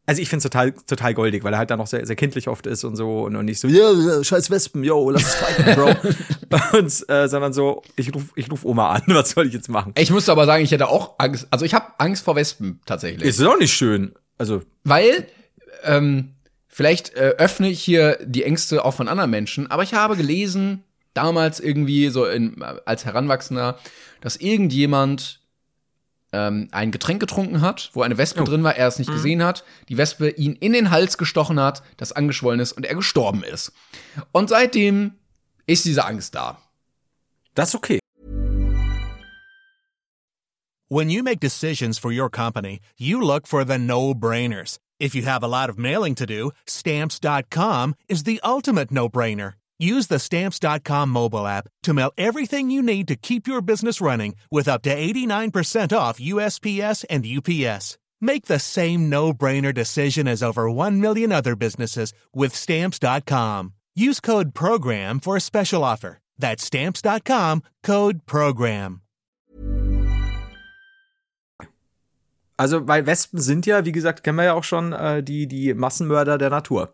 Also 0.10 0.22
ich 0.22 0.30
finde 0.30 0.38
es 0.38 0.44
total, 0.44 0.72
total 0.72 1.14
goldig, 1.14 1.44
weil 1.44 1.52
er 1.52 1.60
halt 1.60 1.70
da 1.70 1.76
noch 1.76 1.86
sehr, 1.86 2.06
sehr 2.06 2.16
kindlich 2.16 2.48
oft 2.48 2.66
ist 2.66 2.86
und 2.86 2.96
so 2.96 3.26
und, 3.26 3.36
und 3.36 3.44
nicht 3.44 3.60
so, 3.60 3.68
ja, 3.68 3.92
yeah, 3.92 4.24
scheiß 4.24 4.50
Wespen, 4.50 4.82
yo, 4.82 5.10
lass 5.10 5.24
es 5.24 5.36
fighten, 5.36 5.76
Bro. 5.76 5.88
und, 6.78 7.10
äh, 7.10 7.28
sondern 7.28 7.52
so, 7.52 7.84
ich 7.98 8.16
ruf, 8.16 8.24
ich 8.36 8.50
ruf 8.50 8.64
Oma 8.64 8.94
an, 8.94 9.04
was 9.08 9.32
soll 9.32 9.48
ich 9.48 9.54
jetzt 9.54 9.68
machen? 9.68 9.92
Ich 9.98 10.10
musste 10.10 10.32
aber 10.32 10.46
sagen, 10.46 10.64
ich 10.64 10.72
hätte 10.72 10.88
auch 10.88 11.16
Angst. 11.18 11.48
Also 11.52 11.66
ich 11.66 11.74
habe 11.74 11.88
Angst 11.98 12.24
vor 12.24 12.38
Wespen 12.38 12.80
tatsächlich. 12.86 13.28
Ist 13.28 13.44
auch 13.44 13.60
nicht 13.60 13.74
schön. 13.74 14.14
Also, 14.38 14.62
Weil, 14.86 15.28
ähm, 15.84 16.32
vielleicht 16.70 17.14
äh, 17.16 17.36
öffne 17.38 17.70
ich 17.70 17.84
hier 17.84 18.18
die 18.24 18.44
Ängste 18.44 18.86
auch 18.86 18.94
von 18.94 19.10
anderen 19.10 19.30
Menschen, 19.30 19.70
aber 19.70 19.84
ich 19.84 19.94
habe 19.94 20.16
gelesen, 20.16 20.86
damals 21.16 21.60
irgendwie 21.60 22.08
so 22.10 22.26
in, 22.26 22.64
als 22.64 23.04
Heranwachsender, 23.04 23.78
dass 24.22 24.38
irgendjemand 24.38 25.42
ähm, 26.34 26.68
ein 26.72 26.92
Getränk 26.92 27.20
getrunken 27.20 27.62
hat, 27.62 27.90
wo 27.94 28.02
eine 28.02 28.18
Wespe 28.18 28.44
drin 28.44 28.64
war, 28.64 28.76
er 28.76 28.88
es 28.88 29.00
nicht 29.00 29.12
gesehen 29.12 29.44
hat, 29.44 29.64
die 29.90 29.98
Wespe 29.98 30.30
ihn 30.30 30.54
in 30.54 30.74
den 30.74 30.92
Hals 30.92 31.18
gestochen 31.18 31.60
hat, 31.60 31.84
das 31.98 32.12
angeschwollen 32.12 32.60
ist 32.60 32.74
und 32.74 32.86
er 32.86 32.96
gestorben 32.96 33.44
ist. 33.44 33.72
Und 34.32 34.50
seitdem 34.50 35.14
ist 35.66 35.86
diese 35.86 36.06
Angst 36.06 36.36
da. 36.36 36.58
das 37.56 37.70
ist 37.70 37.76
okay. 37.76 38.00
When 40.90 41.10
you 41.10 41.22
make 41.22 41.40
decisions 41.42 41.98
for 41.98 42.12
your 42.12 42.30
company, 42.30 42.80
you 42.98 43.20
look 43.20 43.46
for 43.46 43.66
the 43.66 43.78
no 43.78 44.14
brainers. 44.14 44.78
If 45.00 45.14
you 45.14 45.24
have 45.24 45.44
a 45.44 45.48
lot 45.48 45.70
of 45.70 45.78
mailing 45.78 46.16
to 46.16 46.26
do, 46.26 46.52
stamps.com 46.66 47.96
is 48.08 48.24
the 48.24 48.40
ultimate 48.42 48.90
no 48.90 49.10
brainer. 49.10 49.54
Use 49.80 50.08
the 50.08 50.20
stamps.com 50.20 51.10
mobile 51.10 51.46
app 51.46 51.68
to 51.84 51.94
mail 51.94 52.12
everything 52.18 52.72
you 52.72 52.82
need 52.82 53.08
to 53.08 53.16
keep 53.16 53.48
your 53.48 53.62
business 53.62 54.02
running 54.02 54.36
with 54.50 54.68
up 54.68 54.82
to 54.84 54.96
89% 54.96 55.96
off 55.96 56.20
USPS 56.20 57.06
and 57.10 57.26
UPS. 57.26 57.98
Make 58.20 58.46
the 58.46 58.60
same 58.60 59.10
no 59.10 59.34
brainer 59.34 59.74
decision 59.74 60.28
as 60.28 60.42
over 60.42 60.72
1 60.72 61.00
million 61.00 61.32
other 61.32 61.56
businesses 61.56 62.14
with 62.34 62.56
stamps.com. 62.56 63.74
Use 63.96 64.20
code 64.20 64.56
PROGRAM 64.56 65.20
for 65.20 65.36
a 65.36 65.42
special 65.42 65.84
offer. 65.84 66.20
That's 66.40 66.64
stamps.com 66.64 67.62
code 67.84 68.26
PROGRAM. 68.26 69.02
Also, 72.60 72.88
weil 72.88 73.06
Wespen 73.06 73.40
sind 73.40 73.68
ja, 73.68 73.86
wie 73.86 73.92
gesagt, 73.92 74.24
kennen 74.24 74.38
wir 74.38 74.46
ja 74.46 74.54
auch 74.54 74.64
schon, 74.64 74.92
äh, 74.92 75.22
die, 75.22 75.48
die 75.48 75.76
Massenmörder 75.76 76.40
der 76.40 76.50
Natur. 76.50 76.92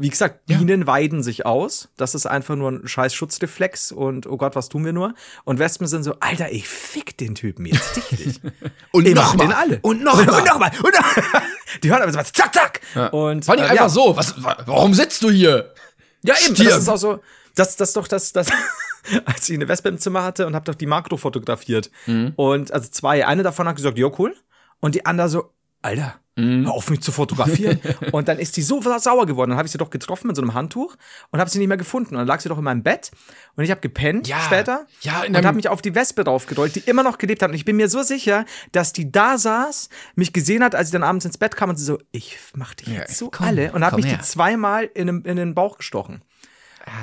Wie 0.00 0.08
gesagt, 0.10 0.46
Bienen 0.46 0.86
weiden 0.86 1.22
sich 1.22 1.46
aus. 1.46 1.88
Das 1.96 2.14
ist 2.14 2.26
einfach 2.26 2.56
nur 2.56 2.70
ein 2.72 2.86
scheiß 2.88 3.14
Schutzreflex 3.14 3.92
und 3.92 4.26
oh 4.26 4.36
Gott, 4.36 4.54
was 4.56 4.68
tun 4.68 4.84
wir 4.84 4.92
nur? 4.92 5.14
Und 5.44 5.58
Wespen 5.58 5.86
sind 5.86 6.02
so, 6.02 6.16
Alter, 6.20 6.50
ich 6.52 6.68
fick 6.68 7.16
den 7.18 7.34
Typen 7.34 7.66
jetzt 7.66 7.96
richtig. 7.96 8.40
Und 8.92 9.06
Ich 9.06 9.14
noch 9.14 9.22
mach 9.24 9.34
mal. 9.36 9.44
den 9.46 9.52
alle. 9.52 9.78
Und 9.82 10.02
noch 10.02 10.18
und, 10.18 10.26
mal. 10.26 10.70
Und 10.82 10.94
noch 10.94 11.24
Die 11.82 11.90
hören 11.90 12.02
aber 12.02 12.12
so 12.12 12.18
was, 12.18 12.32
zack, 12.32 12.54
zack. 12.54 12.80
Und, 13.12 13.44
Vor 13.44 13.54
allem 13.54 13.64
äh, 13.64 13.68
einfach 13.68 13.84
ja. 13.84 13.88
so, 13.88 14.16
was, 14.16 14.42
wa- 14.42 14.56
warum 14.66 14.94
sitzt 14.94 15.22
du 15.22 15.30
hier? 15.30 15.74
Ja, 16.22 16.34
eben. 16.46 16.54
Stirb. 16.54 16.68
Das 16.70 16.78
ist 16.78 16.88
auch 16.88 16.96
so. 16.96 17.20
Das, 17.56 17.76
das 17.76 17.92
doch 17.92 18.06
das, 18.08 18.32
das, 18.32 18.48
als 19.24 19.48
ich 19.48 19.54
eine 19.56 19.68
Wespe 19.68 19.88
im 19.88 19.98
Zimmer 19.98 20.22
hatte 20.22 20.46
und 20.46 20.54
hab 20.54 20.64
doch 20.64 20.74
die 20.74 20.86
Makro 20.86 21.16
fotografiert. 21.16 21.90
Und 22.36 22.72
also 22.72 22.88
zwei. 22.90 23.26
Eine 23.26 23.42
davon 23.42 23.68
hat 23.68 23.76
gesagt, 23.76 23.98
ja, 23.98 24.08
cool. 24.18 24.34
Und 24.80 24.94
die 24.94 25.04
andere 25.06 25.28
so, 25.28 25.52
Alter, 25.82 26.14
hör 26.36 26.72
auf 26.72 26.90
mich 26.90 27.00
zu 27.00 27.12
fotografieren. 27.12 27.80
und 28.12 28.28
dann 28.28 28.38
ist 28.38 28.56
die 28.56 28.62
so 28.62 28.80
sauer 28.98 29.26
geworden. 29.26 29.50
Dann 29.50 29.56
habe 29.58 29.66
ich 29.66 29.72
sie 29.72 29.78
doch 29.78 29.90
getroffen 29.90 30.26
mit 30.26 30.36
so 30.36 30.42
einem 30.42 30.54
Handtuch 30.54 30.96
und 31.30 31.40
habe 31.40 31.48
sie 31.50 31.58
nicht 31.58 31.68
mehr 31.68 31.76
gefunden. 31.76 32.14
Und 32.14 32.18
dann 32.18 32.26
lag 32.26 32.40
sie 32.40 32.48
doch 32.48 32.58
in 32.58 32.64
meinem 32.64 32.82
Bett 32.82 33.10
und 33.56 33.64
ich 33.64 33.70
habe 33.70 33.80
gepennt 33.80 34.26
Ja. 34.26 34.40
später 34.40 34.86
Ja, 35.02 35.22
und 35.22 35.36
habe 35.36 35.54
mich 35.56 35.68
auf 35.68 35.80
die 35.82 35.94
Wespe 35.94 36.24
draufgedrückt, 36.24 36.76
die 36.76 36.80
immer 36.80 37.02
noch 37.02 37.18
gelebt 37.18 37.42
hat. 37.42 37.50
Und 37.50 37.54
ich 37.56 37.64
bin 37.64 37.76
mir 37.76 37.88
so 37.88 38.02
sicher, 38.02 38.44
dass 38.72 38.92
die 38.92 39.10
da 39.12 39.38
saß, 39.38 39.88
mich 40.16 40.32
gesehen 40.32 40.64
hat, 40.64 40.74
als 40.74 40.88
ich 40.88 40.92
dann 40.92 41.02
abends 41.04 41.24
ins 41.24 41.38
Bett 41.38 41.56
kam 41.56 41.70
und 41.70 41.76
sie 41.76 41.84
so, 41.84 41.98
ich 42.10 42.36
mach 42.54 42.74
dich 42.74 42.88
Ja, 42.88 42.94
jetzt 43.00 43.16
so 43.16 43.30
komm, 43.30 43.46
alle. 43.46 43.72
Und 43.72 43.84
habe 43.84 43.96
mich 43.96 44.06
her. 44.06 44.16
die 44.18 44.22
zweimal 44.24 44.84
in, 44.94 45.08
in 45.22 45.36
den 45.36 45.54
Bauch 45.54 45.76
gestochen. 45.78 46.22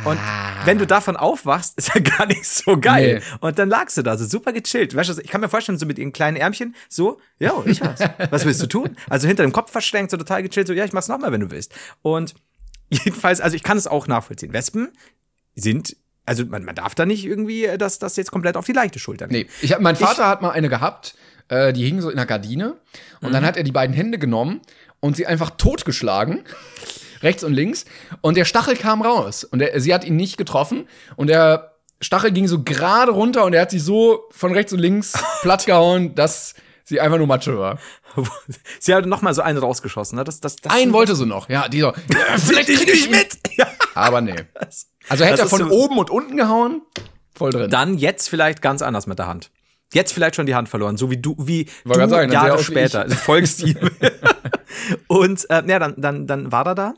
Und 0.06 0.20
wenn 0.66 0.78
du 0.78 0.86
davon 0.88 1.16
aufwachst, 1.18 1.74
ist 1.78 1.94
ja 1.94 2.02
gar 2.02 2.26
nicht 2.28 2.46
so 2.46 2.78
geil. 2.78 3.22
Nee. 3.24 3.38
Und 3.40 3.58
dann 3.60 3.70
lagst 3.70 3.98
du 3.98 4.02
da, 4.04 4.18
so 4.18 4.26
super 4.26 4.54
gechillt. 4.54 4.96
Weißt 4.96 5.10
du, 5.10 5.22
ich 5.22 5.30
kann 5.30 5.42
mir 5.42 5.50
vorstellen, 5.50 5.78
so 5.78 5.86
mit 5.86 5.98
ihren 6.00 6.14
kleinen 6.14 6.38
Ärmchen, 6.38 6.76
so, 6.90 7.20
ja, 7.40 7.54
ich 7.66 7.82
was. 7.82 8.00
Was 8.32 8.46
willst 8.46 8.62
du 8.62 8.68
tun? 8.68 8.96
Also 9.10 9.28
hinter 9.28 9.44
dem 9.44 9.52
Kopf 9.52 9.72
verschränkt, 9.72 10.12
so 10.12 10.18
total 10.18 10.44
gechillt, 10.44 10.68
so, 10.68 10.74
ja, 10.74 10.86
ich 10.86 10.94
mach's 10.94 11.08
nochmal, 11.08 11.32
wenn 11.32 11.42
du 11.42 11.52
willst. 11.52 11.74
Und 12.02 12.36
jedenfalls, 12.90 13.42
also 13.42 13.56
ich 13.56 13.64
kann 13.64 13.78
es 13.78 13.88
auch 13.88 14.08
nachvollziehen. 14.08 14.54
Wespen 14.54 14.90
sind, 15.56 15.96
also 16.26 16.46
man, 16.46 16.64
man 16.64 16.76
darf 16.76 16.94
da 16.96 17.06
nicht 17.06 17.26
irgendwie 17.26 17.66
äh, 17.66 17.78
das, 17.78 18.00
das 18.00 18.16
jetzt 18.16 18.32
komplett 18.32 18.58
auf 18.58 18.66
die 18.66 18.74
leichte 18.74 19.00
Schulter 19.00 19.28
nehmen. 19.28 19.46
Nee, 19.48 19.50
ich 19.62 19.74
hab, 19.74 19.82
mein 19.82 19.96
Vater 19.96 20.28
hat 20.28 20.42
mal 20.42 20.52
eine 20.52 20.70
gehabt, 20.70 21.16
äh, 21.48 21.74
die 21.74 21.84
hing 21.86 22.02
so 22.02 22.10
in 22.10 22.18
der 22.18 22.26
Gardine 22.26 22.78
und 23.22 23.30
Mhm. 23.30 23.34
dann 23.34 23.46
hat 23.46 23.58
er 23.58 23.64
die 23.64 23.72
beiden 23.72 23.96
Hände 23.96 24.18
genommen 24.20 24.62
und 25.00 25.16
sie 25.16 25.26
einfach 25.26 25.50
totgeschlagen, 25.52 26.44
rechts 27.24 27.44
und 27.44 27.54
links, 27.54 27.86
und 28.22 28.38
der 28.38 28.46
Stachel 28.46 28.76
kam 28.76 29.02
raus 29.02 29.44
und 29.44 29.62
er, 29.62 29.80
sie 29.80 29.94
hat 29.94 30.04
ihn 30.04 30.16
nicht 30.16 30.38
getroffen 30.38 30.88
und 31.16 31.28
der 31.28 31.76
Stachel 32.02 32.32
ging 32.32 32.48
so 32.48 32.64
gerade 32.64 33.12
runter 33.12 33.46
und 33.46 33.54
er 33.54 33.62
hat 33.62 33.72
sie 33.72 33.80
so 33.80 34.24
von 34.32 34.52
rechts 34.54 34.74
und 34.74 34.80
links 34.80 35.14
platt 35.42 35.66
gehauen, 35.66 36.16
dass 36.16 36.56
sie 36.84 37.00
einfach 37.00 37.18
nur 37.18 37.28
Matsche 37.28 37.58
war. 37.58 37.78
Sie 38.82 38.94
hat 38.94 39.06
noch 39.06 39.22
mal 39.22 39.34
so 39.34 39.42
einen 39.42 39.58
rausgeschossen. 39.58 40.18
Ne? 40.18 40.26
Das, 40.26 40.42
das, 40.42 40.58
das 40.58 40.74
Einen 40.74 40.92
wollte 40.92 41.16
sie 41.16 41.26
noch, 41.26 41.48
ja, 41.48 41.70
dieser. 41.70 41.94
Ja, 42.14 42.38
vielleicht 42.38 42.68
krieg 42.68 42.94
ich 42.94 43.10
mit. 43.10 43.38
Ja. 43.56 43.68
Aber 43.96 44.20
nee. 44.20 44.36
Also 45.08 45.24
hätte 45.24 45.44
er 45.44 45.48
von 45.48 45.60
so- 45.60 45.70
oben 45.70 45.98
und 45.98 46.10
unten 46.10 46.36
gehauen, 46.36 46.82
voll 47.34 47.52
drin. 47.52 47.70
Dann 47.70 47.98
jetzt 47.98 48.28
vielleicht 48.28 48.62
ganz 48.62 48.82
anders 48.82 49.08
mit 49.08 49.18
der 49.18 49.28
Hand. 49.28 49.50
Jetzt 49.94 50.12
vielleicht 50.12 50.36
schon 50.36 50.46
die 50.46 50.56
Hand 50.56 50.68
verloren, 50.68 50.98
so 50.98 51.10
wie 51.10 51.18
du, 51.18 51.36
wie 51.40 51.70
grad 51.86 52.08
du 52.08 52.10
sagen, 52.10 52.32
Jahre 52.34 52.62
später. 52.62 53.10
Folgst 53.10 53.62
ihm. 53.64 53.78
Und 55.08 55.50
äh, 55.50 55.64
ja, 55.68 55.80
dann, 55.80 55.96
dann, 55.98 56.28
dann 56.28 56.52
war 56.52 56.66
er 56.66 56.76
da. 56.76 56.94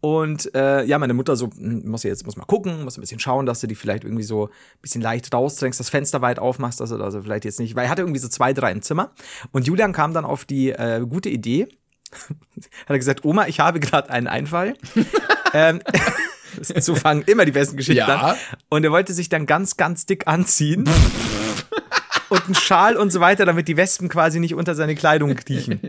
Und 0.00 0.52
äh, 0.56 0.82
ja, 0.84 0.98
meine 0.98 1.14
Mutter 1.14 1.36
so, 1.36 1.48
hm, 1.56 1.88
muss 1.88 2.02
jetzt 2.02 2.26
muss 2.26 2.36
mal 2.36 2.44
gucken, 2.44 2.82
muss 2.82 2.98
ein 2.98 3.00
bisschen 3.00 3.20
schauen, 3.20 3.46
dass 3.46 3.60
du 3.60 3.68
die 3.68 3.76
vielleicht 3.76 4.02
irgendwie 4.02 4.24
so 4.24 4.46
ein 4.46 4.50
bisschen 4.82 5.00
leicht 5.00 5.32
rausdrängst, 5.32 5.78
das 5.78 5.90
Fenster 5.90 6.20
weit 6.20 6.40
aufmachst, 6.40 6.80
dass 6.80 6.90
du 6.90 6.96
also 6.96 7.22
vielleicht 7.22 7.44
jetzt 7.44 7.60
nicht, 7.60 7.76
weil 7.76 7.84
er 7.84 7.90
hatte 7.90 8.02
irgendwie 8.02 8.18
so 8.18 8.26
zwei, 8.28 8.52
drei 8.52 8.72
im 8.72 8.82
Zimmer. 8.82 9.12
Und 9.52 9.68
Julian 9.68 9.92
kam 9.92 10.12
dann 10.12 10.24
auf 10.24 10.44
die 10.44 10.70
äh, 10.70 11.06
gute 11.08 11.28
Idee, 11.28 11.68
hat 12.10 12.88
er 12.88 12.98
gesagt, 12.98 13.24
Oma, 13.24 13.46
ich 13.46 13.60
habe 13.60 13.78
gerade 13.78 14.10
einen 14.10 14.26
Einfall. 14.26 14.74
ähm, 15.54 15.80
so 16.60 16.96
fangen 16.96 17.22
immer 17.26 17.44
die 17.44 17.52
besten 17.52 17.76
Geschichten 17.76 17.98
Ja. 18.08 18.32
an. 18.32 18.36
Und 18.70 18.82
er 18.82 18.90
wollte 18.90 19.12
sich 19.14 19.28
dann 19.28 19.46
ganz, 19.46 19.76
ganz 19.76 20.04
dick 20.04 20.26
anziehen. 20.26 20.84
und 22.28 22.44
einen 22.46 22.54
Schal 22.56 22.96
und 22.96 23.12
so 23.12 23.20
weiter, 23.20 23.44
damit 23.46 23.68
die 23.68 23.76
Wespen 23.76 24.08
quasi 24.08 24.40
nicht 24.40 24.54
unter 24.54 24.74
seine 24.74 24.96
Kleidung 24.96 25.36
kriechen. 25.36 25.80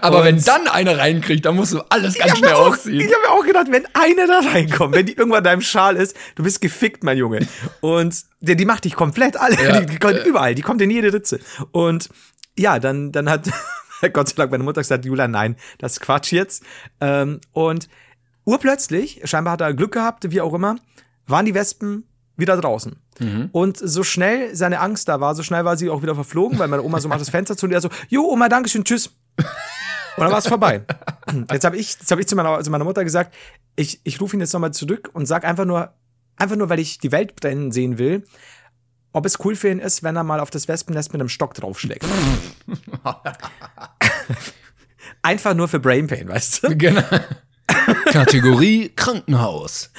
Aber 0.00 0.18
Und- 0.18 0.24
wenn 0.24 0.42
dann 0.44 0.68
eine 0.68 0.96
reinkriegt, 0.98 1.44
dann 1.44 1.56
musst 1.56 1.72
du 1.74 1.80
alles 1.90 2.14
ganz 2.18 2.38
schnell 2.38 2.52
auch- 2.54 2.68
ausziehen. 2.72 3.00
Ich 3.00 3.06
habe 3.14 3.22
mir 3.26 3.30
auch 3.30 3.44
gedacht, 3.46 3.66
wenn 3.70 3.84
einer 3.94 4.26
da 4.26 4.40
reinkommt, 4.40 4.94
wenn 4.94 5.06
die 5.06 5.12
irgendwann 5.14 5.38
in 5.38 5.44
deinem 5.44 5.60
Schal 5.60 5.96
ist, 5.96 6.16
du 6.36 6.42
bist 6.42 6.60
gefickt, 6.60 7.04
mein 7.04 7.18
Junge. 7.18 7.46
Und 7.80 8.24
die, 8.40 8.56
die 8.56 8.64
macht 8.64 8.84
dich 8.84 8.94
komplett 8.94 9.36
alle. 9.36 9.62
Ja. 9.62 9.80
Die, 9.80 9.86
die 9.86 9.98
kommt 9.98 10.24
überall, 10.24 10.54
die 10.54 10.62
kommt 10.62 10.80
in 10.82 10.90
jede 10.90 11.12
Ritze. 11.12 11.38
Und 11.72 12.08
ja, 12.58 12.78
dann, 12.78 13.12
dann 13.12 13.28
hat 13.28 13.48
Gott 14.12 14.28
sei 14.28 14.34
Dank 14.36 14.50
meine 14.50 14.64
Mutter 14.64 14.80
gesagt, 14.80 15.04
Julia, 15.04 15.28
nein, 15.28 15.56
das 15.78 15.92
ist 15.94 16.00
Quatsch 16.00 16.32
jetzt. 16.32 16.64
Ähm, 17.00 17.40
und 17.52 17.88
urplötzlich, 18.44 19.20
scheinbar 19.24 19.52
hat 19.52 19.60
er 19.60 19.74
Glück 19.74 19.92
gehabt, 19.92 20.30
wie 20.30 20.40
auch 20.40 20.54
immer, 20.54 20.76
waren 21.26 21.44
die 21.46 21.54
Wespen 21.54 22.08
wieder 22.36 22.56
draußen. 22.56 22.96
Und 23.52 23.76
so 23.76 24.02
schnell 24.02 24.56
seine 24.56 24.80
Angst 24.80 25.08
da 25.08 25.20
war, 25.20 25.36
so 25.36 25.44
schnell 25.44 25.64
war 25.64 25.76
sie 25.76 25.88
auch 25.90 26.02
wieder 26.02 26.16
verflogen, 26.16 26.58
weil 26.58 26.66
meine 26.66 26.82
Oma 26.82 26.98
so 26.98 27.06
macht 27.08 27.20
das 27.20 27.30
Fenster 27.30 27.56
zu 27.56 27.66
und 27.66 27.72
er 27.72 27.80
so, 27.80 27.88
Jo, 28.08 28.22
Oma, 28.24 28.48
Dankeschön, 28.48 28.82
tschüss. 28.82 29.10
Und 30.16 30.24
dann 30.24 30.30
war 30.30 30.38
es 30.38 30.46
vorbei. 30.46 30.82
Jetzt 31.50 31.64
habe 31.64 31.76
ich, 31.76 31.96
jetzt 31.98 32.10
hab 32.10 32.18
ich 32.18 32.26
zu, 32.26 32.36
meiner, 32.36 32.62
zu 32.62 32.70
meiner 32.70 32.84
Mutter 32.84 33.04
gesagt, 33.04 33.34
ich, 33.76 34.00
ich 34.04 34.20
rufe 34.20 34.36
ihn 34.36 34.40
jetzt 34.40 34.52
nochmal 34.52 34.72
zurück 34.72 35.10
und 35.12 35.26
sag 35.26 35.44
einfach 35.44 35.64
nur, 35.64 35.92
einfach 36.36 36.56
nur, 36.56 36.68
weil 36.68 36.78
ich 36.78 36.98
die 36.98 37.12
Welt 37.12 37.36
brennen 37.36 37.72
sehen 37.72 37.98
will, 37.98 38.24
ob 39.12 39.26
es 39.26 39.38
cool 39.44 39.56
für 39.56 39.70
ihn 39.70 39.78
ist, 39.78 40.02
wenn 40.02 40.16
er 40.16 40.24
mal 40.24 40.40
auf 40.40 40.50
das 40.50 40.68
Wespennest 40.68 41.12
mit 41.12 41.20
einem 41.20 41.28
Stock 41.28 41.54
draufschlägt. 41.54 42.04
einfach 45.22 45.54
nur 45.54 45.68
für 45.68 45.80
Brain 45.80 46.06
Pain, 46.06 46.28
weißt 46.28 46.64
du? 46.64 46.76
Genau. 46.76 47.02
Kategorie 48.06 48.90
Krankenhaus. 48.94 49.90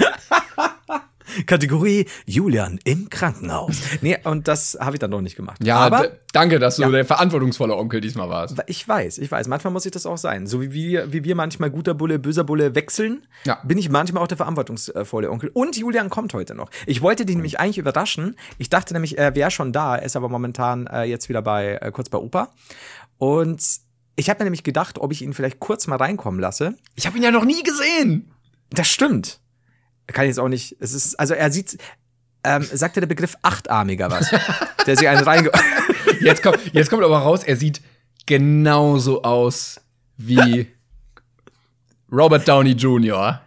Kategorie 1.46 2.06
Julian 2.26 2.80
im 2.84 3.10
Krankenhaus. 3.10 3.78
Nee, 4.02 4.18
und 4.24 4.48
das 4.48 4.78
habe 4.80 4.96
ich 4.96 5.00
dann 5.00 5.12
noch 5.12 5.22
nicht 5.22 5.36
gemacht. 5.36 5.64
Ja, 5.64 5.78
aber 5.78 6.12
danke, 6.32 6.60
dass 6.60 6.76
du 6.78 6.84
Ja. 6.84 6.90
der 6.90 7.06
verantwortungsvolle 7.06 7.76
Onkel 7.76 8.02
diesmal 8.02 8.30
warst. 8.30 8.56
Ich 8.68 8.88
weiß, 8.88 9.18
ich 9.18 9.32
weiß. 9.32 9.48
Manchmal 9.48 9.74
muss 9.74 9.86
ich 9.86 9.92
das 9.92 10.06
auch 10.06 10.18
sein. 10.18 10.48
So 10.48 10.62
wie 10.62 10.74
wir, 10.74 11.12
wie 11.14 11.24
wir 11.24 11.36
manchmal 11.36 11.70
guter 11.72 11.94
Bulle, 11.94 12.20
böser 12.20 12.44
Bulle 12.44 12.76
wechseln, 12.76 13.26
Ja. 13.46 13.60
bin 13.64 13.78
ich 13.78 13.90
manchmal 13.90 14.24
auch 14.24 14.28
der 14.28 14.38
verantwortungsvolle 14.38 15.30
Onkel. 15.30 15.50
Und 15.54 15.78
Julian 15.78 16.10
kommt 16.10 16.34
heute 16.34 16.56
noch. 16.56 16.70
Ich 16.86 17.02
wollte 17.02 17.26
den 17.26 17.36
nämlich 17.38 17.60
eigentlich 17.60 17.78
überraschen. 17.78 18.36
Ich 18.58 18.70
dachte 18.70 18.94
nämlich, 18.94 19.18
er 19.18 19.36
wäre 19.36 19.52
schon 19.52 19.72
da. 19.74 19.96
Er 19.98 20.04
ist 20.04 20.16
aber 20.16 20.30
momentan 20.30 20.88
äh, 20.88 21.04
jetzt 21.04 21.30
wieder 21.30 21.42
bei, 21.42 21.78
äh, 21.82 21.92
kurz 21.92 22.10
bei 22.10 22.18
Opa. 22.18 22.50
Und 23.18 23.62
ich 24.16 24.30
habe 24.30 24.40
mir 24.40 24.46
nämlich 24.46 24.64
gedacht, 24.64 25.00
ob 25.00 25.12
ich 25.12 25.22
ihn 25.22 25.34
vielleicht 25.34 25.60
kurz 25.60 25.88
mal 25.88 25.96
reinkommen 25.98 26.40
lasse. 26.40 26.76
Ich 26.96 27.06
habe 27.08 27.18
ihn 27.18 27.24
ja 27.24 27.32
noch 27.32 27.46
nie 27.46 27.64
gesehen. 27.64 28.32
Das 28.70 28.88
stimmt. 28.88 29.40
Kann 30.08 30.26
ich 30.26 30.30
jetzt 30.30 30.40
auch 30.40 30.50
nicht. 30.50 30.76
Es 30.80 30.94
ist, 30.94 31.20
also 31.20 31.34
er 31.34 31.52
sieht, 31.52 31.78
ähm, 32.44 32.64
sagt 32.72 32.96
dir 32.96 33.02
der 33.02 33.08
Begriff 33.08 33.36
Achtarmiger 33.42 34.12
was? 34.12 34.30
der 34.86 34.98
sich 34.98 35.08
einen 35.08 35.24
reinge... 35.24 35.52
Jetzt 36.20 36.42
kommt, 36.42 36.60
jetzt 36.72 36.90
kommt 36.90 37.04
aber 37.04 37.18
raus, 37.18 37.44
er 37.44 37.58
sieht 37.58 37.82
genauso 38.26 39.24
aus 39.24 39.82
wie 40.16 40.68
Robert 42.10 42.48
Downey 42.48 42.72
Jr. 42.72 43.42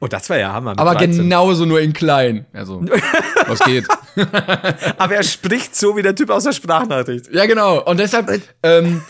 Oh, 0.00 0.06
das 0.06 0.28
war 0.30 0.38
ja 0.38 0.52
Hammer. 0.52 0.74
Aber 0.76 0.94
13. 0.94 1.18
genauso 1.18 1.64
nur 1.64 1.80
in 1.80 1.92
klein. 1.92 2.46
Also, 2.52 2.82
was 3.46 3.60
geht? 3.60 3.86
Aber 4.98 5.14
er 5.14 5.22
spricht 5.22 5.76
so 5.76 5.96
wie 5.96 6.02
der 6.02 6.14
Typ 6.14 6.30
aus 6.30 6.44
der 6.44 6.52
Sprachnachricht. 6.52 7.32
Ja, 7.32 7.46
genau. 7.46 7.82
Und 7.82 7.98
deshalb 7.98 8.42
ähm, 8.62 9.02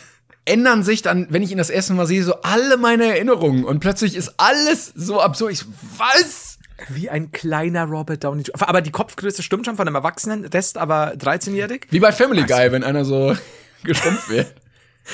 ändern 0.44 0.82
sich 0.82 1.02
dann, 1.02 1.26
wenn 1.30 1.42
ich 1.42 1.50
ihn 1.50 1.58
das 1.58 1.70
erste 1.70 1.94
Mal 1.94 2.06
sehe, 2.06 2.22
so 2.22 2.40
alle 2.42 2.76
meine 2.76 3.06
Erinnerungen. 3.06 3.64
Und 3.64 3.80
plötzlich 3.80 4.14
ist 4.14 4.34
alles 4.36 4.92
so 4.94 5.20
absurd. 5.20 5.52
Ich 5.52 5.64
was? 5.96 6.45
Wie 6.88 7.08
ein 7.08 7.32
kleiner 7.32 7.84
Robert 7.84 8.22
Downey 8.24 8.42
Jr. 8.42 8.68
Aber 8.68 8.82
die 8.82 8.90
Kopfgröße 8.90 9.42
stimmt 9.42 9.66
schon 9.66 9.76
von 9.76 9.86
einem 9.86 9.94
Erwachsenen, 9.96 10.44
Rest 10.44 10.76
aber 10.78 11.12
13-jährig. 11.14 11.86
Wie 11.90 12.00
bei 12.00 12.12
Family 12.12 12.44
Guy, 12.44 12.70
wenn 12.72 12.84
einer 12.84 13.04
so 13.04 13.34
geschrumpft 13.84 14.28
wird. 14.28 14.54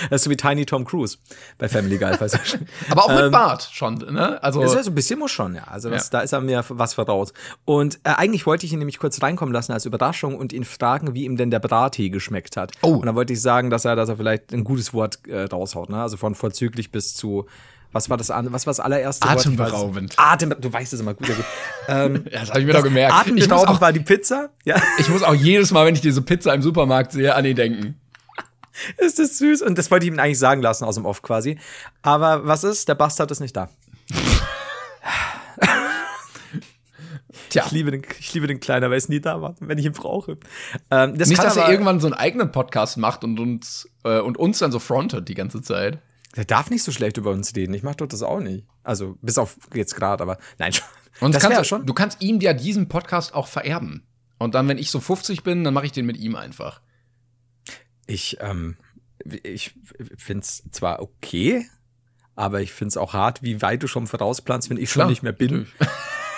Das 0.08 0.22
ist 0.22 0.24
so 0.24 0.30
wie 0.30 0.38
Tiny 0.38 0.64
Tom 0.64 0.86
Cruise 0.86 1.18
bei 1.58 1.68
Family 1.68 1.98
Guy. 1.98 2.18
Weiß 2.18 2.32
ich 2.32 2.46
schon. 2.46 2.66
Aber 2.88 3.04
auch 3.04 3.14
mit 3.14 3.30
Bart 3.30 3.68
schon, 3.72 3.96
ne? 3.96 4.42
Also, 4.42 4.62
Das 4.62 4.70
ist 4.70 4.76
ja 4.78 4.82
so 4.84 4.90
ein 4.90 4.94
bisschen 4.94 5.18
muss 5.18 5.30
schon, 5.30 5.54
ja. 5.54 5.64
Also 5.64 5.90
das, 5.90 6.04
Ja. 6.04 6.10
da 6.12 6.20
ist 6.20 6.32
er 6.32 6.40
mir 6.40 6.64
was 6.66 6.94
voraus. 6.94 7.34
Und 7.66 7.96
äh, 8.04 8.14
eigentlich 8.16 8.46
wollte 8.46 8.64
ich 8.64 8.72
ihn 8.72 8.78
nämlich 8.78 8.98
kurz 8.98 9.20
reinkommen 9.22 9.52
lassen 9.52 9.72
als 9.72 9.84
Überraschung 9.84 10.34
und 10.36 10.54
ihn 10.54 10.64
fragen, 10.64 11.14
wie 11.14 11.24
ihm 11.24 11.36
denn 11.36 11.50
der 11.50 11.60
Brattee 11.60 12.08
geschmeckt 12.08 12.56
hat. 12.56 12.72
Oh. 12.80 12.94
Und 12.94 13.04
dann 13.06 13.14
wollte 13.16 13.34
ich 13.34 13.42
sagen, 13.42 13.68
dass 13.68 13.84
er, 13.84 13.94
dass 13.94 14.08
er 14.08 14.16
vielleicht 14.16 14.54
ein 14.54 14.64
gutes 14.64 14.94
Wort 14.94 15.18
äh, 15.28 15.42
raushaut, 15.42 15.90
ne? 15.90 16.00
Also 16.00 16.16
von 16.16 16.34
vorzüglich 16.34 16.90
bis 16.90 17.14
zu 17.14 17.46
was 17.92 18.08
war 18.10 18.16
das 18.16 18.30
an, 18.30 18.52
was 18.52 18.66
war 18.66 18.70
das 18.70 18.80
allererste 18.80 19.26
Wort? 19.28 19.38
Atemberaubend. 19.38 20.14
Atem, 20.16 20.54
du 20.58 20.72
weißt 20.72 20.92
es 20.92 21.00
immer 21.00 21.14
gut. 21.14 21.28
ähm, 21.88 22.24
ja, 22.30 22.40
das 22.40 22.50
habe 22.50 22.60
ich 22.60 22.66
mir 22.66 22.72
doch 22.72 22.82
gemerkt. 22.82 23.14
Atemberaubend 23.14 23.80
war 23.80 23.92
die 23.92 24.00
Pizza. 24.00 24.50
Ja. 24.64 24.76
ich 24.98 25.08
muss 25.08 25.22
auch 25.22 25.34
jedes 25.34 25.70
Mal, 25.70 25.86
wenn 25.86 25.94
ich 25.94 26.00
diese 26.00 26.22
Pizza 26.22 26.54
im 26.54 26.62
Supermarkt 26.62 27.12
sehe, 27.12 27.34
an 27.34 27.44
ihn 27.44 27.56
denken. 27.56 28.00
Ist 28.98 29.18
das 29.18 29.38
süß? 29.38 29.62
Und 29.62 29.78
das 29.78 29.90
wollte 29.90 30.06
ich 30.06 30.12
ihm 30.12 30.18
eigentlich 30.18 30.38
sagen 30.38 30.62
lassen 30.62 30.84
aus 30.84 30.94
dem 30.94 31.04
Off 31.04 31.22
quasi. 31.22 31.58
Aber 32.02 32.46
was 32.46 32.64
ist? 32.64 32.88
Der 32.88 32.94
Bastard 32.94 33.30
ist 33.30 33.40
nicht 33.40 33.56
da. 33.56 33.68
Tja. 37.50 37.64
Ich 37.66 37.72
liebe 37.72 37.90
den, 37.90 38.02
ich 38.18 38.32
liebe 38.32 38.46
den 38.46 38.60
Kleinen, 38.60 38.84
aber 38.84 38.94
er 38.94 38.98
ist 38.98 39.10
nie 39.10 39.20
da, 39.20 39.54
wenn 39.60 39.76
ich 39.76 39.84
ihn 39.84 39.92
brauche. 39.92 40.38
Ähm, 40.90 41.18
das 41.18 41.28
Nicht, 41.28 41.36
kann 41.36 41.46
dass 41.46 41.58
er 41.58 41.68
irgendwann 41.68 42.00
so 42.00 42.06
einen 42.06 42.14
eigenen 42.14 42.50
Podcast 42.50 42.96
macht 42.96 43.24
und 43.24 43.38
uns, 43.38 43.90
äh, 44.04 44.20
und 44.20 44.38
uns 44.38 44.60
dann 44.60 44.72
so 44.72 44.78
frontet 44.78 45.28
die 45.28 45.34
ganze 45.34 45.60
Zeit. 45.60 45.98
Der 46.36 46.44
darf 46.44 46.70
nicht 46.70 46.82
so 46.82 46.92
schlecht 46.92 47.18
über 47.18 47.30
uns 47.30 47.54
reden. 47.54 47.74
Ich 47.74 47.82
mach 47.82 47.94
doch 47.94 48.06
das 48.06 48.22
auch 48.22 48.40
nicht. 48.40 48.66
Also, 48.82 49.18
bis 49.20 49.38
auf 49.38 49.56
jetzt 49.74 49.94
gerade, 49.94 50.22
aber 50.22 50.38
nein, 50.58 50.72
schon. 50.72 50.86
Und 51.20 51.34
das 51.34 51.42
kannst, 51.42 51.66
schon. 51.66 51.86
Du 51.86 51.92
kannst 51.92 52.22
ihm 52.22 52.40
ja 52.40 52.52
diesen 52.54 52.88
Podcast 52.88 53.34
auch 53.34 53.46
vererben. 53.46 54.06
Und 54.38 54.54
dann, 54.54 54.66
wenn 54.66 54.78
ich 54.78 54.90
so 54.90 54.98
50 54.98 55.42
bin, 55.42 55.62
dann 55.62 55.74
mache 55.74 55.86
ich 55.86 55.92
den 55.92 56.06
mit 56.06 56.16
ihm 56.16 56.34
einfach. 56.34 56.80
Ich, 58.06 58.38
ähm, 58.40 58.76
ich 59.42 59.74
find's 60.16 60.64
zwar 60.72 61.00
okay, 61.00 61.68
aber 62.34 62.60
ich 62.60 62.72
find's 62.72 62.96
auch 62.96 63.12
hart, 63.12 63.42
wie 63.42 63.62
weit 63.62 63.82
du 63.82 63.86
schon 63.86 64.06
vorausplanst, 64.06 64.70
wenn 64.70 64.78
ich 64.78 64.90
schon 64.90 65.00
Klar, 65.00 65.10
nicht 65.10 65.22
mehr 65.22 65.32
bin. 65.32 65.68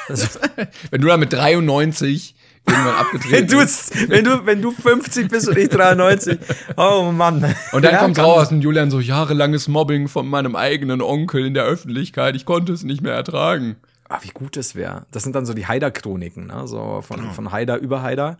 Also, 0.09 0.39
Wenn 0.91 1.01
du 1.01 1.09
dann 1.09 1.21
mit 1.21 1.33
93 1.33 2.35
irgendwann 2.67 2.95
abgetreten 2.95 3.33
wenn, 3.33 3.47
du, 3.47 3.59
bist. 3.59 4.09
wenn, 4.11 4.25
du, 4.25 4.47
wenn 4.47 4.63
du 4.63 4.71
50 4.71 5.29
bist 5.29 5.49
und 5.49 5.59
ich 5.59 5.69
93, 5.69 6.39
oh 6.77 7.11
Mann. 7.13 7.55
Und 7.73 7.85
dann 7.85 7.93
Ja, 7.95 7.99
kommt 7.99 8.19
raus 8.19 8.51
und 8.51 8.63
Julian 8.63 8.91
so 8.91 9.01
jahrelanges 9.01 9.69
Mobbing 9.69 10.09
von 10.09 10.27
meinem 10.27 10.57
eigenen 10.57 11.03
Onkel 11.03 11.47
in 11.47 11.55
der 11.55 11.65
Öffentlichkeit. 11.65 12.37
Ich 12.37 12.45
konnte 12.47 12.73
es 12.73 12.83
nicht 12.85 13.03
mehr 13.03 13.15
ertragen. 13.15 13.77
Ah, 14.09 14.19
wie 14.23 14.29
gut 14.31 14.57
das 14.57 14.75
wäre. 14.75 15.07
Das 15.11 15.23
sind 15.23 15.35
dann 15.35 15.47
so 15.47 15.55
die 15.55 15.67
Haider-Chroniken, 15.67 16.47
ne? 16.47 16.67
So 16.67 17.01
von, 17.03 17.33
von 17.33 17.53
Haider 17.53 17.79
über 17.79 18.03
Haider. 18.03 18.39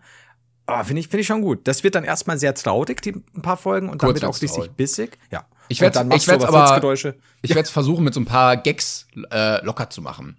Aber 0.67 0.83
finde 0.83 0.99
ich, 1.01 1.07
finde 1.07 1.21
ich 1.21 1.27
schon 1.27 1.41
gut. 1.41 1.67
Das 1.67 1.83
wird 1.83 1.95
dann 1.95 2.03
erstmal 2.03 2.39
sehr 2.39 2.53
traurig, 2.55 3.01
die 3.01 3.11
ein 3.35 3.41
paar 3.41 3.57
Folgen, 3.57 3.89
und 3.89 4.01
dann 4.01 4.07
Kurz 4.09 4.21
wird 4.21 4.29
auch 4.29 4.35
richtig 4.35 4.51
traurig. 4.51 4.71
bissig. 4.71 5.17
Ja. 5.31 5.45
Ich 5.67 5.81
werde 5.81 5.99
ich 6.15 6.25
du 6.25 6.31
werd's 6.31 6.45
aber 6.45 6.93
ich 7.41 7.49
werde 7.49 7.61
es 7.61 7.69
versuchen 7.71 8.03
mit 8.03 8.13
so 8.13 8.19
ein 8.19 8.25
paar 8.25 8.57
Gags 8.57 9.07
äh, 9.31 9.63
locker 9.65 9.89
zu 9.89 10.01
machen. 10.01 10.37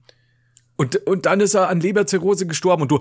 Und, 0.76 0.96
und 1.06 1.26
dann 1.26 1.40
ist 1.40 1.54
er 1.54 1.68
an 1.68 1.80
Leberzirrhose 1.80 2.46
gestorben 2.46 2.82
und 2.82 2.90
du. 2.90 3.00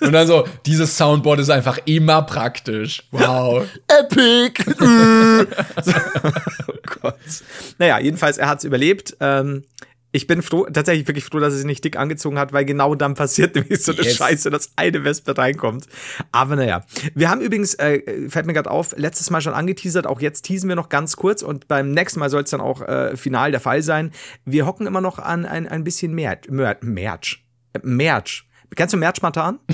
Und 0.00 0.12
dann 0.12 0.26
so 0.26 0.46
dieses 0.66 0.96
Soundboard 0.96 1.40
ist 1.40 1.50
einfach 1.50 1.78
immer 1.86 2.22
praktisch. 2.22 3.02
Wow. 3.10 3.66
Epic! 3.88 4.62
oh 6.68 6.74
Gott. 7.00 7.14
Naja, 7.78 7.98
jedenfalls, 7.98 8.38
er 8.38 8.48
hat 8.48 8.58
es 8.58 8.64
überlebt. 8.64 9.16
Ähm, 9.20 9.64
ich 10.14 10.26
bin 10.26 10.42
froh, 10.42 10.66
tatsächlich 10.70 11.08
wirklich 11.08 11.24
froh, 11.24 11.38
dass 11.38 11.54
er 11.54 11.56
sich 11.56 11.66
nicht 11.66 11.82
dick 11.82 11.96
angezogen 11.96 12.38
hat, 12.38 12.52
weil 12.52 12.66
genau 12.66 12.94
dann 12.94 13.14
passiert 13.14 13.54
nämlich 13.54 13.82
so 13.82 13.92
eine 13.92 14.02
Yes. 14.02 14.16
Scheiße, 14.16 14.50
dass 14.50 14.72
eine 14.76 15.04
Wespe 15.04 15.36
reinkommt. 15.36 15.86
Aber 16.30 16.56
naja. 16.56 16.84
Wir 17.14 17.30
haben 17.30 17.40
übrigens, 17.40 17.74
äh, 17.74 18.28
fällt 18.28 18.46
mir 18.46 18.52
gerade 18.52 18.70
auf, 18.70 18.94
letztes 18.96 19.30
Mal 19.30 19.40
schon 19.40 19.54
angeteasert, 19.54 20.06
auch 20.06 20.20
jetzt 20.20 20.42
teasen 20.42 20.68
wir 20.68 20.76
noch 20.76 20.90
ganz 20.90 21.16
kurz 21.16 21.42
und 21.42 21.66
beim 21.66 21.92
nächsten 21.92 22.20
Mal 22.20 22.28
soll 22.28 22.42
es 22.42 22.50
dann 22.50 22.60
auch 22.60 22.82
äh, 22.82 23.16
final 23.16 23.50
der 23.50 23.60
Fall 23.60 23.82
sein. 23.82 24.12
Wir 24.44 24.66
hocken 24.66 24.86
immer 24.86 25.00
noch 25.00 25.18
an 25.18 25.46
ein, 25.46 25.66
ein 25.66 25.82
bisschen 25.82 26.14
Merch. 26.14 26.50
Mer 26.50 26.76
Merch. 26.82 27.41
Merch. 27.82 28.44
Kennst 28.74 28.94
du 28.94 28.98
Merch 28.98 29.22
Matan? 29.22 29.58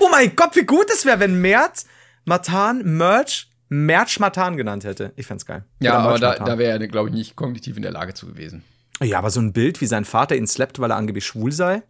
oh 0.00 0.08
mein 0.10 0.34
Gott, 0.36 0.54
wie 0.56 0.64
gut 0.64 0.86
es 0.92 1.04
wäre, 1.04 1.20
wenn 1.20 1.40
Merch 1.40 1.84
Matan 2.24 2.96
Merch 2.96 3.48
Merch 3.70 4.18
Matan 4.18 4.56
genannt 4.56 4.84
hätte. 4.84 5.12
Ich 5.16 5.26
fänd's 5.26 5.44
geil. 5.44 5.64
Ja, 5.80 5.98
aber 5.98 6.18
da, 6.18 6.36
da 6.36 6.58
wäre 6.58 6.78
er, 6.78 6.88
glaube 6.88 7.10
ich, 7.10 7.14
nicht 7.14 7.36
kognitiv 7.36 7.76
in 7.76 7.82
der 7.82 7.92
Lage 7.92 8.14
zu 8.14 8.26
gewesen. 8.26 8.64
Ja, 9.02 9.18
aber 9.18 9.30
so 9.30 9.40
ein 9.40 9.52
Bild, 9.52 9.80
wie 9.80 9.86
sein 9.86 10.04
Vater 10.04 10.36
ihn 10.36 10.46
slappt, 10.46 10.80
weil 10.80 10.90
er 10.90 10.96
angeblich 10.96 11.26
schwul 11.26 11.52
sei, 11.52 11.82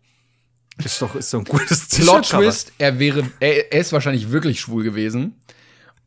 ist 0.85 1.01
doch, 1.01 1.15
ist 1.15 1.33
doch 1.33 1.41
ein 1.41 1.45
gutes 1.45 1.89
Plot. 1.89 2.29
Twist, 2.29 2.73
er 2.79 2.99
wäre, 2.99 3.25
er, 3.41 3.73
er 3.73 3.81
ist 3.81 3.93
wahrscheinlich 3.93 4.31
wirklich 4.31 4.61
schwul 4.61 4.85
gewesen 4.85 5.37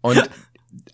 und 0.02 0.30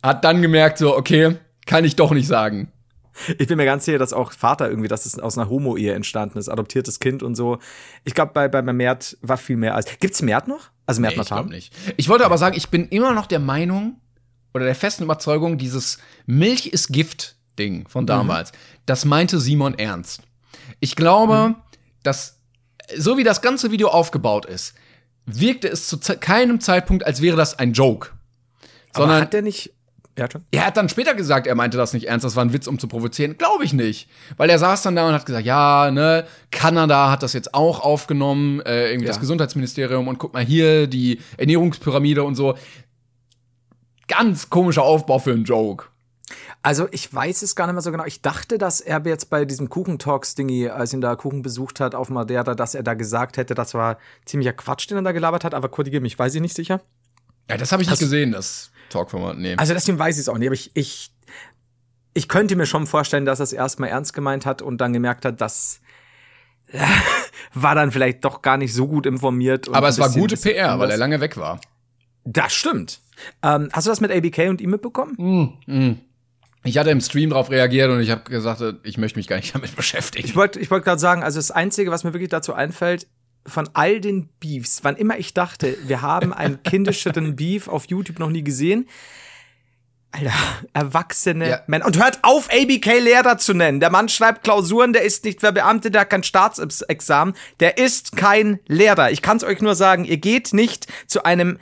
hat 0.02 0.24
dann 0.24 0.42
gemerkt, 0.42 0.78
so, 0.78 0.96
okay, 0.96 1.38
kann 1.66 1.86
ich 1.86 1.96
doch 1.96 2.12
nicht 2.12 2.28
sagen. 2.28 2.72
Ich 3.38 3.48
bin 3.48 3.58
mir 3.58 3.66
ganz 3.66 3.86
sicher, 3.86 3.98
dass 3.98 4.14
auch 4.14 4.32
Vater 4.32 4.70
irgendwie, 4.70 4.88
dass 4.88 5.06
es 5.06 5.18
aus 5.20 5.38
einer 5.38 5.50
Homo-Ehe 5.50 5.94
entstanden 5.94 6.38
ist, 6.38 6.50
adoptiertes 6.50 7.00
Kind 7.00 7.24
und 7.24 7.36
so. 7.36 7.60
Ich 8.04 8.14
glaube, 8.14 8.32
bei, 8.34 8.48
bei, 8.48 8.62
bei 8.62 8.74
Mert 8.74 9.18
war 9.22 9.38
viel 9.38 9.58
mehr 9.58 9.76
als. 9.76 9.88
Gibt's 10.00 10.22
Mert 10.22 10.48
noch? 10.48 10.70
Also 10.86 11.02
Mert 11.02 11.16
Nee, 11.16 11.22
ich 11.22 11.30
Natan? 11.30 11.44
glaube 11.46 11.56
nicht. 11.56 11.74
Ich 11.98 12.10
wollte 12.10 12.26
aber 12.26 12.38
sagen, 12.38 12.56
ich 12.56 12.70
bin 12.70 12.88
immer 12.90 13.14
noch 13.14 13.26
der 13.26 13.40
Meinung 13.40 14.00
oder 14.54 14.66
der 14.66 14.76
festen 14.76 15.04
Überzeugung, 15.04 15.58
dieses 15.58 15.98
Milch 16.26 16.68
ist 16.68 16.88
Gift-Ding 16.90 17.88
von 17.88 18.06
damals, 18.08 18.52
das 18.86 19.06
meinte 19.06 19.40
Simon 19.40 19.76
ernst. 19.78 20.22
Ich 20.80 20.96
glaube, 20.96 21.56
dass 22.04 22.40
so 22.96 23.18
wie 23.18 23.24
das 23.24 23.42
ganze 23.42 23.72
Video 23.72 23.90
aufgebaut 23.90 24.46
ist, 24.46 24.74
wirkte 25.26 25.68
es 25.68 25.88
zu 25.88 25.98
keinem 26.00 26.60
Zeitpunkt, 26.62 27.06
als 27.06 27.22
wäre 27.22 27.36
das 27.38 27.60
ein 27.60 27.74
Joke. 27.74 28.10
Aber 28.94 29.04
Sondern 29.06 29.22
hat 29.22 29.34
der 29.34 29.42
nicht. 29.42 29.74
Ja, 30.18 30.28
schon. 30.32 30.44
er 30.52 30.66
hat 30.66 30.78
dann 30.78 30.90
später 30.90 31.14
gesagt, 31.14 31.46
er 31.46 31.54
meinte 31.56 31.78
das 31.78 31.94
nicht 31.94 32.08
ernst, 32.08 32.24
das 32.26 32.36
war 32.36 32.44
ein 32.44 32.52
Witz, 32.52 32.66
um 32.68 32.80
zu 32.80 32.88
provozieren. 32.88 33.38
Glaube 33.38 33.64
ich 33.64 33.74
nicht. 33.74 34.10
Weil 34.38 34.50
er 34.50 34.58
saß 34.60 34.82
dann 34.82 34.96
da 34.96 35.08
und 35.08 35.14
hat 35.14 35.26
gesagt, 35.26 35.46
ja, 35.46 35.92
ne, 35.92 36.26
Kanada 36.52 37.12
hat 37.12 37.22
das 37.24 37.34
jetzt 37.34 37.54
auch 37.54 37.80
aufgenommen, 37.82 38.60
äh, 38.62 38.88
irgendwie 38.90 39.06
Ja. 39.06 39.12
das 39.12 39.20
Gesundheitsministerium 39.20 40.08
und 40.08 40.18
guck 40.18 40.34
mal 40.34 40.44
hier, 40.44 40.88
die 40.88 41.20
Ernährungspyramide 41.38 42.24
und 42.24 42.36
so. 42.36 42.56
Ganz 44.08 44.50
komischer 44.50 44.84
Aufbau 44.84 45.20
für 45.20 45.32
einen 45.34 45.44
Joke. 45.44 45.86
Also 46.62 46.88
ich 46.92 47.14
weiß 47.14 47.42
es 47.42 47.56
gar 47.56 47.68
nicht 47.68 47.74
mehr 47.74 47.82
so 47.82 47.92
genau. 47.92 48.06
Ich 48.06 48.22
dachte, 48.22 48.58
dass 48.58 48.82
er 48.82 49.02
jetzt 49.06 49.30
bei 49.30 49.46
diesem 49.46 49.70
Kuchentalks-Dingi, 49.70 50.70
als 50.70 50.94
ihn 50.94 51.02
da 51.02 51.16
Kuchen 51.16 51.42
besucht 51.42 51.80
hat 51.80 51.96
auf 51.96 52.10
Madeira, 52.10 52.56
dass 52.56 52.74
er 52.76 52.84
da 52.84 52.94
gesagt 52.94 53.38
hätte, 53.38 53.54
das 53.54 53.74
war 53.74 53.98
ziemlicher 54.26 54.54
Quatsch, 54.54 54.90
den 54.90 54.98
er 54.98 55.04
da 55.04 55.12
gelabert 55.12 55.44
hat, 55.44 55.54
aber 55.54 55.70
korrigiere 55.70 56.02
mich, 56.02 56.18
weiß 56.18 56.36
ich 56.36 56.42
nicht 56.42 56.56
sicher. 56.56 56.82
Ja, 57.50 57.56
das 57.58 57.72
habe 57.72 57.82
ich 57.82 57.88
nicht 57.88 57.94
Hast- 57.94 58.00
gesehen, 58.00 58.32
das 58.34 58.72
Talkformat. 58.90 59.38
Nee. 59.38 59.56
Also 59.58 59.74
deswegen 59.74 60.00
weiß 60.00 60.16
ich 60.16 60.22
es 60.22 60.30
auch 60.30 60.38
nicht, 60.38 60.48
aber 60.48 60.56
ich, 60.56 60.72
ich, 60.74 61.12
ich 62.14 62.28
könnte 62.28 62.56
mir 62.56 62.66
schon 62.66 62.88
vorstellen, 62.88 63.26
dass 63.26 63.40
er 63.40 63.44
es 63.44 63.54
erstmal 63.54 63.90
ernst 63.90 64.14
gemeint 64.14 64.46
hat 64.46 64.62
und 64.62 64.80
dann 64.80 64.94
gemerkt 64.94 65.26
hat, 65.26 65.42
dass 65.42 65.82
war 67.54 67.76
dann 67.76 67.92
vielleicht 67.92 68.26
doch 68.26 68.42
gar 68.42 68.58
nicht 68.58 68.74
so 68.74 68.88
gut 68.88 69.06
informiert. 69.06 69.74
aber 69.74 69.88
es 69.88 70.00
war 70.00 70.10
gute 70.10 70.36
PR, 70.38 70.68
weil 70.68 70.74
anders. 70.74 70.92
er 70.92 70.98
lange 70.98 71.22
weg 71.22 71.38
war. 71.38 71.62
Das 72.26 72.54
stimmt. 72.54 73.00
Ähm, 73.42 73.70
hast 73.72 73.88
du 73.88 73.92
das 73.92 74.02
mit 74.02 74.12
ABK 74.12 74.50
und 74.50 74.62
ihm 74.62 74.70
mitbekommen? 74.72 76.02
Ich 76.64 76.78
hatte 76.78 76.90
im 76.90 77.00
Stream 77.00 77.30
darauf 77.30 77.50
reagiert 77.50 77.90
und 77.90 78.02
ich 78.02 78.12
habe 78.12 78.30
gesagt, 78.30 78.62
ich 78.84 78.98
möchte 78.98 79.18
mich 79.18 79.28
gar 79.28 79.38
nicht 79.38 79.56
damit 79.56 79.76
beschäftigen. 79.76 80.28
Ich 80.28 80.36
wollte 80.36 80.60
ich 80.60 80.70
wollt 80.70 80.84
gerade 80.84 81.00
sagen, 81.00 81.24
also 81.24 81.40
das 81.40 81.52
Einzige, 81.52 81.92
was 81.92 82.04
mir 82.04 82.14
wirklich 82.14 82.30
dazu 82.30 82.54
einfällt, 82.54 83.08
von 83.48 83.70
all 83.74 84.00
den 84.02 84.30
Beefs, 84.40 84.80
wann 84.84 84.96
immer 84.96 85.18
ich 85.18 85.34
dachte, 85.34 85.78
wir 85.86 86.02
haben 86.02 86.34
einen 86.34 86.62
kindischeren 86.64 87.36
Beef 87.36 87.68
auf 87.68 87.86
YouTube 87.86 88.20
noch 88.20 88.30
nie 88.30 88.44
gesehen. 88.44 88.88
Alter, 90.12 90.32
erwachsene 90.74 91.50
Ja. 91.50 91.62
Männer. 91.68 91.86
Und 91.86 92.02
hört 92.02 92.20
auf, 92.24 92.50
ABK 92.50 93.00
Lehrer 93.00 93.38
zu 93.38 93.54
nennen. 93.54 93.80
Der 93.80 93.90
Mann 93.90 94.10
schreibt 94.10 94.44
Klausuren, 94.44 94.94
der 94.94 95.04
ist 95.04 95.26
nicht 95.26 95.42
verbeamtet, 95.42 95.94
der 95.94 96.02
hat 96.02 96.10
kein 96.10 96.24
Staatsexamen. 96.24 97.36
Der 97.60 97.78
ist 97.78 98.16
kein 98.16 98.60
Lehrer. 98.68 99.12
Ich 99.12 99.22
kann 99.22 99.38
es 99.38 99.44
euch 99.44 99.62
nur 99.62 99.76
sagen, 99.76 100.06
ihr 100.06 100.18
geht 100.18 100.54
nicht 100.54 100.88
zu 101.08 101.24
einem 101.24 101.60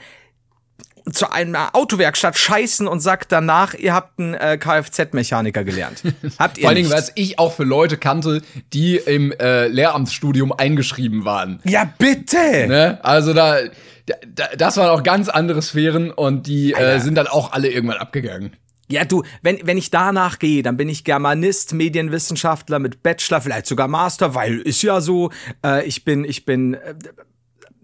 zu 1.12 1.30
einer 1.30 1.74
Autowerkstatt 1.74 2.36
scheißen 2.36 2.88
und 2.88 3.00
sagt 3.00 3.30
danach, 3.30 3.74
ihr 3.74 3.94
habt 3.94 4.18
einen 4.18 4.34
äh, 4.34 4.58
Kfz-Mechaniker 4.58 5.64
gelernt. 5.64 6.02
Habt 6.38 6.58
ihr 6.58 6.62
Vor 6.62 6.70
allen 6.70 6.76
Dingen, 6.76 6.90
weil 6.90 7.04
ich 7.14 7.38
auch 7.38 7.52
für 7.52 7.64
Leute 7.64 7.96
kannte, 7.96 8.42
die 8.72 8.96
im 8.96 9.32
äh, 9.32 9.68
Lehramtsstudium 9.68 10.52
eingeschrieben 10.52 11.24
waren. 11.24 11.60
Ja, 11.64 11.88
bitte! 11.98 12.66
Ne? 12.66 12.98
Also 13.02 13.32
da, 13.32 13.58
da, 14.06 14.46
das 14.56 14.76
waren 14.76 14.88
auch 14.88 15.02
ganz 15.02 15.28
andere 15.28 15.62
Sphären 15.62 16.10
und 16.10 16.46
die 16.46 16.72
äh, 16.72 16.98
sind 16.98 17.14
dann 17.14 17.28
auch 17.28 17.52
alle 17.52 17.68
irgendwann 17.68 17.98
abgegangen. 17.98 18.56
Ja, 18.88 19.04
du, 19.04 19.24
wenn, 19.42 19.58
wenn 19.64 19.78
ich 19.78 19.90
danach 19.90 20.38
gehe, 20.38 20.62
dann 20.62 20.76
bin 20.76 20.88
ich 20.88 21.02
Germanist, 21.02 21.72
Medienwissenschaftler 21.72 22.78
mit 22.78 23.02
Bachelor, 23.02 23.40
vielleicht 23.40 23.66
sogar 23.66 23.88
Master, 23.88 24.34
weil 24.36 24.60
ist 24.60 24.82
ja 24.82 25.00
so, 25.00 25.30
äh, 25.64 25.84
ich 25.84 26.04
bin, 26.04 26.24
ich 26.24 26.44
bin 26.44 26.74
äh, 26.74 26.94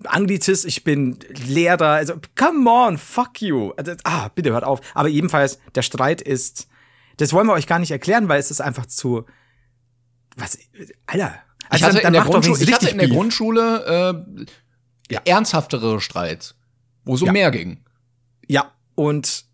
Anglizist, 0.06 0.64
ich 0.64 0.84
bin 0.84 1.18
Lehrer, 1.46 1.90
also 1.90 2.14
come 2.36 2.68
on, 2.70 2.98
fuck 2.98 3.40
you. 3.42 3.70
Also, 3.76 3.92
ah, 4.04 4.28
bitte 4.34 4.50
hört 4.52 4.64
auf. 4.64 4.80
Aber 4.94 5.08
jedenfalls, 5.08 5.58
der 5.74 5.82
Streit 5.82 6.20
ist, 6.22 6.68
das 7.18 7.32
wollen 7.32 7.46
wir 7.46 7.52
euch 7.54 7.66
gar 7.66 7.78
nicht 7.78 7.90
erklären, 7.90 8.28
weil 8.28 8.40
es 8.40 8.50
ist 8.50 8.60
einfach 8.60 8.86
zu, 8.86 9.24
was, 10.36 10.58
Alter. 11.06 11.34
Ich 11.64 11.82
Also, 11.82 11.86
hatte, 11.86 12.02
dann 12.02 12.14
in 12.14 12.42
der, 12.42 12.60
ich 12.60 12.72
hatte 12.74 12.88
in 12.90 12.98
der. 12.98 13.08
Grundschule 13.08 14.24
äh, 15.08 15.16
ernsthaftere 15.24 16.00
Streits, 16.00 16.54
wo 17.04 17.16
so 17.16 17.26
Ja. 17.26 17.32
mehr 17.32 17.50
ging. 17.50 17.84
Ja, 18.48 18.72
und 18.94 19.44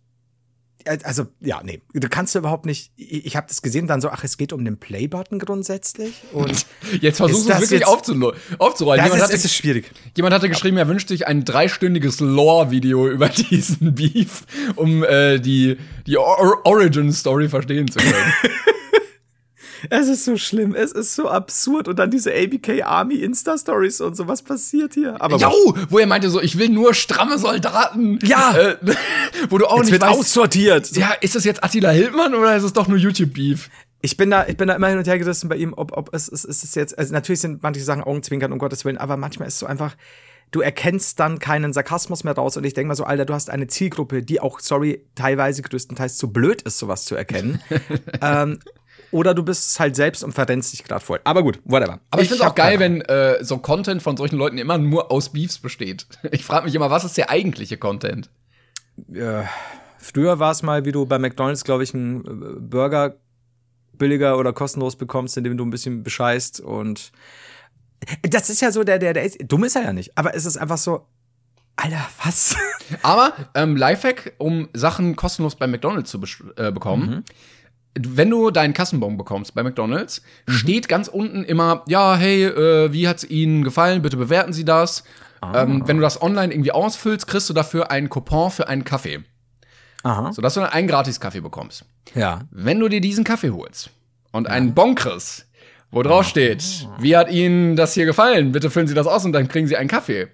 also 1.03 1.27
ja, 1.41 1.61
nee, 1.63 1.83
du 1.93 2.09
kannst 2.09 2.35
du 2.35 2.39
überhaupt 2.39 2.67
nicht. 2.67 2.93
Ich, 2.97 3.37
habe 3.37 3.47
das 3.49 3.63
gesehen, 3.63 3.87
dann 3.87 4.01
so, 4.01 4.09
ach, 4.11 4.25
es 4.25 4.37
geht 4.37 4.53
um 4.53 4.65
den 4.65 4.79
Play-Button 4.79 5.39
grundsätzlich 5.39 6.23
und 6.33 6.67
Jetzt 7.01 7.19
versuchst 7.19 7.49
du 7.49 7.53
es 7.53 7.61
wirklich 7.61 7.87
aufzurollen. 7.87 8.35
das 8.59 8.79
Jemand, 8.79 9.15
ist, 9.15 9.23
hatte, 9.23 9.35
es 9.35 9.45
ist 9.45 9.55
schwierig. 9.55 9.91
jemand 10.17 10.35
hatte 10.35 10.49
geschrieben, 10.49 10.77
er 10.77 10.89
wünscht 10.89 11.09
sich 11.09 11.27
ein 11.27 11.45
dreistündiges 11.45 12.21
Lore-Video 12.21 13.09
über 13.11 13.29
diesen 13.29 13.95
Beef, 13.95 14.45
um 14.77 15.05
äh, 15.05 15.39
die, 15.39 15.77
die 16.07 16.17
Or 16.17 16.65
Origin-Story 16.65 17.49
verstehen 17.49 17.91
zu 17.91 17.99
können. 17.99 18.15
Es 19.91 20.09
ist 20.09 20.25
so 20.25 20.37
schlimm, 20.37 20.75
es 20.75 20.93
ist 20.93 21.15
so 21.15 21.29
absurd 21.29 21.89
und 21.89 21.99
dann 21.99 22.11
diese 22.11 22.33
ABK 22.33 22.83
Army 22.85 23.17
Insta 23.17 23.57
Stories 23.57 24.01
und 24.01 24.17
so, 24.17 24.29
was 24.29 24.43
passiert 24.43 24.95
hier? 24.95 25.21
Aber 25.21 25.37
Jo, 25.37 25.75
wo 25.89 25.99
er 25.99 26.07
meinte 26.07 26.31
so, 26.31 26.41
ich 26.41 26.59
will 26.59 26.69
nur 26.69 26.95
stramme 26.95 27.39
Soldaten. 27.39 28.19
Ja. 28.23 28.57
Äh, 28.57 28.77
wo 29.51 29.59
du 29.59 29.67
auch 29.67 29.77
jetzt 29.77 29.87
nicht 29.87 29.93
wird 29.93 30.03
weißt, 30.03 30.19
aussortiert. 30.19 30.97
ja, 30.97 31.13
ist 31.21 31.35
das 31.35 31.45
jetzt 31.45 31.63
Attila 31.63 31.91
Hildmann 31.91 32.35
oder 32.35 32.57
ist 32.57 32.65
es 32.65 32.73
doch 32.73 32.89
nur 32.89 32.99
YouTube-Beef? 32.99 33.71
Ich 34.01 34.17
bin 34.17 34.31
da, 34.31 34.47
ich 34.47 34.57
bin 34.57 34.69
da 34.69 34.75
immer 34.75 34.89
hin 34.89 34.99
und 34.99 35.07
her 35.07 35.19
gerissen 35.19 35.49
bei 35.49 35.57
ihm, 35.57 35.75
ob, 35.77 35.97
ob 35.97 36.15
es, 36.15 36.29
es, 36.29 36.45
es 36.45 36.63
ist 36.63 36.77
jetzt, 36.77 36.97
also 36.99 37.13
natürlich 37.13 37.41
sind 37.41 37.63
manche 37.63 37.81
Sachen 37.81 38.03
Augenzwinkern, 38.03 38.53
um 38.53 38.59
Gottes 38.59 38.85
Willen, 38.85 38.99
aber 38.99 39.17
manchmal 39.17 39.49
ist 39.49 39.55
es 39.55 39.61
so 39.61 39.67
einfach, 39.67 39.97
du 40.51 40.61
erkennst 40.61 41.19
dann 41.21 41.39
keinen 41.39 41.73
Sarkasmus 41.73 42.25
mehr 42.25 42.35
raus 42.35 42.57
und 42.57 42.65
ich 42.65 42.75
denke 42.75 42.89
mal 42.89 42.95
so, 42.95 43.05
Alter, 43.05 43.25
du 43.25 43.35
hast 43.35 43.51
eine 43.51 43.67
Zielgruppe, 43.67 44.23
die 44.23 44.41
auch, 44.41 44.61
sorry, 44.61 45.05
teilweise 45.15 45.63
größtenteils 45.63 46.17
zu 46.17 46.33
blöd 46.33 46.63
ist, 46.63 46.79
sowas 46.79 47.05
zu 47.05 47.15
erkennen. 47.15 47.61
ähm, 48.23 48.61
oder 49.11 49.35
du 49.35 49.43
bist 49.43 49.79
halt 49.81 49.97
selbst 49.97 50.23
und 50.23 50.33
verrennst 50.33 50.73
dich 50.73 50.85
gerade 50.85 51.05
voll. 51.05 51.21
Aber 51.25 51.43
gut, 51.43 51.61
whatever. 51.65 52.01
Aber 52.11 52.23
ich, 52.23 52.29
finde 52.29 52.45
es 52.45 52.49
auch 52.49 52.55
geil, 52.55 52.79
wenn 52.79 53.01
äh, 53.03 53.43
so 53.43 53.59
Content 53.59 54.03
von 54.03 54.17
solchen 54.17 54.37
Leuten 54.37 54.59
immer 54.59 54.79
nur 54.79 55.11
aus 55.11 55.31
Beefs 55.33 55.59
besteht. 55.59 56.07
Ich 56.31 56.45
frage 56.45 56.67
mich 56.67 56.75
immer, 56.75 56.91
was 56.91 57.05
ist 57.05 57.17
der 57.17 57.31
eigentliche 57.31 57.79
Content? 57.79 58.31
Früher 59.99 60.39
war 60.39 60.51
es 60.51 60.63
mal, 60.63 60.85
wie 60.85 60.93
du 60.93 61.07
bei 61.07 61.19
McDonalds, 61.19 61.65
glaube 61.65 61.85
ich, 61.85 61.95
einen 61.95 62.21
äh, 62.25 62.61
Burger 62.61 63.17
billiger 63.93 64.39
oder 64.39 64.53
kostenlos 64.53 64.97
bekommst, 64.97 65.37
indem 65.37 65.57
du 65.57 65.65
ein 65.65 65.71
bisschen 65.71 66.03
bescheißt 66.03 66.61
und 66.61 67.13
das 68.23 68.49
ist 68.49 68.61
ja 68.61 68.71
so, 68.71 68.85
der, 68.85 68.99
der, 68.99 69.13
der 69.13 69.25
ist, 69.25 69.39
dumm 69.49 69.65
ist 69.65 69.75
er 69.75 69.83
ja 69.83 69.93
nicht, 69.93 70.17
aber 70.17 70.35
es 70.35 70.47
ist 70.47 70.57
einfach 70.57 70.79
so, 70.79 71.07
Alter, 71.81 72.09
was? 72.25 72.57
Aber 73.03 73.33
ähm, 73.55 73.77
Lifehack, 73.77 74.35
um 74.39 74.69
Sachen 74.73 75.15
kostenlos 75.15 75.55
bei 75.55 75.69
McDonalds 75.69 76.11
zu 76.11 76.21
äh, 76.57 76.73
bekommen. 76.73 77.25
Wenn 77.95 78.31
du 78.31 78.51
deinen 78.51 78.75
Kassenbon 78.75 79.17
bekommst 79.17 79.55
bei 79.55 79.63
McDonalds, 79.63 80.23
steht 80.47 80.89
ganz 80.89 81.09
unten 81.09 81.45
immer, 81.45 81.85
ja, 81.89 82.17
hey, 82.17 82.45
äh, 82.45 82.93
wie 82.93 83.09
hat's 83.09 83.25
Ihnen 83.25 83.65
gefallen? 83.65 84.03
Bitte 84.03 84.17
bewerten 84.17 84.53
Sie 84.53 84.65
das. 84.65 85.05
Ähm, 85.43 85.83
wenn 85.87 85.97
du 85.97 86.03
das 86.03 86.21
online 86.21 86.53
irgendwie 86.53 86.73
ausfüllst, 86.73 87.27
kriegst 87.27 87.49
du 87.49 87.55
dafür 87.55 87.91
einen 87.91 88.09
Coupon 88.09 88.51
für 88.51 88.69
einen 88.69 88.85
Kaffee. 88.85 89.21
Aha. 90.03 90.33
Sodass 90.33 90.55
du 90.55 90.61
dann 90.61 90.71
einen 90.71 90.89
Gratis-Kaffee 90.89 91.41
bekommst. 91.41 91.85
Ja. 92.15 92.41
Wenn 92.51 92.81
du 92.81 92.89
dir 92.89 93.01
diesen 93.01 93.25
Kaffee 93.25 93.51
holst 93.51 93.91
und 94.33 94.49
einen 94.49 94.75
Bon 94.75 94.95
kriegst, 94.95 95.47
wo 95.91 96.03
drauf 96.03 96.27
steht, 96.27 96.87
wie 96.99 97.17
hat 97.17 97.31
Ihnen 97.31 97.75
das 97.77 97.95
hier 97.95 98.05
gefallen? 98.05 98.53
Bitte 98.53 98.71
füllen 98.71 98.87
Sie 98.87 98.95
das 98.95 99.07
aus 99.07 99.25
und 99.25 99.33
dann 99.33 99.49
kriegen 99.49 99.67
Sie 99.67 99.77
einen 99.77 99.89
Kaffee. 99.89 100.29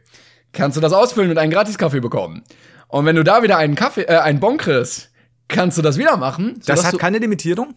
Kannst 0.52 0.76
du 0.76 0.80
das 0.80 0.92
ausfüllen 0.92 1.30
und 1.30 1.38
einen 1.38 1.52
Gratis-Kaffee 1.52 2.00
bekommen. 2.00 2.42
Und 2.88 3.06
wenn 3.06 3.16
du 3.16 3.24
da 3.24 3.42
wieder 3.42 3.56
einen 3.56 3.74
Kaffee, 3.74 4.02
äh, 4.02 4.18
einen 4.18 4.40
Bon 4.40 4.56
kriegst, 4.56 5.10
kannst 5.48 5.78
du 5.78 5.82
das 5.82 5.98
wieder 5.98 6.16
machen. 6.16 6.60
Das 6.66 6.84
hat 6.84 6.98
keine 6.98 7.18
Limitierung? 7.18 7.74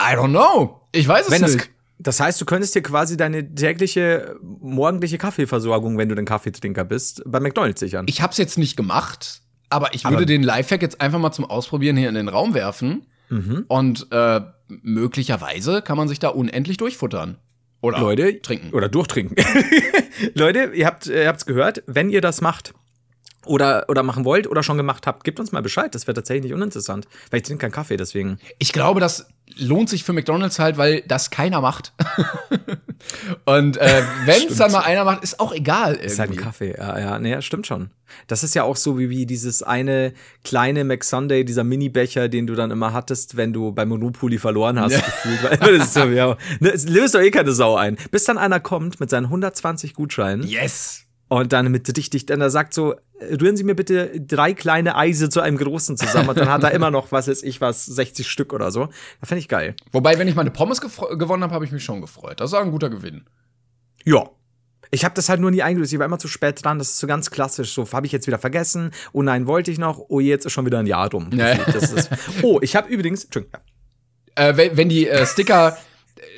I 0.00 0.14
don't 0.16 0.30
know. 0.30 0.80
Ich 0.92 1.06
weiß 1.06 1.28
es 1.28 1.40
nicht. 1.40 1.70
das 1.98 2.20
heißt, 2.20 2.40
du 2.40 2.44
könntest 2.44 2.74
dir 2.74 2.82
quasi 2.82 3.16
deine 3.16 3.54
tägliche, 3.54 4.36
morgendliche 4.42 5.18
Kaffeeversorgung, 5.18 5.98
wenn 5.98 6.08
du 6.08 6.16
ein 6.16 6.24
Kaffeetrinker 6.24 6.84
bist, 6.84 7.22
bei 7.26 7.40
McDonalds 7.40 7.80
sichern. 7.80 8.06
Ich 8.08 8.22
hab's 8.22 8.38
jetzt 8.38 8.58
nicht 8.58 8.76
gemacht, 8.76 9.42
aber 9.70 9.94
ich 9.94 10.04
würde 10.04 10.16
Aber- 10.16 10.26
den 10.26 10.42
Lifehack 10.42 10.82
jetzt 10.82 11.00
einfach 11.00 11.18
mal 11.18 11.32
zum 11.32 11.44
Ausprobieren 11.44 11.96
hier 11.96 12.08
in 12.08 12.14
den 12.14 12.28
Raum 12.28 12.54
werfen. 12.54 13.06
Mhm. 13.28 13.64
Und 13.68 14.06
äh, 14.10 14.40
möglicherweise 14.68 15.82
kann 15.82 15.96
man 15.96 16.08
sich 16.08 16.18
da 16.18 16.28
unendlich 16.28 16.76
durchfuttern. 16.76 17.38
Oder 17.80 17.98
Leute, 17.98 18.40
trinken. 18.42 18.70
Oder 18.74 18.88
durchtrinken. 18.88 19.36
Leute, 20.34 20.70
ihr 20.74 20.86
habt 20.86 21.06
ihr 21.06 21.26
habt's 21.26 21.46
gehört, 21.46 21.82
wenn 21.86 22.10
ihr 22.10 22.20
das 22.20 22.40
macht 22.40 22.74
oder 23.46 23.86
oder 23.88 24.02
machen 24.02 24.24
wollt 24.24 24.46
oder 24.46 24.62
schon 24.62 24.76
gemacht 24.76 25.06
habt, 25.06 25.24
gebt 25.24 25.40
uns 25.40 25.52
mal 25.52 25.62
Bescheid, 25.62 25.94
das 25.94 26.06
wäre 26.06 26.14
tatsächlich 26.14 26.44
nicht 26.44 26.54
uninteressant, 26.54 27.06
weil 27.30 27.40
ich 27.40 27.46
trinke 27.46 27.62
keinen 27.62 27.72
Kaffee, 27.72 27.96
deswegen. 27.96 28.38
Ich 28.58 28.72
glaube, 28.72 29.00
dass 29.00 29.26
lohnt 29.56 29.88
sich 29.88 30.04
für 30.04 30.12
McDonalds 30.12 30.58
halt, 30.58 30.76
weil 30.78 31.02
das 31.02 31.30
keiner 31.30 31.60
macht. 31.60 31.92
und 33.44 33.76
äh, 33.76 34.02
wenn 34.24 34.48
es 34.48 34.56
dann 34.56 34.72
mal 34.72 34.80
einer 34.80 35.04
macht, 35.04 35.22
ist 35.22 35.40
auch 35.40 35.52
egal 35.52 35.92
irgendwie. 35.92 36.06
Ist 36.06 36.18
halt 36.18 36.30
ein 36.30 36.36
Kaffee, 36.36 36.74
ja, 36.76 36.98
ja, 36.98 37.18
nee, 37.18 37.40
stimmt 37.42 37.66
schon. 37.66 37.90
Das 38.26 38.44
ist 38.44 38.54
ja 38.54 38.62
auch 38.62 38.76
so 38.76 38.98
wie, 38.98 39.08
wie 39.10 39.26
dieses 39.26 39.62
eine 39.62 40.12
kleine 40.44 40.84
McSunday, 40.84 41.44
dieser 41.44 41.64
Mini-Becher, 41.64 42.28
den 42.28 42.46
du 42.46 42.54
dann 42.54 42.70
immer 42.70 42.92
hattest, 42.92 43.36
wenn 43.36 43.52
du 43.52 43.72
bei 43.72 43.86
Monopoly 43.86 44.38
verloren 44.38 44.78
hast, 44.80 44.92
Ja. 44.92 45.56
das 45.56 45.94
so, 45.94 46.04
ja, 46.04 46.36
ne, 46.60 46.70
es 46.70 46.88
löst 46.88 47.14
doch 47.14 47.20
eh 47.20 47.30
keine 47.30 47.52
Sau 47.52 47.76
ein. 47.76 47.96
Bis 48.10 48.24
dann 48.24 48.38
einer 48.38 48.60
kommt 48.60 49.00
mit 49.00 49.10
seinen 49.10 49.26
120 49.26 49.94
Gutscheinen 49.94 50.46
Yes. 50.46 51.04
und 51.28 51.52
dann 51.52 51.70
mit 51.70 51.88
richtig, 51.96 52.26
dann 52.26 52.40
er 52.40 52.50
sagt 52.50 52.74
so, 52.74 52.94
rühren 53.40 53.56
Sie 53.56 53.64
mir 53.64 53.74
bitte 53.74 54.20
drei 54.20 54.52
kleine 54.54 54.96
Eise 54.96 55.28
zu 55.28 55.40
einem 55.40 55.56
großen 55.56 55.96
zusammen 55.96 56.30
und 56.30 56.38
dann 56.38 56.48
hat 56.48 56.62
er 56.62 56.70
immer 56.72 56.90
noch, 56.90 57.12
was 57.12 57.28
weiß 57.28 57.42
ich 57.42 57.60
was, 57.60 57.86
60 57.86 58.28
Stück 58.28 58.52
oder 58.52 58.70
so. 58.70 58.88
Das 59.20 59.28
finde 59.28 59.40
ich 59.40 59.48
geil. 59.48 59.74
Wobei, 59.90 60.18
wenn 60.18 60.28
ich 60.28 60.34
meine 60.34 60.50
Pommes 60.50 60.80
gewonnen 60.80 61.42
habe, 61.42 61.54
habe 61.54 61.64
ich 61.64 61.72
mich 61.72 61.84
schon 61.84 62.00
gefreut. 62.00 62.40
Das 62.40 62.52
war 62.52 62.62
ein 62.62 62.70
guter 62.70 62.90
Gewinn. 62.90 63.24
Ja. 64.04 64.30
Ich 64.90 65.06
habe 65.06 65.14
das 65.14 65.30
halt 65.30 65.40
nur 65.40 65.50
nie 65.50 65.62
eingelöst. 65.62 65.92
Ich 65.92 65.98
war 65.98 66.04
immer 66.04 66.18
zu 66.18 66.28
spät 66.28 66.62
dran. 66.62 66.78
Das 66.78 66.90
ist 66.90 66.98
so 66.98 67.06
ganz 67.06 67.30
klassisch. 67.30 67.72
So 67.72 67.90
habe 67.92 68.04
ich 68.04 68.12
jetzt 68.12 68.26
wieder 68.26 68.38
vergessen. 68.38 68.90
Oh 69.12 69.22
nein, 69.22 69.46
wollte 69.46 69.70
ich 69.70 69.78
noch. 69.78 70.04
Oh, 70.08 70.20
jetzt 70.20 70.44
ist 70.44 70.52
schon 70.52 70.66
wieder 70.66 70.80
ein 70.80 70.86
Jahr 70.86 71.10
rum. 71.10 71.30
Das 71.72 71.92
ist, 71.92 72.10
oh, 72.42 72.58
ich 72.60 72.76
habe 72.76 72.88
übrigens. 72.88 73.24
Entschuldigung. 73.24 73.60
Äh, 74.34 74.56
wenn, 74.56 74.76
wenn 74.76 74.88
die 74.90 75.08
äh, 75.08 75.24
Sticker 75.24 75.78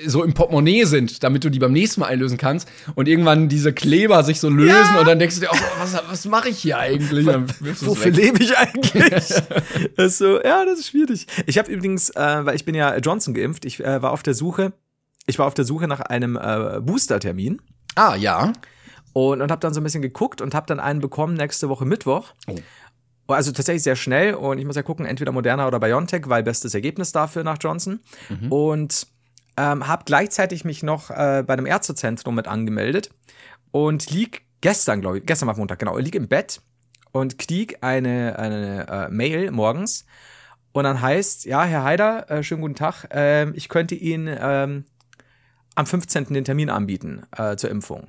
so 0.06 0.22
im 0.24 0.34
Portemonnaie 0.34 0.84
sind, 0.84 1.22
damit 1.22 1.44
du 1.44 1.50
die 1.50 1.58
beim 1.58 1.72
nächsten 1.72 2.00
Mal 2.00 2.06
einlösen 2.08 2.38
kannst 2.38 2.68
und 2.94 3.08
irgendwann 3.08 3.48
diese 3.48 3.72
Kleber 3.72 4.22
sich 4.24 4.40
so 4.40 4.48
lösen 4.48 4.96
und 4.98 5.06
dann 5.06 5.18
denkst 5.18 5.36
du 5.36 5.40
dir, 5.42 5.50
oh, 5.52 5.56
was, 5.78 5.94
was 6.08 6.24
mache 6.26 6.48
ich 6.48 6.58
hier 6.58 6.78
eigentlich? 6.78 7.26
Wofür 7.26 8.10
lebe 8.10 8.42
ich 8.42 8.56
eigentlich? 8.56 8.92
das 9.96 10.06
ist 10.06 10.18
so, 10.18 10.40
ja, 10.42 10.64
das 10.64 10.80
ist 10.80 10.88
schwierig. 10.88 11.26
Ich 11.46 11.58
habe 11.58 11.70
übrigens, 11.70 12.10
äh, 12.10 12.44
weil 12.44 12.56
ich 12.56 12.64
bin 12.64 12.74
ja 12.74 12.96
Johnson 12.98 13.34
geimpft, 13.34 13.64
ich 13.64 13.80
äh, 13.80 14.02
war 14.02 14.12
auf 14.12 14.22
der 14.22 14.34
Suche, 14.34 14.72
ich 15.26 15.38
war 15.38 15.46
auf 15.46 15.54
der 15.54 15.64
Suche 15.64 15.88
nach 15.88 16.00
einem 16.00 16.36
äh, 16.36 16.80
Booster-Termin 16.80 17.60
Ah, 17.96 18.16
ja. 18.16 18.52
und, 19.12 19.40
und 19.40 19.50
habe 19.50 19.60
dann 19.60 19.72
so 19.74 19.80
ein 19.80 19.84
bisschen 19.84 20.02
geguckt 20.02 20.40
und 20.40 20.54
habe 20.54 20.66
dann 20.66 20.80
einen 20.80 21.00
bekommen 21.00 21.34
nächste 21.34 21.68
Woche 21.68 21.84
Mittwoch. 21.84 22.32
Oh. 22.48 22.56
Also 23.26 23.52
tatsächlich 23.52 23.82
sehr 23.84 23.96
schnell 23.96 24.34
und 24.34 24.58
ich 24.58 24.66
muss 24.66 24.76
ja 24.76 24.82
gucken, 24.82 25.06
entweder 25.06 25.32
Moderna 25.32 25.66
oder 25.66 25.80
BioNTech, 25.80 26.28
weil 26.28 26.42
bestes 26.42 26.74
Ergebnis 26.74 27.10
dafür 27.12 27.42
nach 27.42 27.56
Johnson. 27.58 28.00
Und 28.50 29.06
ähm, 29.56 29.86
habe 29.86 30.04
gleichzeitig 30.04 30.64
mich 30.64 30.82
noch 30.82 31.10
äh, 31.10 31.44
bei 31.46 31.52
einem 31.54 31.66
Ärztezentrum 31.66 32.34
mit 32.34 32.48
angemeldet 32.48 33.10
und 33.70 34.10
lieg 34.10 34.42
gestern, 34.60 35.00
glaube 35.00 35.18
ich, 35.18 35.26
gestern 35.26 35.48
war 35.48 35.56
Montag, 35.56 35.78
genau, 35.78 35.96
lieg 35.98 36.14
im 36.14 36.28
Bett 36.28 36.60
und 37.12 37.38
krieg 37.38 37.78
eine, 37.82 38.38
eine 38.38 38.86
äh, 38.88 39.08
Mail 39.10 39.50
morgens 39.50 40.04
und 40.72 40.84
dann 40.84 41.00
heißt, 41.00 41.44
ja, 41.44 41.64
Herr 41.64 41.84
Haider, 41.84 42.30
äh, 42.30 42.42
schönen 42.42 42.62
guten 42.62 42.74
Tag, 42.74 43.06
ähm, 43.10 43.52
ich 43.54 43.68
könnte 43.68 43.94
Ihnen 43.94 44.36
ähm, 44.40 44.84
am 45.76 45.86
15. 45.86 46.26
den 46.26 46.44
Termin 46.44 46.70
anbieten 46.70 47.22
äh, 47.36 47.56
zur 47.56 47.70
Impfung. 47.70 48.08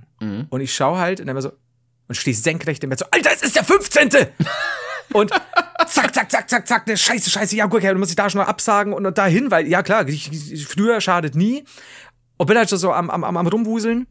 Und 0.50 0.62
ich 0.62 0.74
schaue 0.74 0.98
halt 0.98 1.20
und 1.20 1.28
dann 1.28 1.36
immer 1.36 1.42
so 1.42 1.52
und 2.08 2.16
stehe 2.16 2.36
senkrecht 2.36 2.84
im 2.84 2.90
Bett 2.92 3.00
so, 3.00 3.06
Alter, 3.12 3.32
es 3.34 3.42
ist 3.42 3.56
der 3.56 3.64
15. 3.64 4.10
und 5.14 5.32
zack, 5.88 6.14
zack, 6.14 6.32
zack, 6.32 6.50
zack, 6.50 6.68
zack, 6.68 6.88
ne, 6.88 6.98
scheiße, 6.98 7.30
scheiße, 7.30 7.56
ja, 7.56 7.66
gut, 7.66 7.80
okay, 7.80 7.94
du 7.94 8.00
musst 8.00 8.12
ich 8.12 8.16
da 8.16 8.30
schon 8.30 8.40
mal 8.40 8.46
absagen 8.48 8.94
und, 8.94 9.06
und 9.06 9.18
dahin, 9.18 9.52
weil, 9.52 9.68
ja 9.68 9.84
klar, 9.84 10.08
ich, 10.08 10.32
ich, 10.32 10.68
früher 10.68 11.02
schadet 11.02 11.36
nie. 11.36 11.64
Und 12.38 12.48
bin 12.48 12.58
halt 12.58 12.70
schon 12.70 12.80
so 12.80 12.92
am, 12.92 13.10
am, 13.10 13.24
am, 13.24 13.48
rumwuseln. 13.48 14.08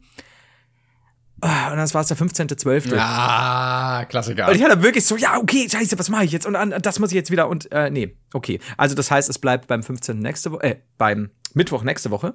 Ah, 1.41 1.71
Und 1.71 1.77
dann 1.77 1.93
war 1.93 2.01
es 2.01 2.07
der 2.07 2.17
15.12. 2.17 2.95
Ah, 2.97 4.05
Klassiker. 4.05 4.47
Und 4.47 4.55
ich 4.55 4.63
hatte 4.63 4.81
wirklich 4.81 5.05
so, 5.05 5.15
ja, 5.15 5.37
okay, 5.37 5.67
scheiße, 5.69 5.99
was 5.99 6.09
mache 6.09 6.25
ich 6.25 6.31
jetzt? 6.31 6.47
Und 6.47 6.55
an, 6.55 6.73
das 6.81 6.97
muss 6.97 7.11
ich 7.11 7.15
jetzt 7.15 7.29
wieder 7.29 7.49
und 7.49 7.71
äh, 7.71 7.89
nee, 7.91 8.17
okay. 8.33 8.59
Also 8.77 8.95
das 8.95 9.11
heißt, 9.11 9.29
es 9.29 9.37
bleibt 9.37 9.67
beim 9.67 9.83
15. 9.83 10.17
nächste 10.17 10.51
Woche, 10.53 10.63
äh, 10.63 10.75
beim 10.97 11.29
Mittwoch 11.53 11.83
nächste 11.83 12.09
Woche. 12.09 12.33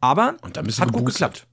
Aber 0.00 0.36
dann 0.52 0.66
hat 0.66 0.92
gut 0.92 1.06
geklappt. 1.06 1.46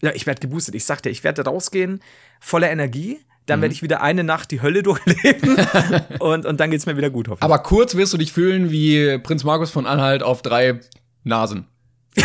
Ja, 0.00 0.12
ich 0.14 0.26
werde 0.26 0.40
geboostet. 0.40 0.74
Ich 0.74 0.84
sagte, 0.84 1.10
ich 1.10 1.24
werde 1.24 1.44
rausgehen, 1.44 2.00
voller 2.40 2.70
Energie. 2.70 3.18
Mhm. 3.48 3.52
Dann 3.52 3.62
werde 3.62 3.74
ich 3.74 3.82
wieder 3.82 4.02
eine 4.02 4.24
Nacht 4.24 4.50
die 4.50 4.60
Hölle 4.62 4.82
durchleben 4.84 5.56
und, 6.20 6.46
und 6.46 6.60
dann 6.60 6.70
geht's 6.70 6.86
mir 6.86 6.96
wieder 6.96 7.10
gut, 7.10 7.28
hoffentlich. 7.28 7.42
Aber 7.44 7.58
kurz 7.62 7.94
wirst 7.94 8.12
du 8.12 8.18
dich 8.18 8.32
fühlen 8.32 8.70
wie 8.70 9.18
Prinz 9.18 9.44
Markus 9.44 9.70
von 9.70 9.86
Anhalt 9.86 10.22
auf 10.22 10.42
drei 10.42 10.80
Nasen. 11.24 11.66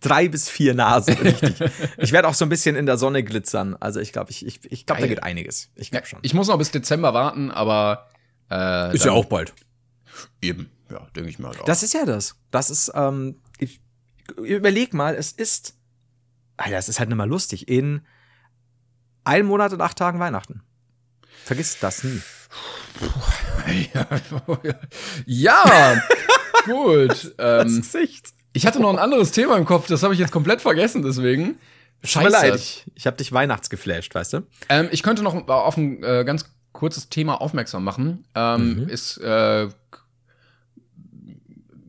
drei 0.00 0.28
bis 0.28 0.48
vier 0.50 0.74
Nasen, 0.74 1.14
richtig. 1.14 1.56
ich 1.98 2.12
werde 2.12 2.28
auch 2.28 2.34
so 2.34 2.44
ein 2.44 2.48
bisschen 2.48 2.76
in 2.76 2.86
der 2.86 2.98
Sonne 2.98 3.22
glitzern. 3.22 3.76
Also 3.78 4.00
ich 4.00 4.12
glaube, 4.12 4.30
ich, 4.30 4.44
ich, 4.44 4.60
ich 4.70 4.86
glaube, 4.86 5.00
da 5.00 5.06
geht 5.06 5.22
einiges. 5.22 5.70
Ich 5.76 5.90
glaube 5.90 6.06
schon. 6.06 6.18
Ich 6.22 6.34
muss 6.34 6.48
noch 6.48 6.58
bis 6.58 6.70
Dezember 6.70 7.14
warten, 7.14 7.50
aber 7.50 8.08
äh, 8.50 8.94
Ist 8.94 9.04
ja 9.04 9.12
auch 9.12 9.24
bald. 9.24 9.54
eben. 10.42 10.70
Ja, 10.90 11.06
denke 11.16 11.30
ich 11.30 11.38
mal. 11.38 11.56
Auch. 11.56 11.64
Das 11.64 11.82
ist 11.82 11.94
ja 11.94 12.04
das. 12.04 12.36
Das 12.50 12.68
ist, 12.70 12.92
ähm, 12.94 13.40
ich, 13.58 13.80
überleg 14.36 14.92
mal, 14.92 15.14
es 15.14 15.32
ist, 15.32 15.74
Alter, 16.56 16.76
es 16.76 16.88
ist 16.88 16.98
halt 16.98 17.08
nicht 17.08 17.16
mal 17.18 17.28
lustig. 17.28 17.68
In 17.68 18.02
einem 19.24 19.48
Monat 19.48 19.72
und 19.72 19.80
acht 19.80 19.98
Tagen 19.98 20.18
Weihnachten. 20.18 20.62
Vergiss 21.44 21.78
das 21.78 22.04
nie. 22.04 22.20
ja, 25.26 26.00
gut. 26.64 27.34
Ähm, 27.38 27.82
ich 28.52 28.66
hatte 28.66 28.80
noch 28.80 28.90
ein 28.90 28.98
anderes 28.98 29.32
Thema 29.32 29.56
im 29.56 29.64
Kopf, 29.64 29.88
das 29.88 30.02
habe 30.02 30.14
ich 30.14 30.20
jetzt 30.20 30.32
komplett 30.32 30.60
vergessen, 30.60 31.02
deswegen. 31.02 31.58
Tut 32.02 32.22
mir 32.22 32.28
leid, 32.28 32.56
ich, 32.56 32.84
ich 32.94 33.06
habe 33.06 33.16
dich 33.16 33.32
weihnachtsgeflasht, 33.32 34.14
weißt 34.14 34.34
du? 34.34 34.42
Ähm, 34.68 34.88
ich 34.92 35.02
könnte 35.02 35.22
noch 35.22 35.48
auf 35.48 35.76
ein 35.76 36.02
äh, 36.02 36.24
ganz 36.24 36.54
kurzes 36.72 37.08
Thema 37.08 37.40
aufmerksam 37.40 37.82
machen. 37.82 38.26
Ähm, 38.34 38.86
Ist 38.88 39.18
äh, 39.18 39.68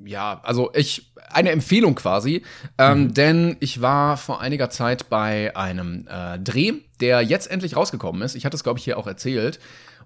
ja, 0.06 0.40
also 0.44 0.72
ich 0.74 1.12
eine 1.30 1.50
Empfehlung 1.52 1.96
quasi, 1.96 2.44
ähm, 2.78 3.14
denn 3.14 3.58
ich 3.60 3.82
war 3.82 4.16
vor 4.16 4.40
einiger 4.40 4.70
Zeit 4.70 5.10
bei 5.10 5.56
einem 5.56 6.08
äh, 6.08 6.40
Dreh, 6.40 6.74
der 6.98 7.22
jetzt 7.22 7.50
endlich 7.50 7.76
rausgekommen 7.76 8.22
ist. 8.22 8.36
Ich 8.36 8.46
hatte 8.46 8.56
es 8.56 8.64
glaube 8.64 8.80
ich 8.80 8.86
hier 8.86 8.98
auch 8.98 9.08
erzählt. 9.08 9.60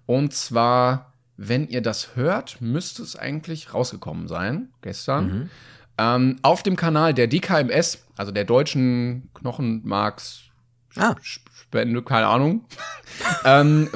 Und 0.05 0.33
zwar, 0.33 1.13
wenn 1.37 1.67
ihr 1.67 1.81
das 1.81 2.15
hört, 2.15 2.61
müsste 2.61 3.03
es 3.03 3.15
eigentlich 3.15 3.73
rausgekommen 3.73 4.27
sein 4.27 4.69
gestern. 4.81 5.49
Ähm, 5.97 6.37
auf 6.41 6.63
dem 6.63 6.75
Kanal 6.75 7.13
der 7.13 7.27
DKMS, 7.27 8.05
also 8.15 8.31
der 8.31 8.45
deutschen 8.45 9.29
Knochenmarks 9.33 10.49
Ah. 10.95 11.15
Spende, 11.21 12.01
keine 12.01 12.27
Ahnung, 12.27 12.65
ähm, 13.45 13.89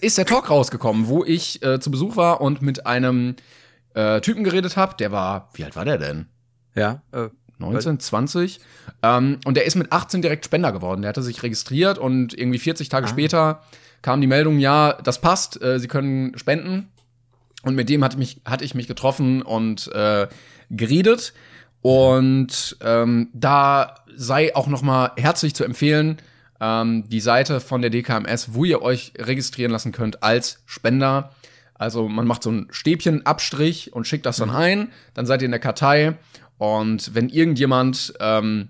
ist 0.00 0.18
der 0.18 0.26
Talk 0.26 0.50
rausgekommen, 0.50 1.06
wo 1.06 1.24
ich 1.24 1.62
äh, 1.62 1.78
zu 1.80 1.90
Besuch 1.90 2.16
war 2.16 2.40
und 2.40 2.62
mit 2.62 2.86
einem 2.86 3.36
äh, 3.94 4.20
Typen 4.20 4.44
geredet 4.44 4.76
habe. 4.76 4.96
Der 4.96 5.12
war, 5.12 5.50
wie 5.54 5.64
alt 5.64 5.76
war 5.76 5.84
der 5.84 5.98
denn? 5.98 6.26
Ja. 6.74 7.02
Äh, 7.12 7.28
19, 7.62 7.98
20. 7.98 8.60
Ähm, 9.02 9.38
und 9.44 9.56
der 9.56 9.64
ist 9.64 9.74
mit 9.74 9.90
18 9.90 10.22
direkt 10.22 10.44
Spender 10.44 10.72
geworden. 10.72 11.02
Der 11.02 11.08
hatte 11.08 11.22
sich 11.22 11.42
registriert 11.42 11.98
und 11.98 12.36
irgendwie 12.38 12.58
40 12.58 12.88
Tage 12.88 13.08
später 13.08 13.62
kam 14.02 14.20
die 14.20 14.26
Meldung, 14.26 14.58
ja, 14.58 14.92
das 15.04 15.20
passt, 15.20 15.62
äh, 15.62 15.78
Sie 15.78 15.88
können 15.88 16.36
spenden. 16.36 16.88
Und 17.62 17.76
mit 17.76 17.88
dem 17.88 18.02
hatte, 18.02 18.18
mich, 18.18 18.40
hatte 18.44 18.64
ich 18.64 18.74
mich 18.74 18.88
getroffen 18.88 19.40
und 19.40 19.86
äh, 19.94 20.26
geredet. 20.70 21.32
Und 21.80 22.76
ähm, 22.80 23.28
da 23.32 23.96
sei 24.14 24.54
auch 24.54 24.66
noch 24.66 24.82
mal 24.82 25.12
herzlich 25.16 25.54
zu 25.54 25.64
empfehlen, 25.64 26.18
ähm, 26.60 27.08
die 27.08 27.20
Seite 27.20 27.60
von 27.60 27.82
der 27.82 27.90
DKMS, 27.90 28.54
wo 28.54 28.64
ihr 28.64 28.82
euch 28.82 29.12
registrieren 29.18 29.72
lassen 29.72 29.92
könnt 29.92 30.22
als 30.22 30.62
Spender. 30.66 31.30
Also 31.74 32.08
man 32.08 32.26
macht 32.26 32.44
so 32.44 32.50
einen 32.50 32.68
Stäbchenabstrich 32.70 33.92
und 33.92 34.06
schickt 34.06 34.26
das 34.26 34.36
dann 34.36 34.50
ein, 34.50 34.92
dann 35.14 35.26
seid 35.26 35.42
ihr 35.42 35.46
in 35.46 35.50
der 35.50 35.60
Kartei 35.60 36.16
und 36.62 37.12
wenn 37.16 37.28
irgendjemand 37.28 38.14
ähm, 38.20 38.68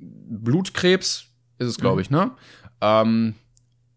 Blutkrebs 0.00 1.26
ist 1.58 1.68
es, 1.68 1.78
glaube 1.78 2.02
ich, 2.02 2.10
ne? 2.10 2.32
Ähm, 2.80 3.36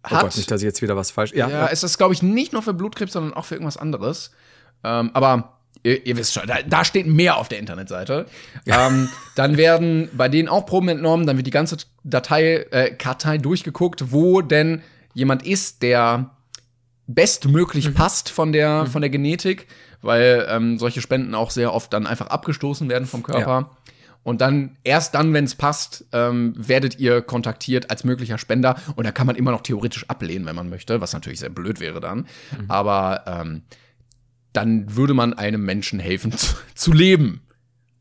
oh 0.03 0.09
hat, 0.11 0.21
Gott, 0.21 0.37
nicht, 0.37 0.51
dass 0.51 0.61
ich 0.61 0.65
jetzt 0.65 0.83
wieder 0.83 0.95
was 0.95 1.09
falsch. 1.09 1.33
ja, 1.33 1.49
Ja, 1.49 1.61
ja. 1.61 1.67
es 1.71 1.81
ist, 1.81 1.97
glaube 1.97 2.13
ich, 2.13 2.21
nicht 2.21 2.53
nur 2.53 2.61
für 2.61 2.75
Blutkrebs, 2.75 3.13
sondern 3.13 3.33
auch 3.33 3.45
für 3.45 3.55
irgendwas 3.55 3.77
anderes. 3.77 4.29
Ähm, 4.83 5.09
aber 5.15 5.57
ihr, 5.81 6.05
ihr 6.05 6.15
wisst 6.15 6.35
schon, 6.35 6.45
da, 6.45 6.61
da 6.61 6.85
steht 6.85 7.07
mehr 7.07 7.37
auf 7.37 7.47
der 7.47 7.57
Internetseite. 7.57 8.27
Ähm, 8.67 9.09
dann 9.35 9.57
werden 9.57 10.09
bei 10.13 10.29
denen 10.29 10.47
auch 10.47 10.67
Proben 10.67 10.89
entnommen, 10.89 11.25
dann 11.25 11.37
wird 11.37 11.47
die 11.47 11.51
ganze 11.51 11.77
Datei, 12.03 12.67
äh, 12.69 12.93
Kartei 12.93 13.39
durchgeguckt, 13.39 14.11
wo 14.11 14.43
denn 14.43 14.83
jemand 15.15 15.41
ist, 15.41 15.81
der 15.81 16.35
bestmöglich 17.07 17.95
passt 17.95 18.29
von 18.29 18.51
der, 18.51 18.85
von 18.85 19.01
der 19.01 19.09
Genetik, 19.09 19.65
weil 20.01 20.45
ähm, 20.49 20.77
solche 20.77 21.01
Spenden 21.01 21.35
auch 21.35 21.51
sehr 21.51 21.73
oft 21.73 21.93
dann 21.93 22.07
einfach 22.07 22.27
abgestoßen 22.27 22.89
werden 22.89 23.07
vom 23.07 23.23
Körper. 23.23 23.69
Und 24.23 24.41
dann, 24.41 24.77
erst 24.83 25.15
dann, 25.15 25.33
wenn 25.33 25.45
es 25.45 25.55
passt, 25.55 26.05
ähm, 26.11 26.53
werdet 26.55 26.99
ihr 26.99 27.21
kontaktiert 27.21 27.89
als 27.89 28.03
möglicher 28.03 28.37
Spender. 28.37 28.75
Und 28.95 29.05
da 29.05 29.11
kann 29.11 29.25
man 29.25 29.35
immer 29.35 29.51
noch 29.51 29.61
theoretisch 29.61 30.07
ablehnen, 30.09 30.45
wenn 30.45 30.55
man 30.55 30.69
möchte, 30.69 31.01
was 31.01 31.13
natürlich 31.13 31.39
sehr 31.39 31.49
blöd 31.49 31.79
wäre 31.79 31.99
dann. 31.99 32.27
Aber 32.67 33.23
ähm, 33.25 33.63
dann 34.53 34.95
würde 34.95 35.13
man 35.13 35.33
einem 35.33 35.63
Menschen 35.65 35.99
helfen 35.99 36.31
zu, 36.37 36.55
zu 36.75 36.93
leben. 36.93 37.41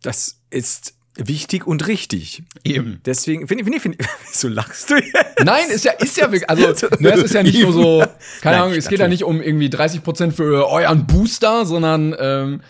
Das 0.02 0.42
ist 0.50 0.94
wichtig 1.28 1.66
und 1.66 1.86
richtig. 1.86 2.42
Eben. 2.64 3.00
Deswegen, 3.04 3.46
finde 3.46 3.64
ich, 3.64 3.82
finde 3.82 3.98
ich, 4.00 4.06
so 4.32 4.48
lachst 4.48 4.90
du 4.90 4.96
jetzt? 4.96 5.14
Nein, 5.44 5.70
ist 5.70 5.84
ja, 5.84 5.92
ist 5.92 6.16
ja 6.16 6.30
wirklich, 6.30 6.48
also, 6.48 6.86
ne, 6.98 7.12
es 7.12 7.22
ist 7.22 7.34
ja 7.34 7.42
nicht 7.42 7.60
nur 7.62 7.72
so, 7.72 8.04
keine 8.40 8.56
Nein, 8.56 8.64
Ahnung, 8.64 8.74
es 8.76 8.88
geht 8.88 9.00
ja 9.00 9.08
nicht 9.08 9.24
um 9.24 9.40
irgendwie 9.40 9.70
30 9.70 10.02
Prozent 10.02 10.34
für 10.34 10.68
euren 10.68 11.06
Booster, 11.06 11.64
sondern, 11.66 12.14
ähm, 12.18 12.60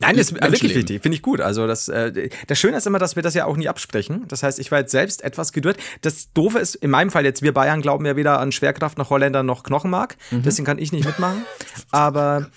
Nein, 0.00 0.16
das 0.16 0.32
ist 0.32 0.34
wirklich 0.34 0.74
wichtig, 0.74 1.02
finde 1.02 1.16
ich 1.16 1.22
gut. 1.22 1.40
Also 1.40 1.66
das, 1.66 1.88
äh, 1.88 2.28
das 2.46 2.58
Schöne 2.58 2.76
ist 2.76 2.86
immer, 2.86 2.98
dass 2.98 3.16
wir 3.16 3.22
das 3.22 3.34
ja 3.34 3.46
auch 3.46 3.56
nie 3.56 3.68
absprechen. 3.68 4.24
Das 4.28 4.42
heißt, 4.42 4.58
ich 4.58 4.70
war 4.70 4.80
jetzt 4.80 4.90
selbst 4.90 5.22
etwas 5.22 5.52
geduld. 5.52 5.78
Das 6.02 6.32
Doofe 6.32 6.58
ist, 6.58 6.74
in 6.74 6.90
meinem 6.90 7.10
Fall 7.10 7.24
jetzt, 7.24 7.42
wir 7.42 7.54
Bayern 7.54 7.80
glauben 7.80 8.04
ja 8.04 8.16
weder 8.16 8.38
an 8.40 8.52
Schwerkraft 8.52 8.98
noch 8.98 9.10
Holländer 9.10 9.42
noch 9.42 9.62
Knochenmark. 9.62 10.16
Mhm. 10.30 10.42
Deswegen 10.42 10.66
kann 10.66 10.78
ich 10.78 10.92
nicht 10.92 11.06
mitmachen. 11.06 11.44
Aber 11.90 12.50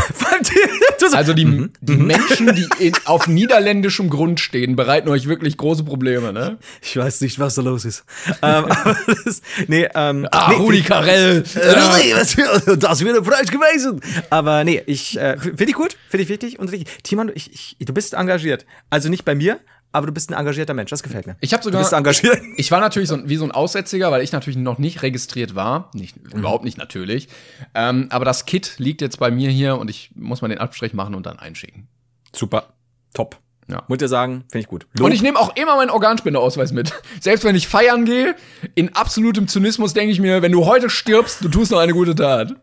Also 1.12 1.34
die, 1.34 1.44
Mhm. 1.44 1.70
die 1.80 1.96
Menschen, 1.96 2.54
die 2.54 2.66
in, 2.78 2.92
auf 3.04 3.26
niederländischem 3.28 4.10
Grund 4.10 4.40
stehen, 4.40 4.74
bereiten 4.76 5.08
euch 5.08 5.28
wirklich 5.28 5.56
große 5.56 5.84
Probleme, 5.84 6.32
ne? 6.32 6.58
ich 6.82 6.96
weiß 6.96 7.20
nicht, 7.20 7.38
was 7.38 7.54
da 7.54 7.62
los 7.62 7.84
ist. 7.84 8.04
ähm, 8.42 8.64
aber 8.70 8.96
das, 9.24 9.40
nee, 9.68 9.88
ähm, 9.94 10.26
Ah, 10.32 10.48
nee, 10.50 10.56
Rudi 10.56 10.82
Carell. 10.82 11.38
Rudi, 11.54 12.14
was, 12.14 12.78
das 12.78 13.04
wäre 13.04 13.24
falsch 13.24 13.50
gewesen. 13.50 14.00
Aber 14.30 14.64
nee, 14.64 14.82
ich 14.86 15.18
äh, 15.18 15.38
finde 15.38 15.64
ich 15.66 15.74
gut, 15.74 15.96
finde 16.08 16.24
ich 16.24 16.28
wichtig 16.28 16.58
und 16.58 16.70
richtig. 16.72 17.02
Timon, 17.02 17.30
ich, 17.34 17.52
ich, 17.52 17.76
du 17.86 17.92
bist 17.94 18.14
engagiert. 18.14 18.66
Also 18.90 19.08
nicht 19.08 19.24
bei 19.24 19.34
mir, 19.34 19.60
aber 19.96 20.06
du 20.06 20.12
bist 20.12 20.30
ein 20.30 20.38
engagierter 20.38 20.74
Mensch. 20.74 20.90
Das 20.90 21.02
gefällt 21.02 21.26
mir. 21.26 21.36
Ich 21.40 21.52
habe 21.52 21.62
sogar. 21.64 21.80
Du 21.80 21.84
bist 21.84 21.92
engagiert. 21.92 22.40
Ich 22.56 22.70
war 22.70 22.80
natürlich 22.80 23.08
so, 23.08 23.16
ein- 23.16 23.28
wie 23.28 23.36
so 23.36 23.44
ein 23.44 23.50
Aussätziger, 23.52 24.10
weil 24.12 24.22
ich 24.22 24.32
natürlich 24.32 24.56
noch 24.56 24.78
nicht 24.78 25.02
registriert 25.02 25.54
war. 25.54 25.90
Nicht, 25.94 26.16
Mhm. 26.32 26.38
Überhaupt 26.40 26.64
nicht 26.64 26.78
natürlich. 26.78 27.28
Ähm, 27.74 28.06
aber 28.10 28.24
das 28.24 28.46
Kit 28.46 28.74
liegt 28.78 29.00
jetzt 29.02 29.18
bei 29.18 29.30
mir 29.30 29.50
hier 29.50 29.76
und 29.78 29.90
ich 29.90 30.10
muss 30.14 30.42
mal 30.42 30.48
den 30.48 30.58
Abstrich 30.58 30.94
machen 30.94 31.14
und 31.14 31.26
dann 31.26 31.38
einschicken. 31.38 31.88
Super. 32.34 32.74
Top. 33.14 33.38
Ja. 33.68 33.82
Muss 33.88 33.98
dir 33.98 34.06
sagen, 34.08 34.44
finde 34.50 34.60
ich 34.60 34.68
gut. 34.68 34.86
Und 35.00 35.10
ich 35.12 35.22
nehme 35.22 35.38
auch 35.40 35.56
immer 35.56 35.74
meinen 35.76 35.90
Organspendeausweis 35.90 36.70
mit. 36.72 36.92
Selbst 37.20 37.44
wenn 37.44 37.56
ich 37.56 37.66
feiern 37.66 38.04
gehe, 38.04 38.36
in 38.76 38.94
absolutem 38.94 39.48
Zynismus 39.48 39.92
denke 39.92 40.12
ich 40.12 40.20
mir, 40.20 40.40
wenn 40.42 40.52
du 40.52 40.66
heute 40.66 40.88
stirbst, 40.88 41.42
du 41.42 41.48
tust 41.48 41.72
noch 41.72 41.80
eine 41.80 41.92
gute 41.92 42.14
Tat. 42.14 42.54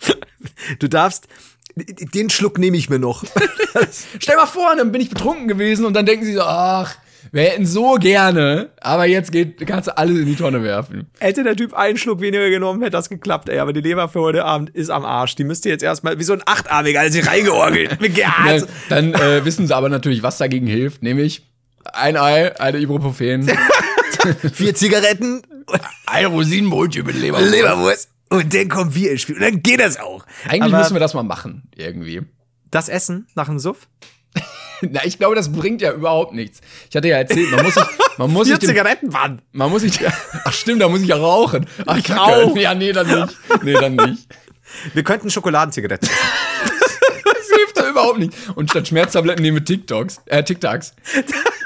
du 0.80 0.88
darfst, 0.88 1.28
den 1.78 2.30
Schluck 2.30 2.58
nehme 2.58 2.76
ich 2.76 2.90
mir 2.90 2.98
noch. 2.98 3.24
Stell 4.18 4.36
mal 4.36 4.46
vor, 4.46 4.74
dann 4.76 4.92
bin 4.92 5.00
ich 5.00 5.10
betrunken 5.10 5.48
gewesen 5.48 5.84
und 5.84 5.94
dann 5.94 6.06
denken 6.06 6.24
sie 6.24 6.34
so, 6.34 6.42
ach, 6.42 6.96
wir 7.32 7.42
hätten 7.42 7.66
so 7.66 7.94
gerne, 7.94 8.70
aber 8.80 9.06
jetzt 9.06 9.32
geht, 9.32 9.66
kannst 9.66 9.88
du 9.88 9.96
alles 9.96 10.18
in 10.18 10.26
die 10.26 10.36
Tonne 10.36 10.62
werfen. 10.62 11.10
Hätte 11.18 11.42
der 11.42 11.56
Typ 11.56 11.74
einen 11.74 11.98
Schluck 11.98 12.20
weniger 12.20 12.48
genommen, 12.48 12.80
hätte 12.80 12.92
das 12.92 13.08
geklappt, 13.08 13.48
ey. 13.48 13.58
Aber 13.58 13.72
die 13.72 13.80
Leber 13.80 14.08
für 14.08 14.20
heute 14.20 14.44
Abend 14.44 14.70
ist 14.70 14.90
am 14.90 15.04
Arsch. 15.04 15.34
Die 15.34 15.44
müsste 15.44 15.68
jetzt 15.68 15.82
erstmal 15.82 16.18
wie 16.18 16.24
so 16.24 16.32
ein 16.32 16.42
Achtarmiger 16.46 17.00
alles 17.00 17.14
hier 17.14 17.26
reingeorgelt. 17.26 17.98
Gerhard. 18.14 18.66
dann 18.88 19.14
äh, 19.14 19.44
wissen 19.44 19.66
sie 19.66 19.74
aber 19.76 19.88
natürlich, 19.88 20.22
was 20.22 20.38
dagegen 20.38 20.66
hilft, 20.66 21.02
nämlich 21.02 21.46
ein 21.92 22.16
Ei, 22.16 22.58
eine 22.60 22.78
Ibuprofen, 22.78 23.50
Vier 24.52 24.74
Zigaretten, 24.74 25.42
ein 26.06 26.26
Rosinenbrötchen 26.26 27.06
mit 27.06 27.16
Leber. 27.16 27.40
Leberwurst. 27.40 28.10
Und 28.30 28.52
dann 28.54 28.68
kommt 28.68 28.94
wir 28.94 29.10
ins 29.12 29.22
Spiel. 29.22 29.36
Und 29.36 29.42
dann 29.42 29.62
geht 29.62 29.80
das 29.80 29.98
auch. 29.98 30.24
Eigentlich 30.44 30.62
Aber 30.74 30.78
müssen 30.78 30.94
wir 30.94 31.00
das 31.00 31.14
mal 31.14 31.22
machen, 31.22 31.62
irgendwie. 31.74 32.22
das 32.70 32.88
Essen 32.88 33.26
nach 33.34 33.46
dem 33.46 33.58
Suff? 33.58 33.88
Na, 34.82 35.04
ich 35.04 35.18
glaube, 35.18 35.34
das 35.34 35.50
bringt 35.50 35.80
ja 35.80 35.92
überhaupt 35.92 36.34
nichts. 36.34 36.60
Ich 36.90 36.94
hatte 36.96 37.08
ja 37.08 37.16
erzählt, 37.16 37.50
man 37.50 37.64
muss 37.64 37.74
sich, 37.74 37.84
man 38.18 38.30
muss 38.32 38.46
sich 38.46 38.58
Vier 38.58 38.68
Zigaretten, 38.68 39.08
Mann. 39.08 39.42
man 39.52 39.70
muss 39.70 39.82
sich, 39.82 39.98
ach 40.44 40.52
stimmt, 40.52 40.82
da 40.82 40.88
muss 40.88 41.00
ich 41.00 41.08
ja 41.08 41.16
rauchen. 41.16 41.66
Ach, 41.86 41.96
Ich 41.96 42.04
Kacke. 42.04 42.20
auch. 42.20 42.56
Ja, 42.56 42.74
nee, 42.74 42.92
dann 42.92 43.06
nicht. 43.08 43.36
Nee, 43.64 43.72
dann 43.74 43.96
nicht. 43.96 44.28
Wir 44.94 45.02
könnten 45.02 45.30
Schokoladenzigaretten. 45.30 46.08
essen. 46.08 46.18
Das 47.24 47.56
hilft 47.56 47.78
ja 47.78 47.88
überhaupt 47.90 48.18
nicht. 48.18 48.32
Und 48.56 48.70
statt 48.70 48.88
Schmerztabletten 48.88 49.42
nehmen 49.42 49.56
wir 49.58 49.64
TikToks, 49.64 50.20
äh, 50.26 50.44
TikToks. 50.44 50.94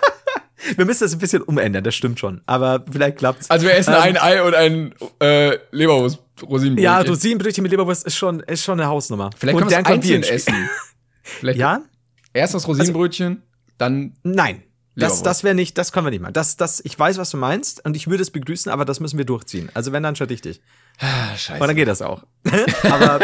wir 0.77 0.85
müssen 0.85 1.05
das 1.05 1.13
ein 1.13 1.19
bisschen 1.19 1.43
umändern, 1.43 1.85
das 1.85 1.95
stimmt 1.95 2.19
schon. 2.19 2.41
Aber 2.47 2.85
vielleicht 2.91 3.19
klappt's. 3.19 3.51
Also 3.51 3.67
wir 3.67 3.75
essen 3.75 3.95
Ähm, 3.95 4.01
ein 4.01 4.17
Ei 4.17 4.43
und 4.43 4.55
ein 4.55 4.95
äh, 5.21 5.59
Leberwurst, 5.71 6.19
Rosinenbrötchen. 6.43 6.85
Ja, 6.85 7.01
Rosinenbrötchen 7.01 7.63
mit 7.63 7.71
Leberwurst 7.73 8.07
ist 8.07 8.17
schon, 8.17 8.41
ist 8.41 8.63
schon 8.65 8.81
eine 8.81 8.89
Hausnummer. 8.89 9.31
Vielleicht 9.37 9.57
Und 9.57 9.69
können 9.69 9.71
wir 9.71 9.79
es 9.79 9.87
einzeln 9.87 10.23
essen. 10.23 10.71
Vielleicht 11.23 11.59
Ja? 11.59 11.83
erst 12.33 12.55
das 12.55 12.67
Rosinenbrötchen, 12.67 13.43
dann 13.79 14.15
Nein. 14.23 14.63
Das, 14.95 15.23
das 15.23 15.43
wäre 15.43 15.55
nicht, 15.55 15.79
das 15.79 15.91
können 15.91 16.07
wir 16.07 16.11
nicht 16.11 16.21
machen. 16.21 16.35
Das, 16.35 16.59
das, 16.59 16.81
ich 16.85 16.99
weiß, 16.99 17.17
was 17.17 17.31
du 17.31 17.39
meinst 17.39 17.83
und 17.85 17.97
ich 17.97 18.09
würde 18.09 18.23
es 18.23 18.31
begrüßen, 18.31 18.71
aber 18.71 18.85
das 18.85 19.01
müssen 19.01 19.17
wir 19.17 19.25
durchziehen. 19.25 19.71
Also 19.73 19.93
wenn 19.93 20.03
dann 20.03 20.17
schon 20.17 20.27
richtig. 20.27 20.61
ah, 20.99 21.35
scheiße. 21.35 21.63
Und 21.63 21.67
dann 21.67 21.77
geht 21.77 21.89
das 21.89 22.03
auch. 22.03 22.25
aber, 22.83 23.21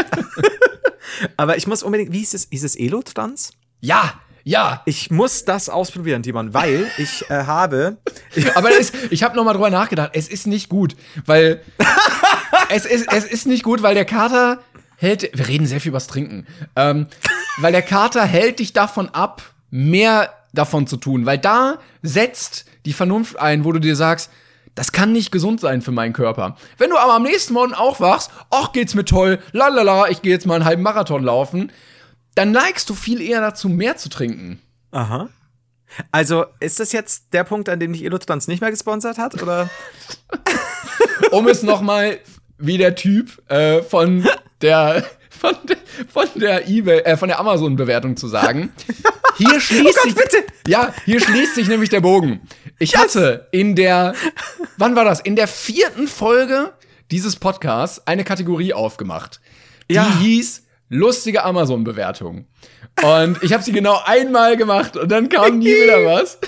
aber 1.37 1.57
ich 1.59 1.67
muss 1.67 1.83
unbedingt, 1.83 2.11
wie 2.13 2.21
hieß 2.21 2.33
es, 2.33 2.49
hieß 2.51 2.65
es 2.65 2.75
Elotrans? 2.77 3.53
Ja, 3.81 4.15
ja. 4.45 4.83
Ich 4.87 5.11
muss 5.11 5.45
das 5.45 5.69
ausprobieren, 5.69 6.23
Timon, 6.23 6.55
weil 6.55 6.87
ich 6.99 7.29
äh, 7.31 7.45
habe, 7.45 7.99
Aber 8.55 8.71
es, 8.71 8.93
ich 9.11 9.23
habe 9.23 9.37
noch 9.37 9.45
mal 9.45 9.53
drüber 9.53 9.71
nachgedacht. 9.71 10.11
Es 10.15 10.29
ist 10.29 10.47
nicht 10.47 10.69
gut, 10.69 10.97
weil 11.27 11.63
es 12.71 12.87
ist 12.87 13.13
es 13.13 13.25
ist 13.25 13.47
nicht 13.47 13.63
gut, 13.63 13.83
weil 13.83 13.95
der 13.95 14.05
Kater 14.05 14.61
hält. 14.97 15.31
Wir 15.35 15.49
reden 15.49 15.67
sehr 15.67 15.81
viel 15.81 15.91
übers 15.91 16.07
Trinken, 16.07 16.47
ähm, 16.77 17.07
weil 17.59 17.73
der 17.73 17.83
Kater 17.83 18.25
hält 18.25 18.59
dich 18.59 18.73
davon 18.73 19.09
ab, 19.11 19.43
mehr 19.71 20.33
davon 20.53 20.87
zu 20.87 20.97
tun, 20.97 21.27
weil 21.27 21.39
da 21.39 21.79
setzt 22.03 22.67
die 22.85 22.93
Vernunft 22.93 23.39
ein, 23.39 23.65
wo 23.65 23.73
du 23.73 23.79
dir 23.79 23.97
sagst. 23.97 24.31
Das 24.75 24.93
kann 24.93 25.11
nicht 25.11 25.33
gesund 25.33 25.61
sein 25.61 25.83
für 25.83 25.91
meinen 25.91 26.13
Körper. 26.13 26.57
Wenn 26.77 26.91
du 26.91 26.99
aber 26.99 27.15
am 27.15 27.25
nächsten 27.25 27.53
Morgen 27.53 27.75
aufwachst, 27.75 28.31
ach, 28.51 28.71
geht's 28.71 28.95
mir 28.95 29.05
toll, 29.05 29.41
lalala, 29.51 30.09
ich 30.09 30.23
gehe 30.23 30.33
jetzt 30.33 30.47
mal 30.47 30.55
einen 30.55 30.65
halben 30.65 30.83
Marathon 30.83 31.25
laufen, 31.25 31.73
dann 32.39 32.53
neigst 32.53 32.89
du 32.89 32.95
viel 32.95 33.21
eher 33.21 33.41
dazu, 33.41 33.69
mehr 33.69 33.97
zu 33.97 34.09
trinken. 34.09 34.61
aha. 34.93 35.29
Also 36.13 36.45
ist 36.61 36.81
das 36.81 36.93
jetzt 36.93 37.33
der 37.33 37.45
Punkt, 37.45 37.69
an 37.71 37.81
dem 37.81 37.95
dich 37.95 38.05
Elotrans 38.05 38.47
nicht 38.47 38.61
mehr 38.61 38.71
gesponsert 38.71 39.17
hat? 39.17 39.43
Oder? 39.43 39.71
um 41.31 41.49
es 41.49 41.63
nochmal 41.63 42.19
wie 42.59 42.77
der 42.77 42.95
Typ 42.95 43.43
äh, 43.51 43.83
von 43.83 44.29
der 44.61 45.05
von 45.31 45.55
der, 45.65 45.77
von 46.09 46.27
der 46.37 46.69
eBay, 46.69 47.01
äh, 47.01 47.17
von 47.17 47.29
der 47.29 47.39
Amazon-Bewertung 47.41 48.17
zu 48.17 48.29
sagen. 48.29 48.73
Hier 49.37 49.61
schließt 49.61 50.03
sich, 50.03 50.15
bitte! 50.15 50.45
ja, 50.67 50.93
hier 51.05 51.21
schließt 51.21 51.55
sich 51.55 51.69
nämlich 51.69 51.91
der 51.91 52.01
Bogen. 52.01 52.41
Ich 52.79 52.97
hatte 52.97 53.49
in 53.53 53.75
der, 53.77 54.15
wann 54.77 54.95
war 54.95 55.05
das? 55.05 55.21
In 55.21 55.37
der 55.37 55.49
vierten 55.49 56.07
Folge 56.07 56.73
dieses 57.11 57.37
Podcasts 57.37 58.07
eine 58.07 58.25
Kategorie 58.25 58.75
aufgemacht. 58.75 59.41
Die 59.91 59.95
Ja. 59.95 60.19
hieß 60.19 60.65
lustige 60.89 61.45
Amazon-Bewertung. 61.45 62.47
Und 63.03 63.43
ich 63.43 63.53
habe 63.53 63.63
sie 63.63 63.73
genau 63.73 64.01
einmal 64.05 64.57
gemacht 64.57 64.97
und 64.97 65.11
dann 65.11 65.29
kam 65.29 65.59
nie 65.59 65.67
wieder 65.67 66.05
was. 66.05 66.39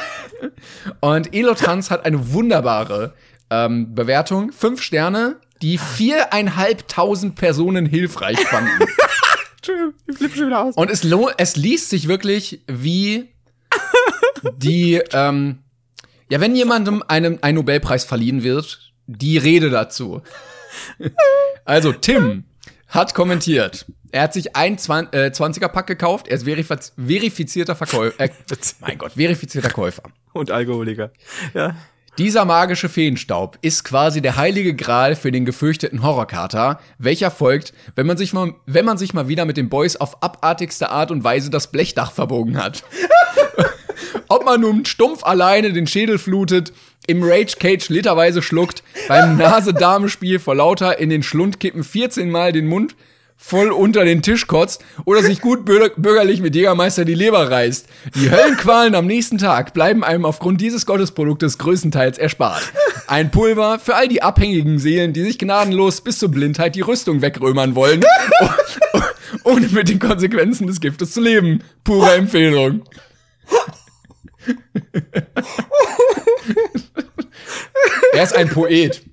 Und 1.01 1.35
Elotrans 1.35 1.91
hat 1.91 2.05
eine 2.05 2.33
wunderbare 2.33 3.15
ähm, 3.51 3.95
Bewertung. 3.95 4.53
Fünf 4.53 4.83
Sterne, 4.83 5.37
die 5.63 5.79
viereinhalbtausend 5.79 7.37
Personen 7.37 7.87
hilfreich 7.87 8.39
fanden. 8.41 8.87
Ich 10.09 10.17
flippe 10.17 10.37
schon 10.37 10.47
wieder 10.47 10.65
aus. 10.65 10.75
Und 10.77 10.91
es, 10.91 11.05
es 11.37 11.57
liest 11.57 11.91
sich 11.91 12.09
wirklich 12.09 12.63
wie 12.67 13.29
die, 14.57 15.01
ähm, 15.13 15.59
ja, 16.31 16.41
wenn 16.41 16.57
jemandem 16.57 17.05
einem 17.07 17.39
ein 17.43 17.57
Nobelpreis 17.57 18.05
verliehen 18.05 18.43
wird, 18.43 18.93
die 19.07 19.39
Rede 19.39 19.71
dazu. 19.71 20.23
Also, 21.65 21.93
Tim 21.93 22.45
hat 22.91 23.15
kommentiert. 23.15 23.87
Er 24.13 24.23
hat 24.23 24.33
sich 24.33 24.57
ein 24.57 24.77
20, 24.77 25.15
äh, 25.15 25.27
20er-Pack 25.29 25.87
gekauft. 25.87 26.29
Er 26.29 26.37
ist 26.37 26.45
verifiz 26.45 26.93
verifizierter 26.97 27.77
Verkäufer. 27.77 28.21
Äh, 28.21 28.29
mein 28.81 28.99
Gott, 28.99 29.13
verifizierter 29.13 29.71
Käufer. 29.71 30.03
Und 30.33 30.51
Alkoholiker. 30.51 31.11
Ja. 31.55 31.77
Dieser 32.19 32.45
magische 32.45 32.89
Feenstaub 32.89 33.57
ist 33.63 33.85
quasi 33.85 34.21
der 34.21 34.37
heilige 34.37 34.75
Gral 34.75 35.15
für 35.15 35.31
den 35.31 35.45
gefürchteten 35.45 36.03
Horrorkater, 36.03 36.81
welcher 36.99 37.31
folgt, 37.31 37.73
wenn 37.95 38.07
man 38.07 38.17
sich 38.17 38.33
mal, 38.33 38.55
wenn 38.67 38.85
man 38.85 38.99
sich 38.99 39.15
mal 39.15 39.29
wieder 39.29 39.45
mit 39.45 39.57
den 39.57 39.69
Boys 39.69 39.97
auf 39.97 40.23
abartigste 40.23 40.91
Art 40.91 41.13
und 41.13 41.25
Weise 41.25 41.51
das 41.51 41.71
Blechdach 41.71 42.13
verbogen 42.13 42.59
hat. 42.59 42.83
Ob 44.29 44.45
man 44.45 44.61
nun 44.61 44.85
stumpf 44.85 45.25
alleine 45.25 45.73
den 45.73 45.87
Schädel 45.87 46.19
flutet, 46.19 46.73
im 47.07 47.23
Rage 47.23 47.57
Cage 47.59 47.89
literweise 47.89 48.43
schluckt, 48.43 48.83
beim 49.09 49.37
Nase-Dame-Spiel 49.39 50.39
vor 50.39 50.55
lauter 50.55 50.99
in 50.99 51.11
den 51.11 51.23
Schlund 51.23 51.59
kippen 51.61 51.83
14 51.85 52.31
Mal 52.31 52.53
den 52.53 52.67
Mund 52.67 52.95
voll 53.43 53.71
unter 53.73 54.05
den 54.05 54.21
Tisch 54.21 54.47
kotzt 54.47 54.85
oder 55.07 55.23
sich 55.23 55.41
gut 55.41 55.65
bürger- 55.65 55.95
bürgerlich 55.97 56.43
mit 56.43 56.55
Jägermeister 56.55 57.07
die 57.07 57.15
Leber 57.15 57.51
reißt. 57.51 57.87
Die 58.15 58.31
Höllenqualen 58.31 58.95
am 58.95 59.07
nächsten 59.07 59.39
Tag 59.39 59.73
bleiben 59.73 60.05
einem 60.05 60.27
aufgrund 60.27 60.61
dieses 60.61 60.85
Gottesproduktes 60.85 61.57
größtenteils 61.57 62.19
erspart. 62.19 62.63
Ein 63.07 63.31
Pulver 63.31 63.79
für 63.79 63.95
all 63.95 64.09
die 64.09 64.21
abhängigen 64.23 64.79
Seelen, 64.79 65.15
die 65.15 65.23
sich 65.23 65.39
gnadenlos 65.39 66.03
bis 66.03 66.19
zur 66.19 66.31
Blindheit 66.31 66.75
die 66.75 66.83
Rüstung 66.83 67.23
wegrömern 67.23 67.75
wollen, 67.75 68.05
ohne 69.45 69.69
mit 69.69 69.89
den 69.89 69.99
Konsequenzen 70.01 70.67
des 70.67 70.79
Giftes 70.79 71.13
zu 71.13 71.23
leben. 71.23 71.65
Pure 71.83 72.13
Empfehlung. 72.17 72.83
er 78.13 78.23
ist 78.23 78.35
ein 78.35 78.49
Poet. 78.49 79.03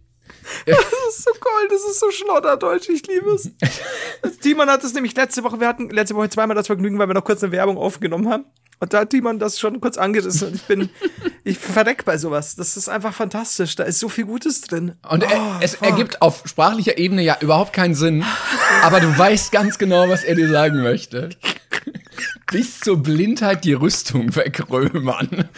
Das 0.65 0.77
ist 0.79 1.23
so 1.25 1.31
cool, 1.43 1.67
das 1.69 1.81
ist 1.83 1.99
so 1.99 2.09
schnodderdeutsch, 2.09 2.87
ich 2.87 3.05
liebe 3.05 3.31
es. 3.31 3.51
Timon 4.41 4.69
hat 4.69 4.81
es 4.81 4.93
nämlich 4.93 5.13
letzte 5.13 5.43
Woche, 5.43 5.59
wir 5.59 5.67
hatten 5.67 5.89
letzte 5.89 6.15
Woche 6.15 6.29
zweimal 6.29 6.55
das 6.55 6.67
Vergnügen, 6.67 6.97
weil 6.99 7.07
wir 7.09 7.13
noch 7.15 7.25
kurz 7.25 7.43
eine 7.43 7.51
Werbung 7.51 7.77
aufgenommen 7.77 8.29
haben. 8.29 8.45
Und 8.79 8.93
da 8.93 8.99
hat 9.01 9.09
Timon 9.09 9.39
das 9.39 9.59
schon 9.59 9.81
kurz 9.81 9.97
angerissen 9.97 10.47
und 10.47 10.55
ich 10.55 10.61
bin, 10.63 10.89
ich 11.43 11.57
verreck 11.57 12.05
bei 12.05 12.17
sowas. 12.17 12.55
Das 12.55 12.77
ist 12.77 12.87
einfach 12.87 13.13
fantastisch, 13.13 13.75
da 13.75 13.83
ist 13.83 13.99
so 13.99 14.07
viel 14.07 14.23
Gutes 14.23 14.61
drin. 14.61 14.93
Und 15.09 15.23
er, 15.23 15.37
Oh, 15.37 15.55
es 15.59 15.75
fuck. 15.75 15.85
ergibt 15.89 16.21
auf 16.21 16.43
sprachlicher 16.45 16.97
Ebene 16.97 17.23
ja 17.23 17.35
überhaupt 17.41 17.73
keinen 17.73 17.93
Sinn, 17.95 18.23
aber 18.83 19.01
du 19.01 19.17
weißt 19.17 19.51
ganz 19.51 19.77
genau, 19.77 20.07
was 20.07 20.23
er 20.23 20.35
dir 20.35 20.47
sagen 20.49 20.81
möchte. 20.81 21.31
bis 22.49 22.79
zur 22.79 23.03
Blindheit 23.03 23.65
die 23.65 23.73
Rüstung 23.73 24.33
wegrömern. 24.33 25.49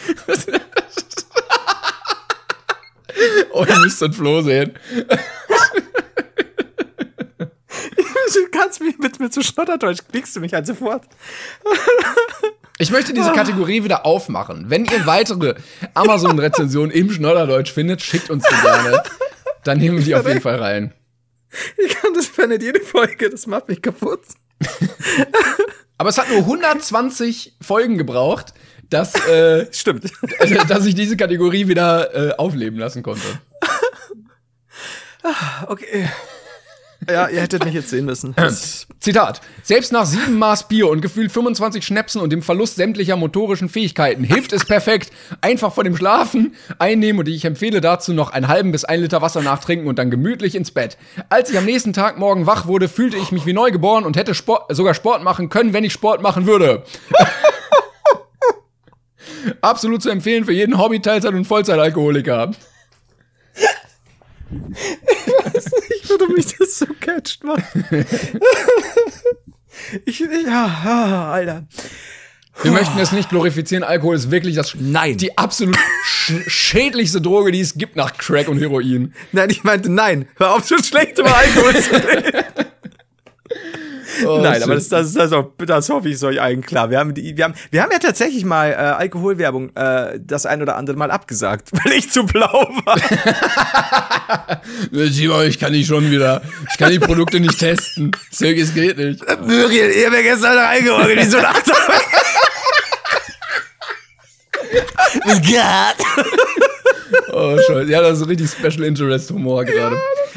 oh, 3.52 3.64
ihr 3.68 3.78
müsst 3.78 4.00
den 4.02 4.12
Flo 4.12 4.42
sehen. 4.42 4.74
Du 8.32 8.48
kannst 8.52 8.80
mich 8.80 8.98
mit 8.98 9.18
mir 9.18 9.30
zu 9.30 9.42
Schnotterdeutsch, 9.42 10.02
kriegst 10.10 10.36
du 10.36 10.40
mich 10.40 10.54
halt 10.54 10.66
sofort. 10.66 11.04
Ich 12.78 12.90
möchte 12.90 13.12
diese 13.12 13.32
Kategorie 13.32 13.84
wieder 13.84 14.06
aufmachen. 14.06 14.66
Wenn 14.68 14.84
ihr 14.84 15.04
weitere 15.06 15.54
Amazon-Rezensionen 15.94 16.90
im 16.90 17.10
Schnodderdeutsch 17.10 17.72
findet, 17.72 18.02
schickt 18.02 18.30
uns 18.30 18.44
die 18.44 18.62
gerne. 18.62 19.02
Dann 19.64 19.78
nehmen 19.78 19.98
wir 19.98 20.04
die 20.04 20.14
auf 20.14 20.26
jeden 20.26 20.40
Fall 20.40 20.56
rein. 20.56 20.94
Ich 21.76 21.96
kann 21.96 22.14
das 22.14 22.26
für 22.26 22.46
nicht 22.46 22.62
jede 22.62 22.80
Folge, 22.80 23.28
das 23.28 23.46
macht 23.46 23.68
mich 23.68 23.82
kaputt. 23.82 24.22
Aber 25.98 26.08
es 26.08 26.16
hat 26.16 26.30
nur 26.30 26.38
120 26.38 27.56
Folgen 27.60 27.98
gebraucht, 27.98 28.54
dass, 28.90 29.14
äh, 29.26 29.66
Stimmt. 29.72 30.04
dass 30.68 30.86
ich 30.86 30.94
diese 30.94 31.16
Kategorie 31.16 31.68
wieder 31.68 32.14
äh, 32.14 32.34
aufleben 32.36 32.78
lassen 32.78 33.02
konnte. 33.02 33.26
Okay. 35.66 36.08
Ja, 37.08 37.28
ihr 37.28 37.40
hättet 37.40 37.64
mich 37.64 37.74
jetzt 37.74 37.90
sehen 37.90 38.04
müssen. 38.04 38.34
Das, 38.36 38.86
Zitat. 38.98 39.40
Selbst 39.62 39.92
nach 39.92 40.04
sieben 40.04 40.38
Maß 40.38 40.68
Bier 40.68 40.88
und 40.88 41.00
gefühlt 41.00 41.32
25 41.32 41.84
Schnäpsen 41.84 42.20
und 42.20 42.30
dem 42.30 42.42
Verlust 42.42 42.76
sämtlicher 42.76 43.16
motorischen 43.16 43.70
Fähigkeiten 43.70 44.24
hilft 44.24 44.52
es 44.52 44.66
perfekt. 44.66 45.10
Einfach 45.40 45.72
vor 45.72 45.84
dem 45.84 45.96
Schlafen 45.96 46.54
einnehmen 46.78 47.20
und 47.20 47.28
ich 47.28 47.46
empfehle 47.46 47.80
dazu 47.80 48.12
noch 48.12 48.30
einen 48.30 48.48
halben 48.48 48.72
bis 48.72 48.84
ein 48.84 49.00
Liter 49.00 49.22
Wasser 49.22 49.40
nachtrinken 49.40 49.88
und 49.88 49.98
dann 49.98 50.10
gemütlich 50.10 50.54
ins 50.54 50.70
Bett. 50.70 50.98
Als 51.30 51.50
ich 51.50 51.56
am 51.56 51.64
nächsten 51.64 51.94
Tag 51.94 52.18
morgen 52.18 52.46
wach 52.46 52.66
wurde, 52.66 52.88
fühlte 52.88 53.16
ich 53.16 53.32
mich 53.32 53.46
wie 53.46 53.54
neu 53.54 53.70
geboren 53.70 54.04
und 54.04 54.16
hätte 54.16 54.34
Sport, 54.34 54.74
sogar 54.74 54.92
Sport 54.92 55.22
machen 55.22 55.48
können, 55.48 55.72
wenn 55.72 55.84
ich 55.84 55.94
Sport 55.94 56.20
machen 56.20 56.46
würde. 56.46 56.84
Absolut 59.60 60.02
zu 60.02 60.10
empfehlen 60.10 60.44
für 60.44 60.52
jeden 60.52 60.78
Hobby, 60.78 61.00
Teilzeit 61.00 61.34
und 61.34 61.44
Vollzeitalkoholiker. 61.44 62.52
ich 66.02 66.08
würde 66.08 66.28
mich 66.28 66.56
das 66.58 66.78
so 66.78 66.86
catcht, 67.00 67.44
Mann. 67.44 67.62
Ich, 70.04 70.20
ja, 70.20 70.82
ah, 70.84 71.32
Alter. 71.32 71.66
Wir 72.62 72.72
möchten 72.72 72.98
es 72.98 73.12
nicht 73.12 73.30
glorifizieren. 73.30 73.84
Alkohol 73.84 74.16
ist 74.16 74.30
wirklich 74.30 74.54
das, 74.54 74.76
Nein. 74.78 75.16
die 75.16 75.38
absolut 75.38 75.76
sch 76.04 76.32
schädlichste 76.46 77.20
Droge, 77.20 77.52
die 77.52 77.60
es 77.60 77.74
gibt 77.74 77.96
nach 77.96 78.16
Crack 78.18 78.48
und 78.48 78.58
Heroin. 78.58 79.14
Nein, 79.32 79.50
ich 79.50 79.64
meinte 79.64 79.90
nein. 79.90 80.28
Hör 80.36 80.54
auf, 80.54 80.66
so 80.66 80.76
schlecht 80.78 81.18
über 81.18 81.34
Alkohol 81.34 81.74
zu 81.76 81.94
reden. 81.94 82.44
Oh, 84.24 84.40
Nein, 84.40 84.62
aber 84.62 84.74
das, 84.74 84.88
das, 84.88 85.12
das, 85.12 85.30
das, 85.30 85.44
das 85.66 85.88
hoffe 85.88 86.08
ich 86.08 86.14
ist 86.14 86.24
euch 86.24 86.40
allen 86.40 86.62
klar. 86.62 86.90
Wir 86.90 86.98
haben, 86.98 87.14
die, 87.14 87.36
wir 87.36 87.44
haben, 87.44 87.54
wir 87.70 87.82
haben 87.82 87.90
ja 87.92 87.98
tatsächlich 87.98 88.44
mal 88.44 88.70
äh, 88.70 88.74
Alkoholwerbung 88.74 89.74
äh, 89.76 90.18
das 90.20 90.46
ein 90.46 90.62
oder 90.62 90.76
andere 90.76 90.96
Mal 90.96 91.10
abgesagt, 91.10 91.68
weil 91.84 91.92
ich 91.92 92.10
zu 92.10 92.24
blau 92.24 92.68
war. 92.84 92.98
Simon, 95.10 95.46
ich 95.46 95.58
kann 95.58 95.72
nicht 95.72 95.88
schon 95.88 96.10
wieder. 96.10 96.42
Ich 96.70 96.78
kann 96.78 96.90
die 96.90 96.98
Produkte 96.98 97.40
nicht 97.40 97.58
testen. 97.58 98.10
Es 98.30 98.38
geht 98.74 98.98
nicht. 98.98 99.24
Muriel, 99.40 99.90
ihr 99.90 100.06
habt 100.06 100.16
ja 100.16 100.22
gestern 100.22 100.54
noch 100.56 100.62
Alkohol 100.62 101.10
in 101.10 101.18
die 101.18 101.26
so 101.26 101.38
Oh, 107.32 107.56
scheiße. 107.58 107.90
Ja, 107.90 108.02
das 108.02 108.20
ist 108.20 108.28
richtig 108.28 108.50
Special 108.50 108.84
Interest 108.84 109.30
Humor 109.30 109.64
gerade. 109.64 109.96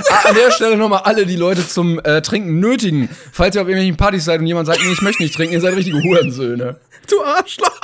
Ah, 0.10 0.30
an 0.30 0.36
der 0.36 0.52
Stelle 0.52 0.78
nochmal 0.78 1.02
alle, 1.04 1.26
die 1.26 1.36
Leute 1.36 1.68
zum 1.68 2.00
äh, 2.00 2.22
Trinken 2.22 2.60
nötigen. 2.60 3.10
Falls 3.32 3.56
ihr 3.56 3.62
auf 3.62 3.68
irgendwelchen 3.68 3.98
Partys 3.98 4.26
seid 4.26 4.39
und 4.39 4.48
jemand 4.48 4.68
sagt, 4.68 4.80
nee, 4.84 4.91
ich 4.91 5.02
möchte 5.02 5.24
nicht 5.24 5.36
trinken, 5.36 5.54
ihr 5.54 5.62
seid 5.62 5.76
richtige 5.76 6.02
Hurensöhne. 6.02 6.80
Du 7.10 7.22
Arschloch. 7.24 7.80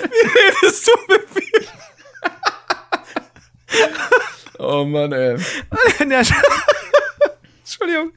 Wie 0.00 0.64
redest 0.66 0.86
du 0.86 0.92
mit 1.12 1.34
mir? 1.34 1.42
Oh 4.58 4.84
Mann, 4.84 5.12
ey. 5.12 5.36
Ja, 6.10 6.22
Entschuldigung. 7.60 8.12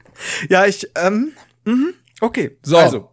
Ja, 0.48 0.66
ich, 0.66 0.88
ähm, 0.96 1.32
mhm, 1.64 1.94
okay. 2.20 2.56
So. 2.62 2.76
Also, 2.78 3.10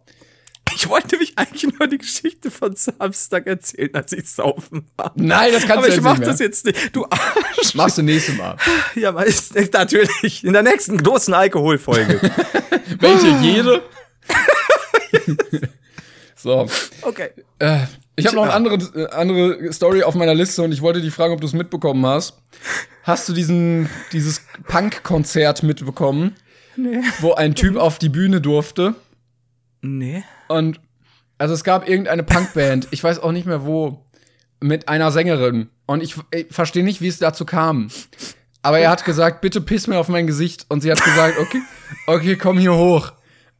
ich 0.74 0.88
wollte 0.88 1.18
mich 1.18 1.32
eigentlich 1.36 1.78
nur 1.78 1.88
die 1.88 1.98
Geschichte 1.98 2.50
von 2.50 2.74
Samstag 2.76 3.46
erzählen, 3.46 3.94
als 3.94 4.12
ich 4.12 4.30
saufen 4.30 4.86
war. 4.96 5.12
Nein, 5.16 5.52
das 5.52 5.66
kannst 5.66 5.78
Aber 5.78 5.82
du 5.82 5.88
ich 5.88 5.94
jetzt 5.96 6.04
mach 6.04 6.12
nicht 6.12 6.20
mehr. 6.20 6.28
das 6.28 6.40
jetzt 6.40 6.64
nicht. 6.64 6.96
Du 6.96 7.04
Arsch. 7.04 7.74
Machst 7.74 7.98
du 7.98 8.02
nächstes 8.02 8.36
Mal. 8.36 8.56
Ja, 8.94 9.12
natürlich. 9.12 10.44
In 10.44 10.52
der 10.52 10.62
nächsten 10.62 10.98
großen 10.98 11.34
Alkoholfolge. 11.34 12.20
Welche? 12.98 13.28
Jede? 13.40 13.82
so. 16.36 16.68
Okay. 17.02 17.30
Äh, 17.58 17.80
ich 18.16 18.26
habe 18.26 18.36
noch 18.36 18.42
eine 18.44 18.52
andere, 18.52 18.74
äh, 18.94 19.10
andere 19.10 19.72
Story 19.72 20.02
auf 20.02 20.14
meiner 20.14 20.34
Liste 20.34 20.62
und 20.62 20.72
ich 20.72 20.82
wollte 20.82 21.00
dich 21.00 21.14
fragen, 21.14 21.32
ob 21.34 21.40
du 21.40 21.46
es 21.46 21.52
mitbekommen 21.52 22.04
hast. 22.06 22.38
Hast 23.02 23.28
du 23.28 23.32
diesen, 23.32 23.88
dieses 24.12 24.42
Punk-Konzert 24.68 25.62
mitbekommen? 25.62 26.36
Nee. 26.76 27.00
Wo 27.20 27.34
ein 27.34 27.54
Typ 27.54 27.76
auf 27.76 27.98
die 27.98 28.08
Bühne 28.08 28.40
durfte 28.40 28.94
Nee. 29.82 30.24
Und 30.50 30.80
also 31.38 31.54
es 31.54 31.64
gab 31.64 31.88
irgendeine 31.88 32.22
Punkband, 32.22 32.88
ich 32.90 33.02
weiß 33.02 33.20
auch 33.20 33.32
nicht 33.32 33.46
mehr 33.46 33.64
wo, 33.64 34.04
mit 34.60 34.88
einer 34.88 35.10
Sängerin 35.10 35.70
und 35.86 36.02
ich, 36.02 36.16
ich 36.34 36.48
verstehe 36.50 36.84
nicht, 36.84 37.00
wie 37.00 37.08
es 37.08 37.18
dazu 37.18 37.46
kam. 37.46 37.88
Aber 38.62 38.78
er 38.78 38.90
hat 38.90 39.06
gesagt, 39.06 39.40
bitte 39.40 39.62
piss 39.62 39.86
mir 39.86 39.98
auf 39.98 40.08
mein 40.08 40.26
Gesicht 40.26 40.66
und 40.68 40.82
sie 40.82 40.90
hat 40.90 41.02
gesagt, 41.02 41.38
okay, 41.38 41.62
okay, 42.06 42.36
komm 42.36 42.58
hier 42.58 42.74
hoch. 42.74 43.12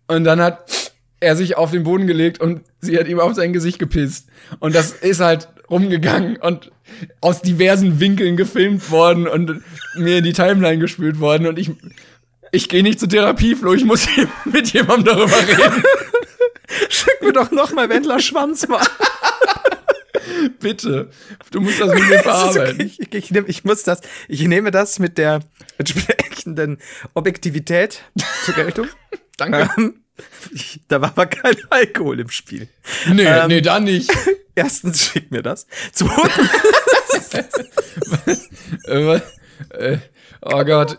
Und 0.08 0.24
dann 0.24 0.40
hat 0.42 0.92
er 1.20 1.36
sich 1.36 1.56
auf 1.56 1.70
den 1.70 1.84
Boden 1.84 2.06
gelegt 2.06 2.40
und 2.40 2.62
sie 2.80 2.98
hat 2.98 3.08
ihm 3.08 3.20
auf 3.20 3.34
sein 3.34 3.52
Gesicht 3.52 3.78
gepisst. 3.78 4.28
Und 4.58 4.74
das 4.74 4.92
ist 4.92 5.20
halt 5.20 5.48
rumgegangen 5.70 6.36
und 6.36 6.72
aus 7.20 7.40
diversen 7.40 8.00
Winkeln 8.00 8.36
gefilmt 8.36 8.90
worden 8.90 9.26
und 9.26 9.62
mir 9.94 10.18
in 10.18 10.24
die 10.24 10.32
Timeline 10.32 10.78
gespült 10.78 11.20
worden. 11.20 11.46
Und 11.46 11.58
ich, 11.58 11.70
ich 12.52 12.68
gehe 12.68 12.82
nicht 12.82 13.00
zur 13.00 13.08
Therapie, 13.08 13.54
Flo, 13.54 13.72
ich 13.72 13.84
muss 13.84 14.06
mit 14.44 14.72
jemandem 14.72 15.16
darüber 15.16 15.38
reden. 15.48 15.82
Schick 16.88 17.20
mir 17.22 17.32
doch 17.32 17.50
noch 17.50 17.72
mal 17.72 17.88
Wendler 17.88 18.20
Schwanz 18.20 18.66
mal. 18.68 18.84
Bitte. 20.60 21.10
Du 21.50 21.60
musst 21.60 21.80
das 21.80 21.92
mit 21.92 22.08
mir 22.08 22.18
verarbeiten. 22.22 22.74
okay. 22.74 22.92
Ich, 23.10 23.30
ich, 23.30 23.34
ich, 23.36 23.64
muss 23.64 23.82
das, 23.82 24.00
ich 24.28 24.42
nehme 24.42 24.70
das 24.70 24.98
mit 24.98 25.18
der 25.18 25.40
entsprechenden 25.78 26.78
Objektivität 27.14 28.02
zur 28.44 28.54
Geltung. 28.54 28.88
Danke. 29.36 29.68
Ähm, 29.76 30.02
ich, 30.52 30.80
da 30.88 31.00
war 31.00 31.08
aber 31.10 31.26
kein 31.26 31.56
Alkohol 31.70 32.20
im 32.20 32.28
Spiel. 32.30 32.68
Nee, 33.12 33.24
ähm, 33.24 33.48
nee, 33.48 33.60
dann 33.60 33.84
nicht. 33.84 34.10
Erstens 34.54 35.06
schick 35.06 35.30
mir 35.30 35.42
das. 35.42 35.66
Zweitens, 35.92 36.50
Äh, 38.86 39.20
äh, 39.70 39.98
oh 40.42 40.64
Gott. 40.64 40.98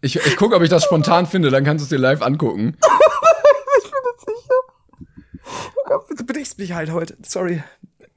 Ich, 0.00 0.16
ich 0.16 0.36
gucke, 0.36 0.56
ob 0.56 0.62
ich 0.62 0.70
das 0.70 0.84
spontan 0.84 1.26
finde, 1.26 1.50
dann 1.50 1.64
kannst 1.64 1.82
du 1.82 1.84
es 1.84 1.90
dir 1.90 1.98
live 1.98 2.22
angucken. 2.22 2.76
Du 6.16 6.24
bedichst 6.26 6.58
mich 6.58 6.72
halt 6.72 6.90
heute. 6.90 7.16
Sorry. 7.26 7.62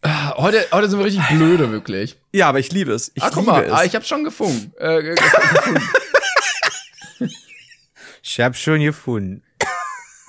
Ah, 0.01 0.36
Heute, 0.38 0.65
heute 0.71 0.89
sind 0.89 0.99
wir 0.99 1.05
richtig 1.05 1.28
blöde, 1.30 1.71
wirklich. 1.71 2.19
Ja, 2.32 2.47
aber 2.49 2.59
ich 2.59 2.71
liebe 2.71 2.93
es. 2.93 3.11
Ich 3.15 3.23
Ah, 3.23 3.30
guck 3.30 3.39
liebe 3.39 3.51
mal, 3.51 3.63
es. 3.65 3.71
ah, 3.71 3.84
ich 3.84 3.95
habe 3.95 4.05
schon 4.05 4.23
gefunden. 4.23 4.71
Äh, 4.80 5.15
ich 8.21 8.39
hab 8.39 8.55
schon 8.55 8.82
gefunden. 8.82 9.43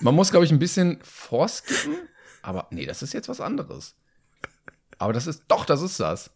Man 0.01 0.15
muss, 0.15 0.31
glaube 0.31 0.45
ich, 0.47 0.53
ein 0.53 0.59
bisschen 0.59 0.99
vorskippen. 1.03 2.09
Aber 2.43 2.69
nee, 2.71 2.87
das 2.87 3.03
ist 3.03 3.13
jetzt 3.13 3.29
was 3.29 3.41
anderes. 3.41 3.95
Aber 4.99 5.13
das 5.13 5.27
ist, 5.27 5.43
doch, 5.49 5.67
das 5.67 5.83
ist 5.83 6.01
das. 6.01 6.31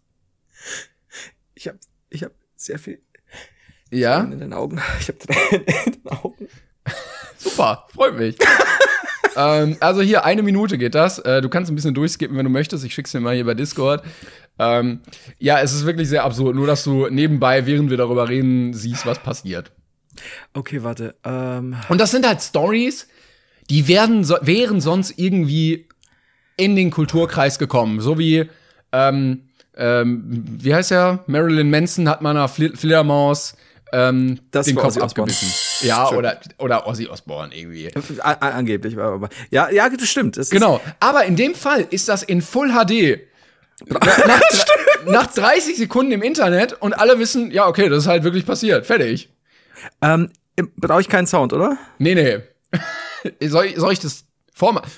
Ich 1.54 1.66
hab, 1.68 1.76
ich 2.10 2.24
hab 2.24 2.32
sehr 2.56 2.78
viel 2.78 3.00
Ja, 3.90 4.20
in 4.20 4.38
den 4.38 4.52
Augen. 4.52 4.82
Ich 5.00 5.08
hab 5.08 5.18
Tränen 5.18 5.64
in 5.86 5.92
den 5.92 6.08
Augen. 6.08 6.48
super, 7.38 7.86
freut 7.94 8.16
mich. 8.16 8.36
Ähm, 9.36 9.76
also 9.80 10.00
hier, 10.02 10.24
eine 10.24 10.42
Minute 10.42 10.78
geht 10.78 10.94
das. 10.94 11.18
Äh, 11.18 11.40
du 11.40 11.48
kannst 11.48 11.70
ein 11.70 11.74
bisschen 11.74 11.94
durchskippen, 11.94 12.36
wenn 12.36 12.44
du 12.44 12.50
möchtest. 12.50 12.84
Ich 12.84 12.94
schick's 12.94 13.12
dir 13.12 13.20
mal 13.20 13.34
hier 13.34 13.44
bei 13.44 13.54
Discord. 13.54 14.02
Ähm, 14.58 15.00
ja, 15.38 15.60
es 15.60 15.72
ist 15.72 15.86
wirklich 15.86 16.08
sehr 16.08 16.24
absurd. 16.24 16.54
Nur, 16.54 16.66
dass 16.66 16.84
du 16.84 17.08
nebenbei, 17.08 17.66
während 17.66 17.90
wir 17.90 17.96
darüber 17.96 18.28
reden, 18.28 18.74
siehst, 18.74 19.06
was 19.06 19.18
passiert. 19.18 19.72
Okay, 20.52 20.82
warte. 20.82 21.14
Ähm, 21.24 21.76
Und 21.88 22.00
das 22.00 22.10
sind 22.10 22.26
halt 22.26 22.42
Stories, 22.42 23.08
die 23.70 23.88
werden 23.88 24.24
so, 24.24 24.36
wären 24.42 24.80
sonst 24.80 25.14
irgendwie 25.16 25.88
in 26.56 26.76
den 26.76 26.90
Kulturkreis 26.90 27.58
gekommen. 27.58 28.00
So 28.00 28.18
wie, 28.18 28.50
ähm, 28.92 29.44
ähm, 29.76 30.44
wie 30.58 30.74
heißt 30.74 30.92
er? 30.92 31.24
Marilyn 31.26 31.70
Manson 31.70 32.08
hat 32.08 32.20
mal 32.20 32.30
einer 32.30 32.48
Fl 32.48 32.76
Fledermaus 32.76 33.56
ähm, 33.92 34.40
Das 34.50 34.66
den 34.66 34.76
Kopf 34.76 34.98
abgebissen. 34.98 35.48
Ja, 35.82 36.10
oder, 36.10 36.40
oder 36.58 36.86
Ozzy 36.86 37.06
Osbourne 37.06 37.54
irgendwie. 37.56 37.90
an, 37.94 38.36
an, 38.40 38.52
angeblich, 38.52 38.98
aber, 38.98 39.28
ja, 39.50 39.70
ja, 39.70 39.88
das 39.88 40.08
stimmt. 40.08 40.36
Es 40.36 40.50
Genau. 40.50 40.80
Aber 41.00 41.24
in 41.24 41.36
dem 41.36 41.54
Fall 41.54 41.86
ist 41.90 42.08
das 42.08 42.22
in 42.22 42.42
Full 42.42 42.70
HD. 42.72 43.20
Na- 43.86 43.98
nach, 44.26 44.40
nach 45.06 45.26
30 45.34 45.76
Sekunden 45.76 46.12
im 46.12 46.22
Internet 46.22 46.74
und 46.74 46.92
alle 46.92 47.18
wissen, 47.18 47.50
ja, 47.50 47.66
okay, 47.66 47.88
das 47.88 48.00
ist 48.04 48.06
halt 48.08 48.24
wirklich 48.24 48.44
passiert. 48.44 48.84
Fertig. 48.86 49.30
Ähm, 50.02 50.30
brauche 50.76 51.00
ich 51.00 51.08
keinen 51.08 51.26
Sound, 51.26 51.52
oder? 51.54 51.78
Nee, 51.98 52.14
nee. 52.14 52.40
soll, 53.48 53.66
ich- 53.66 53.76
soll 53.76 53.92
ich 53.92 54.00
das 54.00 54.24
vormachen? 54.52 54.90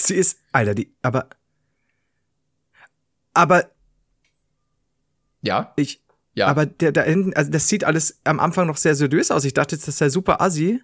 Sie 0.00 0.14
ist, 0.16 0.38
Alter, 0.50 0.74
die, 0.74 0.92
aber, 1.02 1.28
aber 3.34 3.70
Ja? 5.42 5.72
ich, 5.76 6.01
Ja. 6.34 6.46
aber 6.46 6.64
der 6.64 6.92
da 6.92 7.02
hinten, 7.02 7.34
also 7.34 7.50
das 7.50 7.68
sieht 7.68 7.84
alles 7.84 8.18
am 8.24 8.40
Anfang 8.40 8.66
noch 8.66 8.78
sehr 8.78 8.94
seriös 8.94 9.30
aus. 9.30 9.44
Ich 9.44 9.52
dachte 9.52 9.74
jetzt, 9.76 9.86
das 9.86 9.98
sei 9.98 10.08
super 10.08 10.40
assi. 10.40 10.80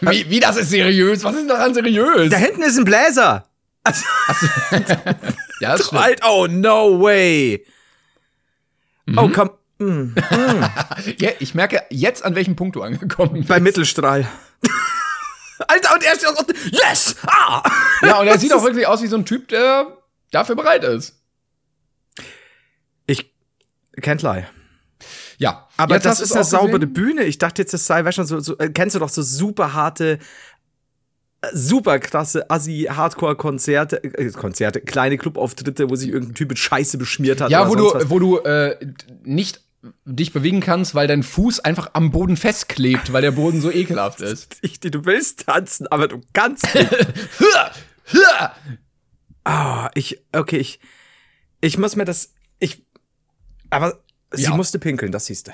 Wie, 0.00 0.30
wie 0.30 0.40
das 0.40 0.56
ist 0.56 0.70
seriös? 0.70 1.24
Was 1.24 1.34
ist 1.34 1.50
daran 1.50 1.74
seriös? 1.74 2.30
Da 2.30 2.36
hinten 2.36 2.62
ist 2.62 2.78
ein 2.78 2.84
Bläser. 2.84 3.46
ja, 5.60 5.76
das. 5.76 5.92
Alt, 5.92 6.20
oh, 6.24 6.46
no 6.48 7.00
way. 7.00 7.64
Oh, 9.16 9.28
komm, 9.32 9.50
mm, 9.78 10.14
ja, 11.18 11.30
ich 11.40 11.54
merke 11.54 11.82
jetzt, 11.90 12.24
an 12.24 12.34
welchem 12.34 12.56
Punkt 12.56 12.76
du 12.76 12.82
angekommen 12.82 13.32
bist. 13.32 13.48
bei 13.48 13.58
Mittelstrahl. 13.58 14.28
Alter, 15.66 15.94
und 15.94 16.04
er 16.04 16.12
ist 16.12 16.26
yes! 16.70 17.16
Ah! 17.26 17.62
Ja, 18.02 18.20
und 18.20 18.26
er 18.26 18.38
sieht 18.38 18.52
auch 18.52 18.62
wirklich 18.62 18.86
aus 18.86 19.02
wie 19.02 19.08
so 19.08 19.16
ein 19.16 19.26
Typ, 19.26 19.48
der 19.48 19.98
dafür 20.30 20.54
bereit 20.54 20.84
ist. 20.84 21.20
Ich, 23.06 23.32
can't 23.98 24.22
lie. 24.22 24.46
Ja, 25.40 25.66
Aber 25.78 25.94
jetzt 25.94 26.04
das 26.04 26.20
ist 26.20 26.32
eine 26.32 26.44
saubere 26.44 26.80
gesehen? 26.80 26.92
Bühne. 26.92 27.24
Ich 27.24 27.38
dachte 27.38 27.62
jetzt, 27.62 27.72
das 27.72 27.86
sei, 27.86 28.04
weißt 28.04 28.18
du, 28.18 28.24
so, 28.24 28.40
so, 28.40 28.58
äh, 28.58 28.68
kennst 28.68 28.94
du 28.94 29.00
doch 29.00 29.08
so 29.08 29.22
super 29.22 29.72
harte, 29.72 30.18
äh, 31.40 31.48
super 31.54 31.98
krasse 31.98 32.50
Assi-Hardcore-Konzerte, 32.50 34.04
äh, 34.04 34.30
Konzerte, 34.32 34.82
kleine 34.82 35.16
Clubauftritte, 35.16 35.88
wo 35.88 35.96
sich 35.96 36.10
irgendein 36.10 36.34
Typ 36.34 36.50
mit 36.50 36.58
Scheiße 36.58 36.98
beschmiert 36.98 37.40
hat. 37.40 37.50
Ja, 37.50 37.70
wo 37.70 37.74
du, 37.74 37.86
was. 37.86 38.10
wo 38.10 38.18
du 38.18 38.36
äh, 38.40 38.76
nicht 39.22 39.62
dich 40.04 40.34
bewegen 40.34 40.60
kannst, 40.60 40.94
weil 40.94 41.06
dein 41.06 41.22
Fuß 41.22 41.60
einfach 41.60 41.88
am 41.94 42.10
Boden 42.10 42.36
festklebt, 42.36 43.14
weil 43.14 43.22
der 43.22 43.30
Boden 43.30 43.62
so 43.62 43.70
ekelhaft 43.72 44.20
ist. 44.20 44.58
Ich, 44.60 44.78
du 44.78 45.06
willst 45.06 45.46
tanzen, 45.46 45.86
aber 45.86 46.06
du 46.08 46.20
kannst 46.34 46.74
nicht. 46.74 46.90
Ah, 49.42 49.90
ich, 49.94 50.20
okay, 50.32 50.58
ich, 50.58 50.80
ich 51.62 51.78
muss 51.78 51.96
mir 51.96 52.04
das, 52.04 52.34
ich, 52.58 52.84
aber 53.70 53.98
sie 54.32 54.44
Ja. 54.44 54.54
musste 54.56 54.78
pinkeln, 54.78 55.12
das 55.12 55.26
siehst 55.26 55.48
du. 55.48 55.52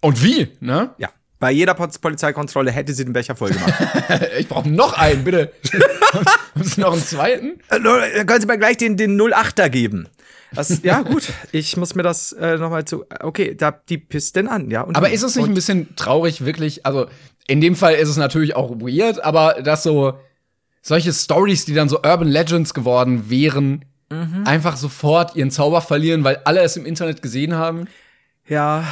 Und 0.00 0.22
wie, 0.22 0.48
ne? 0.60 0.90
Ja. 0.98 1.10
Bei 1.40 1.50
jeder 1.50 1.74
Polizeikontrolle 1.74 2.70
hätte 2.70 2.94
sie 2.94 3.04
den 3.04 3.12
Becher 3.12 3.36
voll 3.36 3.50
gemacht. 3.50 3.74
Ich 4.38 4.48
brauche 4.48 4.68
noch 4.68 4.94
einen, 4.96 5.24
bitte. 5.24 5.52
Hast 6.58 6.76
du 6.76 6.80
noch 6.82 6.92
einen 6.92 7.02
zweiten? 7.02 7.60
Äh, 7.70 7.78
Leute, 7.78 8.16
Dann 8.16 8.26
können 8.26 8.40
Sie 8.40 8.46
mir 8.46 8.56
gleich 8.58 8.76
den, 8.76 8.96
den 8.96 9.20
08er 9.20 9.68
geben. 9.68 10.08
Das, 10.54 10.82
ja, 10.84 11.02
gut. 11.02 11.32
Ich 11.52 11.76
muss 11.76 11.94
mir 11.96 12.02
das 12.04 12.32
äh, 12.32 12.56
nochmal 12.56 12.84
zu. 12.84 13.04
Okay, 13.20 13.54
da, 13.56 13.72
die 13.72 13.98
pisst 13.98 14.36
denn 14.36 14.46
an, 14.48 14.70
ja. 14.70 14.82
Und 14.82 14.96
Aber 14.96 15.10
ist 15.10 15.22
es 15.22 15.34
nicht 15.36 15.46
ein 15.48 15.54
bisschen 15.54 15.96
traurig, 15.96 16.44
wirklich? 16.44 16.86
Also, 16.86 17.06
in 17.48 17.60
dem 17.60 17.74
Fall 17.74 17.94
ist 17.94 18.08
es 18.08 18.16
natürlich 18.16 18.54
auch 18.54 18.70
weird, 18.80 19.22
aber 19.22 19.60
dass 19.62 19.82
so 19.82 20.14
solche 20.80 21.12
Stories, 21.12 21.64
die 21.64 21.74
dann 21.74 21.88
so 21.88 21.96
Urban 22.02 22.28
Legends 22.28 22.72
geworden 22.74 23.28
wären, 23.28 23.84
Mhm. 24.10 24.44
einfach 24.46 24.76
sofort 24.76 25.34
ihren 25.34 25.50
Zauber 25.50 25.80
verlieren, 25.80 26.22
weil 26.24 26.36
alle 26.44 26.60
es 26.60 26.76
im 26.76 26.84
Internet 26.86 27.20
gesehen 27.22 27.54
haben? 27.54 27.88
Ja, 28.48 28.84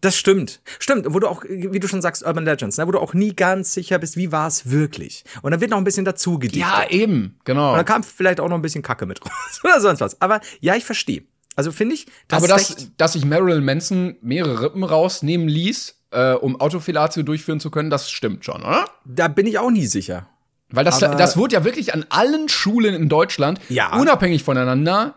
das 0.00 0.16
stimmt. 0.16 0.60
Stimmt, 0.78 1.06
wo 1.08 1.18
du 1.20 1.26
auch, 1.28 1.42
wie 1.48 1.80
du 1.80 1.88
schon 1.88 2.02
sagst, 2.02 2.24
Urban 2.24 2.44
Legends, 2.44 2.76
ne, 2.76 2.86
wo 2.86 2.92
du 2.92 2.98
auch 2.98 3.14
nie 3.14 3.34
ganz 3.34 3.72
sicher 3.72 3.98
bist, 3.98 4.16
wie 4.16 4.30
war 4.32 4.46
es 4.46 4.70
wirklich. 4.70 5.24
Und 5.42 5.50
dann 5.52 5.60
wird 5.60 5.70
noch 5.70 5.78
ein 5.78 5.84
bisschen 5.84 6.04
dazu 6.04 6.38
gedichtet. 6.38 6.60
Ja, 6.70 6.86
eben, 6.90 7.38
genau. 7.44 7.70
Und 7.70 7.76
dann 7.78 7.84
kam 7.86 8.02
vielleicht 8.02 8.40
auch 8.40 8.48
noch 8.48 8.56
ein 8.56 8.62
bisschen 8.62 8.82
Kacke 8.82 9.06
mit 9.06 9.20
raus 9.24 9.60
oder 9.64 9.80
sonst 9.80 10.00
was. 10.00 10.20
Aber 10.20 10.40
ja, 10.60 10.74
ich 10.76 10.84
verstehe. 10.84 11.22
Also 11.54 11.72
finde 11.72 11.94
ich, 11.94 12.06
das 12.28 12.44
aber 12.44 12.54
ist 12.56 12.70
dass, 12.76 12.90
dass 12.98 13.12
sich 13.14 13.24
Marilyn 13.24 13.64
Manson 13.64 14.16
mehrere 14.20 14.60
Rippen 14.62 14.84
rausnehmen 14.84 15.48
ließ, 15.48 15.94
äh, 16.10 16.32
um 16.34 16.60
Autofilatio 16.60 17.22
durchführen 17.22 17.60
zu 17.60 17.70
können, 17.70 17.88
das 17.88 18.10
stimmt 18.10 18.44
schon, 18.44 18.60
oder? 18.62 18.84
da 19.06 19.28
bin 19.28 19.46
ich 19.46 19.58
auch 19.58 19.70
nie 19.70 19.86
sicher. 19.86 20.28
Weil 20.68 20.84
das, 20.84 21.02
Aber- 21.02 21.14
das 21.14 21.36
wurde 21.38 21.54
ja 21.54 21.64
wirklich 21.64 21.94
an 21.94 22.04
allen 22.10 22.48
Schulen 22.50 22.94
in 22.94 23.08
Deutschland, 23.08 23.58
Ja. 23.70 23.96
unabhängig 23.96 24.42
voneinander 24.44 25.14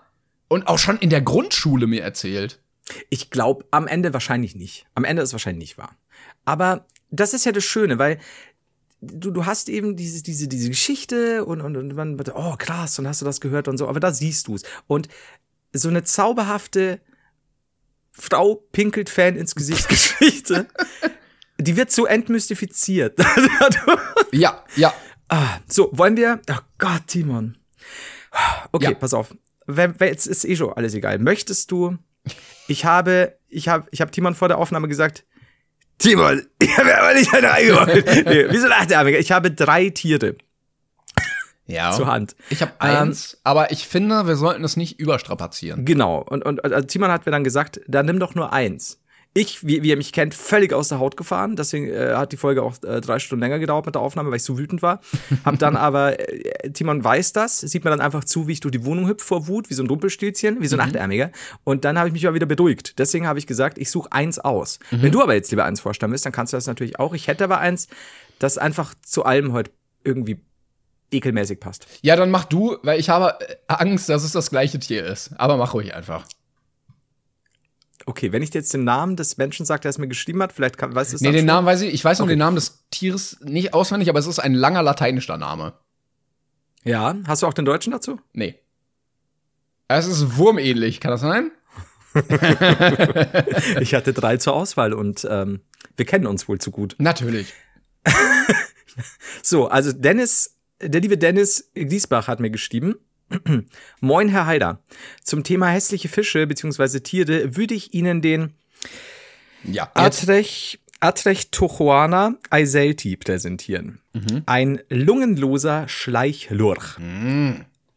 und 0.48 0.68
auch 0.68 0.80
schon 0.80 0.98
in 1.00 1.10
der 1.10 1.22
Grundschule 1.22 1.88
mir 1.88 2.04
erzählt. 2.04 2.60
Ich 3.10 3.30
glaube, 3.30 3.66
am 3.72 3.88
Ende 3.88 4.14
wahrscheinlich 4.14 4.56
nicht. 4.56 4.86
Am 4.96 5.04
Ende 5.04 5.22
ist 5.22 5.30
es 5.30 5.34
wahrscheinlich 5.34 5.70
nicht 5.70 5.78
wahr. 5.78 5.96
Aber 6.46 6.86
das 7.12 7.34
ist 7.34 7.46
ja 7.46 7.52
das 7.52 7.64
Schöne, 7.64 7.98
weil 8.00 8.20
du, 9.02 9.32
du 9.32 9.46
hast 9.46 9.70
eben 9.70 9.96
diese, 9.96 10.24
diese, 10.24 10.48
diese 10.48 10.70
Geschichte 10.70 11.46
und, 11.46 11.62
und, 11.62 11.78
und 11.78 11.94
man, 11.96 12.20
oh 12.34 12.56
krass, 12.58 13.00
und 13.00 13.08
hast 13.08 13.22
du 13.22 13.26
das 13.26 13.42
gehört 13.42 13.68
und 13.68 13.78
so, 13.78 13.88
aber 13.88 14.00
da 14.00 14.12
siehst 14.12 14.48
du 14.48 14.56
es. 14.56 14.64
Und 14.88 15.08
so 15.74 15.90
eine 15.90 16.04
zauberhafte 16.04 17.00
Frau 18.12 18.56
pinkelt 18.72 19.10
Fan 19.10 19.36
ins 19.36 19.56
Gesicht 19.56 19.88
Geschichte, 19.90 20.68
die 21.58 21.78
wird 21.78 21.92
so 21.92 22.06
entmystifiziert. 22.06 23.18
Ja, 24.32 24.64
ja. 24.76 24.94
ah, 25.30 25.60
so, 25.68 25.90
wollen 25.94 26.18
wir, 26.18 26.42
oh 26.50 26.58
Gott, 26.78 27.04
Timon. 27.08 27.58
Okay, 28.72 28.86
Ja. 28.86 28.94
pass 28.94 29.14
auf. 29.14 29.36
Jetzt 30.00 30.26
ist 30.28 30.46
eh 30.46 30.56
schon 30.56 30.74
alles 30.74 30.94
egal. 30.94 31.20
Möchtest 31.20 31.72
du, 31.72 31.98
ich 32.68 32.86
habe, 32.86 33.38
ich 33.48 33.68
habe, 33.68 33.88
ich 33.92 34.02
habe 34.02 34.12
Timon 34.12 34.36
vor 34.36 34.48
der 34.48 34.58
Aufnahme 34.58 34.88
gesagt, 34.88 35.26
Timon, 35.98 36.46
ich 36.62 36.78
habe 36.78 36.98
aber 36.98 37.14
nicht 37.14 37.34
eine 37.34 37.52
eingeholt. 37.52 38.06
nee, 38.26 38.46
wieso 38.50 38.68
lacht 38.68 38.90
der? 38.92 39.06
Ich 39.06 39.32
habe 39.32 39.52
drei 39.52 39.90
Tiere 39.90 40.36
Ja. 41.68 41.92
zur 41.92 42.08
Hand. 42.08 42.36
Ich 42.50 42.62
habe 42.62 42.72
Ähm, 42.82 42.96
eins, 43.10 43.40
aber 43.44 43.72
ich 43.72 43.88
finde, 43.88 44.26
wir 44.28 44.36
sollten 44.36 44.64
es 44.64 44.78
nicht 44.78 45.00
überstrapazieren. 45.00 45.86
Genau. 45.86 46.20
Und, 46.22 46.44
und 46.46 46.64
also 46.64 46.86
Timon 46.88 47.12
hat 47.12 47.26
mir 47.26 47.32
dann 47.32 47.44
gesagt, 47.44 47.82
dann 47.88 48.06
nimm 48.06 48.20
doch 48.20 48.34
nur 48.36 48.54
eins. 48.54 49.00
Ich, 49.34 49.66
wie, 49.66 49.84
wie 49.84 49.90
ihr 49.90 49.98
mich 49.98 50.12
kennt, 50.12 50.34
völlig 50.34 50.74
aus 50.74 50.90
der 50.90 51.00
Haut 51.00 51.16
gefahren. 51.16 51.56
Deswegen 51.56 51.88
äh, 51.88 52.14
hat 52.16 52.32
die 52.32 52.38
Folge 52.38 52.64
auch 52.64 52.82
äh, 52.84 53.00
drei 53.00 53.20
Stunden 53.20 53.42
länger 53.42 53.60
gedauert 53.60 53.86
mit 53.86 53.96
der 53.96 54.02
Aufnahme, 54.02 54.32
weil 54.32 54.38
ich 54.38 54.44
so 54.44 54.58
wütend 54.58 54.82
war. 54.82 55.02
Hab 55.46 55.60
dann 55.60 55.76
aber, 55.78 56.20
äh, 56.20 56.72
Timon 56.72 57.04
weiß 57.04 57.34
das, 57.34 57.60
sieht 57.60 57.84
mir 57.84 57.92
dann 57.92 58.02
einfach 58.02 58.24
zu, 58.24 58.48
wie 58.48 58.54
ich 58.54 58.60
durch 58.60 58.72
die 58.72 58.86
Wohnung 58.86 59.08
hüpf 59.08 59.24
vor 59.24 59.48
Wut, 59.48 59.70
wie 59.70 59.76
so 59.76 59.84
ein 59.84 59.88
Rumpelstilzchen, 59.88 60.62
wie 60.62 60.68
so 60.68 60.78
ein 60.78 60.82
Achtärmiger. 60.82 61.32
Und 61.64 61.86
dann 61.86 61.98
habe 61.98 62.10
ich 62.10 62.14
mich 62.14 62.24
mal 62.24 62.34
wieder 62.34 62.48
beruhigt. 62.48 62.98
Deswegen 62.98 63.28
habe 63.28 63.38
ich 63.38 63.46
gesagt, 63.46 63.78
ich 63.78 63.92
suche 63.92 64.12
eins 64.12 64.40
aus. 64.40 64.80
Wenn 64.90 65.12
du 65.12 65.22
aber 65.22 65.36
jetzt 65.36 65.52
lieber 65.52 65.66
eins 65.66 65.80
vorstellen 65.80 66.12
willst, 66.12 66.26
dann 66.26 66.34
kannst 66.34 66.54
du 66.54 66.58
das 66.58 66.66
natürlich 66.66 66.98
auch. 67.00 67.14
Ich 67.14 67.28
hätte 67.28 67.44
aber 67.44 67.60
eins, 67.60 67.88
das 68.40 68.58
einfach 68.58 68.96
zu 69.04 69.26
allem 69.26 69.54
heute 69.54 69.72
irgendwie 70.04 70.42
ekelmäßig 71.12 71.60
passt. 71.60 71.88
Ja, 72.02 72.16
dann 72.16 72.32
mach 72.32 72.46
du, 72.46 72.78
weil 72.84 73.00
ich 73.00 73.10
habe 73.10 73.38
äh, 73.42 73.56
Angst, 73.68 74.10
dass 74.10 74.24
es 74.24 74.32
das 74.32 74.50
gleiche 74.50 74.80
Tier 74.80 75.06
ist. 75.06 75.32
Aber 75.38 75.58
mach 75.58 75.74
ruhig 75.74 75.94
einfach. 75.94 76.26
Okay, 78.06 78.32
wenn 78.32 78.42
ich 78.42 78.50
dir 78.50 78.60
jetzt 78.60 78.74
den 78.74 78.84
Namen 78.86 79.16
des 79.16 79.38
Menschen 79.38 79.66
sage, 79.66 79.82
der 79.82 79.90
es 79.90 79.98
mir 79.98 80.08
geschrieben 80.08 80.42
hat, 80.42 80.54
vielleicht 80.54 80.78
kann, 80.78 80.96
weißt 80.96 81.12
du 81.12 81.16
es 81.18 81.22
Nee, 81.22 81.32
den 81.32 81.40
schon? 81.40 81.46
Namen 81.48 81.68
weiß 81.68 81.82
ich. 81.82 81.94
Ich 81.94 82.04
weiß 82.04 82.20
noch 82.20 82.26
Okay. 82.26 82.34
den 82.34 82.40
Namen 82.40 82.56
des 82.56 82.86
Tieres 82.92 83.38
nicht 83.42 83.74
auswendig, 83.74 84.10
aber 84.10 84.20
es 84.20 84.28
ist 84.28 84.40
ein 84.40 84.54
langer 84.54 84.82
lateinischer 84.84 85.38
Name. 85.38 85.74
Ja, 86.84 87.16
hast 87.28 87.44
du 87.44 87.48
auch 87.48 87.54
den 87.54 87.66
Deutschen 87.66 87.92
dazu? 87.92 88.20
Nee. 88.34 88.56
Es 89.90 90.08
ist 90.08 90.38
wurmähnlich, 90.38 91.00
kann 91.02 91.12
das 91.12 91.22
sein? 91.22 91.52
Ich 93.82 93.94
hatte 93.94 94.14
drei 94.14 94.38
zur 94.38 94.54
Auswahl 94.54 94.94
und 94.94 95.28
ähm, 95.30 95.62
wir 95.98 96.06
kennen 96.06 96.26
uns 96.26 96.48
wohl 96.48 96.60
zu 96.60 96.72
gut. 96.72 96.96
Natürlich. 97.00 97.54
So, 99.42 99.68
also 99.70 99.94
Dennis, 99.94 100.58
der 100.82 101.00
liebe 101.00 101.18
Dennis 101.18 101.72
Griesbach 101.74 102.28
hat 102.28 102.42
mir 102.42 102.50
geschrieben. 102.50 102.96
Moin, 104.02 104.30
Herr 104.30 104.46
Haider. 104.46 104.82
Zum 105.24 105.44
Thema 105.44 105.70
hässliche 105.70 106.08
Fische 106.10 106.46
bzw. 106.48 107.00
Tiere 107.00 107.56
würde 107.56 107.74
ich 107.74 107.94
Ihnen 107.94 108.22
den 108.22 108.54
Ja. 109.64 109.84
Jetzt. 109.96 110.24
Atrech, 110.24 110.80
Atrechtochuana 111.00 112.36
eiselti 112.50 113.16
präsentieren. 113.18 114.02
Ein 114.46 114.82
lungenloser 114.90 115.88
Schleichlurch. 115.88 116.98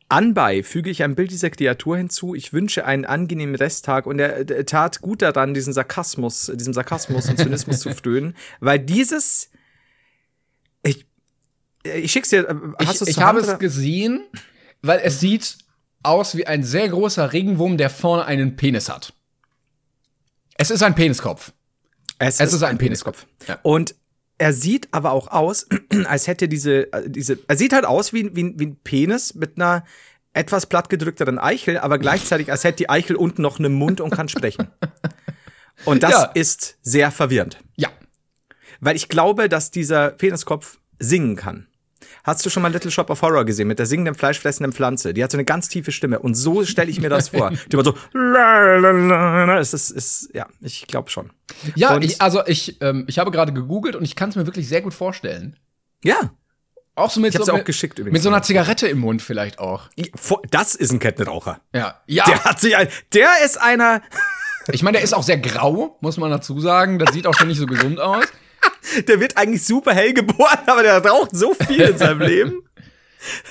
Anbei 0.08 0.62
füge 0.62 0.90
ich 0.90 1.02
ein 1.02 1.14
Bild 1.14 1.30
dieser 1.30 1.50
Kreatur 1.50 1.96
hinzu. 1.96 2.34
Ich 2.34 2.52
wünsche 2.52 2.84
einen 2.84 3.04
angenehmen 3.06 3.54
Resttag 3.54 4.06
und 4.06 4.18
er 4.18 4.66
tat 4.66 5.00
gut 5.00 5.22
daran, 5.22 5.54
diesen 5.54 5.72
Sarkasmus, 5.72 6.52
diesem 6.54 6.74
Sarkasmus 6.74 7.28
und 7.30 7.38
Zynismus 7.38 7.80
zu 7.80 7.90
frönen, 7.94 8.36
weil 8.60 8.78
dieses 8.78 9.50
ich, 10.82 11.06
schick's 12.10 12.28
dir. 12.30 12.48
äh, 12.48 12.84
Hast 12.84 13.02
Ich, 13.02 13.08
ich 13.08 13.18
habe 13.18 13.40
es 13.40 13.58
gesehen, 13.58 14.20
weil 14.82 15.00
es 15.02 15.20
sieht 15.20 15.58
aus 16.02 16.36
wie 16.36 16.46
ein 16.46 16.62
sehr 16.64 16.88
großer 16.88 17.32
Regenwurm, 17.32 17.76
der 17.76 17.90
vorne 17.90 18.24
einen 18.24 18.56
Penis 18.56 18.88
hat. 18.88 19.12
Es 20.56 20.70
ist 20.70 20.82
ein 20.82 20.94
Peniskopf. 20.94 21.52
Es, 22.18 22.40
Es 22.40 22.52
ist 22.52 22.62
ein 22.62 22.78
Peniskopf. 22.78 23.26
Ja. 23.48 23.58
Und 23.62 23.94
er 24.38 24.52
sieht 24.52 24.88
aber 24.92 25.12
auch 25.12 25.28
aus, 25.28 25.66
als 26.06 26.26
hätte 26.26 26.48
diese, 26.48 26.92
äh, 26.92 27.08
diese, 27.08 27.38
er 27.48 27.56
sieht 27.56 27.72
halt 27.72 27.84
aus 27.84 28.12
wie, 28.12 28.34
wie, 28.34 28.58
wie 28.58 28.66
ein 28.66 28.76
Penis 28.82 29.34
mit 29.34 29.56
einer 29.56 29.84
etwas 30.34 30.66
plattgedrückteren 30.66 31.38
Eichel, 31.38 31.78
aber 31.78 31.98
gleichzeitig, 31.98 32.50
als 32.50 32.64
hätte 32.64 32.78
die 32.78 32.90
Eichel 32.90 33.16
unten 33.16 33.42
noch 33.42 33.58
einen 33.58 33.74
Mund 33.74 34.00
und 34.00 34.10
kann 34.10 34.28
sprechen. 34.28 34.68
Und 35.84 36.02
das 36.02 36.12
Ja. 36.12 36.22
ist 36.34 36.76
sehr 36.82 37.10
verwirrend. 37.10 37.58
Ja. 37.76 37.88
Weil 38.80 38.94
ich 38.94 39.08
glaube, 39.08 39.48
dass 39.48 39.70
dieser 39.70 40.10
Peniskopf 40.10 40.78
singen 40.98 41.34
kann. 41.34 41.66
Hast 42.24 42.46
du 42.46 42.50
schon 42.50 42.62
mal 42.62 42.72
Little 42.72 42.90
Shop 42.90 43.10
of 43.10 43.20
Horror 43.22 43.44
gesehen 43.44 43.66
mit 43.66 43.78
der 43.78 43.86
singenden, 43.86 44.14
fleischfressenden 44.14 44.72
Pflanze? 44.72 45.12
Die 45.12 45.24
hat 45.24 45.32
so 45.32 45.36
eine 45.36 45.44
ganz 45.44 45.68
tiefe 45.68 45.90
Stimme. 45.90 46.20
Und 46.20 46.34
so 46.34 46.64
stelle 46.64 46.90
ich 46.90 47.00
mir 47.00 47.08
das 47.08 47.30
vor. 47.30 47.52
Die 47.72 47.76
war 47.76 47.84
so. 47.84 47.94
Es 49.58 49.74
ist, 49.74 49.90
ist, 49.90 50.30
ja, 50.32 50.46
ich 50.60 50.86
glaube 50.86 51.10
schon. 51.10 51.30
Ja, 51.74 51.98
ich, 51.98 52.20
also 52.20 52.46
ich, 52.46 52.80
ähm, 52.80 53.04
ich 53.08 53.18
habe 53.18 53.30
gerade 53.30 53.52
gegoogelt 53.52 53.96
und 53.96 54.04
ich 54.04 54.14
kann 54.14 54.30
es 54.30 54.36
mir 54.36 54.46
wirklich 54.46 54.68
sehr 54.68 54.82
gut 54.82 54.94
vorstellen. 54.94 55.56
Ja. 56.04 56.32
Auch 56.94 57.10
so 57.10 57.20
mit, 57.20 57.32
so, 57.32 57.42
auch 57.50 57.56
mit, 57.56 57.64
geschickt 57.64 57.98
übrigens. 57.98 58.12
mit 58.12 58.22
so 58.22 58.28
einer 58.28 58.42
Zigarette 58.42 58.86
im 58.86 58.98
Mund 58.98 59.22
vielleicht 59.22 59.58
auch. 59.58 59.88
Das 60.50 60.74
ist 60.74 60.92
ein 60.92 60.98
Kettenraucher. 60.98 61.60
Ja. 61.74 62.02
Ja. 62.06 62.24
Der 62.26 62.44
hat 62.44 62.60
sich 62.60 62.76
ein, 62.76 62.88
der 63.14 63.30
ist 63.44 63.60
einer, 63.60 64.02
Ich 64.70 64.82
meine, 64.82 64.98
der 64.98 65.04
ist 65.04 65.14
auch 65.14 65.22
sehr 65.22 65.38
grau, 65.38 65.96
muss 66.00 66.18
man 66.18 66.30
dazu 66.30 66.60
sagen. 66.60 66.98
Das 66.98 67.12
sieht 67.12 67.26
auch 67.26 67.34
schon 67.34 67.48
nicht 67.48 67.58
so 67.58 67.66
gesund 67.66 67.98
aus. 67.98 68.24
der 69.08 69.20
wird 69.20 69.36
eigentlich 69.36 69.64
super 69.64 69.94
hell 69.94 70.12
geboren, 70.12 70.58
aber 70.66 70.82
der 70.82 71.04
raucht 71.04 71.34
so 71.34 71.54
viel 71.54 71.80
in 71.80 71.98
seinem 71.98 72.20
Leben. 72.26 72.62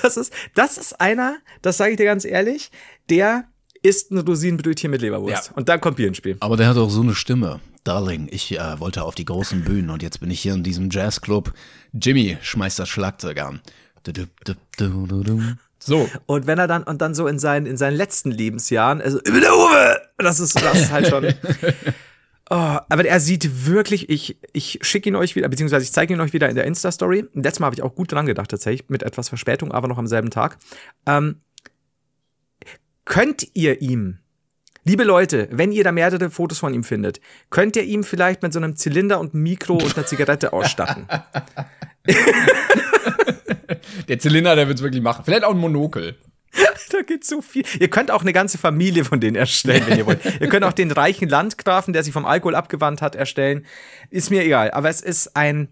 Das 0.01 0.17
ist, 0.17 0.33
das 0.53 0.77
ist 0.77 0.99
einer, 0.99 1.37
das 1.61 1.77
sage 1.77 1.91
ich 1.91 1.97
dir 1.97 2.05
ganz 2.05 2.25
ehrlich, 2.25 2.71
der 3.09 3.45
isst 3.83 4.11
ein 4.11 4.19
Rosinenbrötchen 4.19 4.91
mit 4.91 5.01
Leberwurst. 5.01 5.47
Ja. 5.47 5.53
Und 5.55 5.69
dann 5.69 5.81
kommt 5.81 5.97
Bier 5.97 6.07
ins 6.07 6.17
Spiel. 6.17 6.37
Aber 6.39 6.57
der 6.57 6.67
hat 6.67 6.77
auch 6.77 6.89
so 6.89 7.01
eine 7.01 7.15
Stimme. 7.15 7.59
Darling, 7.83 8.27
ich 8.31 8.57
äh, 8.59 8.79
wollte 8.79 9.03
auf 9.03 9.15
die 9.15 9.25
großen 9.25 9.63
Bühnen 9.63 9.89
und 9.89 10.03
jetzt 10.03 10.19
bin 10.19 10.29
ich 10.29 10.41
hier 10.41 10.53
in 10.53 10.61
diesem 10.61 10.91
Jazzclub. 10.91 11.51
Jimmy 11.93 12.37
schmeißt 12.41 12.77
das 12.77 12.89
Schlagzeug 12.89 13.41
an. 13.41 13.61
Du, 14.03 14.11
du, 14.11 14.55
du. 14.77 15.41
So. 15.79 16.07
Und 16.27 16.45
wenn 16.45 16.59
er 16.59 16.67
dann, 16.67 16.83
und 16.83 17.01
dann 17.01 17.15
so 17.15 17.25
in 17.25 17.39
seinen, 17.39 17.65
in 17.65 17.77
seinen 17.77 17.95
letzten 17.95 18.29
Lebensjahren, 18.29 19.01
also, 19.01 19.19
über 19.21 19.39
der 19.39 19.53
Uwe! 19.53 20.01
Das 20.17 20.39
ist, 20.39 20.55
das 20.61 20.79
ist 20.79 20.91
halt 20.91 21.07
schon. 21.07 21.33
Oh, 22.53 22.79
aber 22.89 23.05
er 23.05 23.21
sieht 23.21 23.65
wirklich, 23.65 24.09
ich, 24.09 24.37
ich 24.51 24.79
schicke 24.81 25.07
ihn 25.07 25.15
euch 25.15 25.37
wieder, 25.37 25.47
beziehungsweise 25.47 25.85
ich 25.85 25.93
zeige 25.93 26.13
ihn 26.13 26.19
euch 26.19 26.33
wieder 26.33 26.49
in 26.49 26.55
der 26.55 26.65
Insta-Story. 26.65 27.23
Letztes 27.33 27.61
Mal 27.61 27.67
habe 27.67 27.77
ich 27.77 27.81
auch 27.81 27.95
gut 27.95 28.11
dran 28.11 28.25
gedacht, 28.25 28.51
tatsächlich, 28.51 28.89
mit 28.89 29.03
etwas 29.03 29.29
Verspätung, 29.29 29.71
aber 29.71 29.87
noch 29.87 29.97
am 29.97 30.05
selben 30.05 30.31
Tag. 30.31 30.57
Ähm, 31.05 31.37
könnt 33.05 33.47
ihr 33.53 33.81
ihm, 33.81 34.17
liebe 34.83 35.05
Leute, 35.05 35.47
wenn 35.49 35.71
ihr 35.71 35.85
da 35.85 35.93
mehrere 35.93 36.29
Fotos 36.29 36.59
von 36.59 36.73
ihm 36.73 36.83
findet, 36.83 37.21
könnt 37.51 37.77
ihr 37.77 37.83
ihm 37.83 38.03
vielleicht 38.03 38.43
mit 38.43 38.51
so 38.51 38.59
einem 38.59 38.75
Zylinder 38.75 39.21
und 39.21 39.33
Mikro 39.33 39.75
und 39.75 39.95
einer 39.95 40.05
Zigarette 40.05 40.51
ausstatten? 40.53 41.07
Der 44.09 44.19
Zylinder, 44.19 44.57
der 44.57 44.67
wird's 44.67 44.81
wirklich 44.81 45.01
machen. 45.01 45.23
Vielleicht 45.23 45.45
auch 45.45 45.51
ein 45.51 45.57
Monokel. 45.57 46.17
Da 46.89 47.01
geht 47.03 47.23
so 47.23 47.41
viel. 47.41 47.63
Ihr 47.79 47.89
könnt 47.89 48.11
auch 48.11 48.21
eine 48.21 48.33
ganze 48.33 48.57
Familie 48.57 49.05
von 49.05 49.21
denen 49.21 49.35
erstellen, 49.35 49.83
wenn 49.87 49.97
ihr 49.97 50.05
wollt. 50.05 50.19
ihr 50.41 50.49
könnt 50.49 50.65
auch 50.65 50.73
den 50.73 50.91
reichen 50.91 51.29
Landgrafen, 51.29 51.93
der 51.93 52.03
sich 52.03 52.11
vom 52.11 52.25
Alkohol 52.25 52.55
abgewandt 52.55 53.01
hat, 53.01 53.15
erstellen. 53.15 53.65
Ist 54.09 54.29
mir 54.29 54.43
egal. 54.43 54.71
Aber 54.71 54.89
es 54.89 55.01
ist 55.01 55.35
ein. 55.35 55.69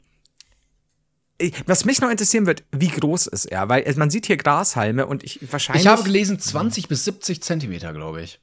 Was 1.65 1.85
mich 1.85 2.01
noch 2.01 2.09
interessieren 2.09 2.45
wird, 2.45 2.63
wie 2.71 2.89
groß 2.89 3.27
ist 3.27 3.45
er? 3.45 3.69
Weil 3.69 3.83
äh, 3.83 3.93
man 3.95 4.09
sieht 4.09 4.25
hier 4.25 4.37
Grashalme 4.37 5.05
und 5.05 5.23
ich 5.23 5.39
wahrscheinlich. 5.51 5.83
Ich 5.83 5.87
habe 5.89 6.03
gelesen 6.03 6.39
20 6.39 6.87
bis 6.87 7.05
70 7.05 7.41
Zentimeter, 7.41 7.93
glaube 7.93 8.21
ich. 8.21 8.39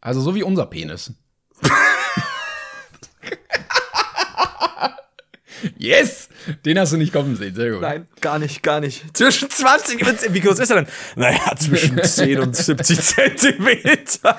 Also 0.00 0.20
so 0.20 0.34
wie 0.34 0.42
unser 0.42 0.66
Penis. 0.66 1.12
Yes! 5.78 6.28
Den 6.64 6.78
hast 6.78 6.92
du 6.92 6.96
nicht 6.96 7.12
kommen 7.12 7.36
sehen, 7.36 7.54
sehr 7.54 7.70
gut. 7.72 7.80
Nein, 7.82 8.06
gar 8.20 8.38
nicht, 8.38 8.62
gar 8.62 8.80
nicht. 8.80 9.16
Zwischen 9.16 9.48
20 9.50 10.06
und. 10.06 10.34
Wie 10.34 10.40
groß 10.40 10.58
ist 10.58 10.70
er 10.70 10.76
denn? 10.82 10.86
Naja, 11.16 11.54
zwischen 11.58 12.02
10 12.02 12.38
und 12.40 12.56
70 12.56 13.00
Zentimeter. 13.00 14.36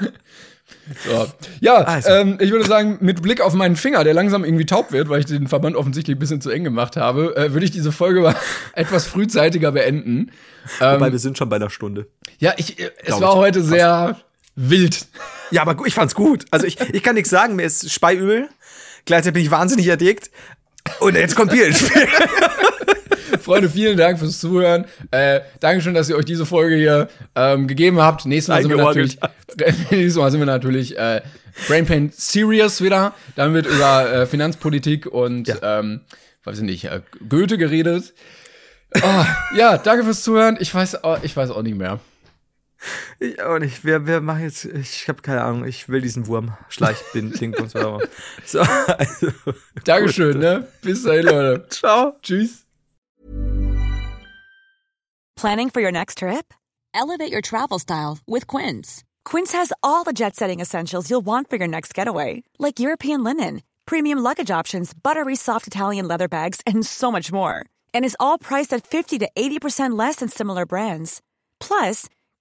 So. 1.06 1.32
Ja, 1.62 1.76
Also. 1.76 2.10
ähm, 2.10 2.38
ich 2.42 2.52
würde 2.52 2.66
sagen, 2.66 2.98
mit 3.02 3.22
Blick 3.22 3.40
auf 3.42 3.54
meinen 3.54 3.76
Finger, 3.76 4.04
der 4.04 4.14
langsam 4.14 4.44
irgendwie 4.44 4.66
taub 4.66 4.92
wird, 4.92 5.08
weil 5.08 5.20
ich 5.22 5.26
den 5.26 5.48
Verband 5.48 5.76
offensichtlich 5.78 6.16
ein 6.18 6.20
bisschen 6.20 6.42
zu 6.42 6.50
eng 6.50 6.64
gemacht 6.66 6.98
habe, 6.98 7.36
äh, 7.38 7.54
würde 7.54 7.66
ich 7.66 7.72
diese 7.72 7.92
Folge 7.92 8.22
mal 8.22 8.36
etwas 8.74 9.06
frühzeitiger 9.06 9.72
beenden. 9.72 10.32
Wobei 10.80 11.12
wir 11.12 11.20
sind 11.20 11.38
schon 11.38 11.48
bei 11.50 11.56
einer 11.58 11.70
Stunde. 11.70 12.08
Ja, 12.40 12.54
ich, 12.58 12.80
äh, 12.80 12.92
es 13.00 13.06
Glaub 13.08 13.22
war 13.22 13.30
ich. 13.32 13.36
heute 13.38 13.64
sehr 13.64 14.18
wild. 14.56 15.06
Ja, 15.52 15.62
aber 15.62 15.86
ich 15.86 15.94
fand's 15.94 16.16
gut. 16.16 16.46
Also 16.52 16.66
ich, 16.66 16.80
ich 16.80 17.04
kann 17.04 17.16
nichts 17.16 17.30
sagen, 17.30 17.56
mir 17.56 17.64
ist 17.64 17.90
Speiübel. 17.92 18.50
Gleichzeitig 19.06 19.34
bin 19.36 19.44
ich 19.44 19.52
wahnsinnig 19.52 19.88
erregt. 19.88 20.32
Und 21.00 21.16
jetzt 21.16 21.36
kommt 21.36 21.52
Bier 21.52 21.68
ins 21.68 21.80
Spiel. 21.80 22.08
Freunde, 23.42 23.70
vielen 23.70 23.98
Dank 23.98 24.20
fürs 24.20 24.40
Zuhören. 24.40 24.86
Äh, 25.12 25.42
Dankeschön, 25.60 25.94
dass 25.94 26.08
ihr 26.10 26.16
euch 26.16 26.26
diese 26.26 26.46
Folge 26.46 26.76
hier 26.76 27.10
ähm, 27.36 27.68
gegeben 27.68 28.00
habt. 28.00 28.26
Nächstes 28.26 28.50
Mal 28.50 28.62
sind 28.62 28.72
wir 28.72 28.78
natürlich, 28.78 29.18
nächstes 29.92 30.16
Mal 30.16 30.32
sind 30.32 30.40
wir 30.40 30.46
natürlich 30.46 30.98
äh, 30.98 31.22
Brain 31.68 31.86
Pain 31.86 32.12
Serious 32.16 32.82
wieder. 32.82 33.14
Dann 33.36 33.54
wird 33.54 33.66
über 33.66 34.12
äh, 34.14 34.26
Finanzpolitik 34.26 35.08
und 35.08 35.54
ähm, 35.62 36.02
weiß 36.46 36.58
ich 36.60 36.64
nicht, 36.64 36.86
äh, 36.86 37.02
Goethe 37.28 37.58
geredet. 37.58 38.14
Ah, 39.02 39.26
ja, 39.58 39.78
danke 39.78 40.04
fürs 40.04 40.22
Zuhören. 40.24 40.58
Ich 40.60 40.74
weiß, 40.74 41.04
auch- 41.04 41.22
ich 41.24 41.36
weiß 41.36 41.50
auch 41.50 41.64
nicht 41.64 41.76
mehr. 41.78 42.00
Ich 43.20 43.42
auch 43.42 43.60
nicht. 43.60 43.86
Wir, 43.86 44.06
wir 44.06 44.22
machen 44.22 44.42
jetzt, 44.42 44.66
ich 44.66 45.08
habe 45.08 45.22
keine 45.22 45.44
Ahnung, 45.44 45.66
ich 45.66 45.90
will 45.90 46.02
diesen 46.02 46.28
Wurm 46.28 46.54
Ding, 47.14 47.56
So, 48.46 48.60
also, 48.62 49.28
Dankeschön, 49.86 50.40
ne? 50.40 50.68
Bis 50.82 51.04
dahin, 51.04 51.26
Leute. 51.26 51.68
ciao. 51.70 52.16
Tschüss. 52.22 52.66
Planning 55.36 55.70
for 55.70 55.82
your 55.82 55.92
next 55.92 56.20
trip? 56.20 56.54
Elevate 56.94 57.32
your 57.32 57.42
travel 57.42 57.80
style 57.80 58.20
with 58.28 58.48
Quince. 58.48 59.04
Quince 59.26 59.52
has 59.54 59.74
all 59.82 60.04
the 60.04 60.14
jet 60.14 60.36
setting 60.36 60.60
essentials 60.60 61.10
you'll 61.10 61.26
want 61.26 61.50
for 61.50 61.58
your 61.58 61.68
next 61.68 61.94
getaway, 61.94 62.44
like 62.60 62.80
European 62.80 63.24
linen, 63.24 63.62
premium 63.86 64.20
luggage 64.20 64.52
options, 64.52 64.94
buttery 64.94 65.36
soft 65.36 65.68
Italian 65.68 66.08
leather 66.08 66.28
bags, 66.28 66.62
and 66.68 66.86
so 66.86 67.12
much 67.12 67.32
more. 67.32 67.66
And 67.94 68.06
is 68.06 68.18
all 68.20 68.38
priced 68.38 68.74
at 68.74 68.86
50 68.86 69.20
to 69.20 69.30
80% 69.36 69.98
less 69.98 70.18
than 70.18 70.30
similar 70.30 70.66
brands. 70.66 71.22
Plus, 71.60 72.08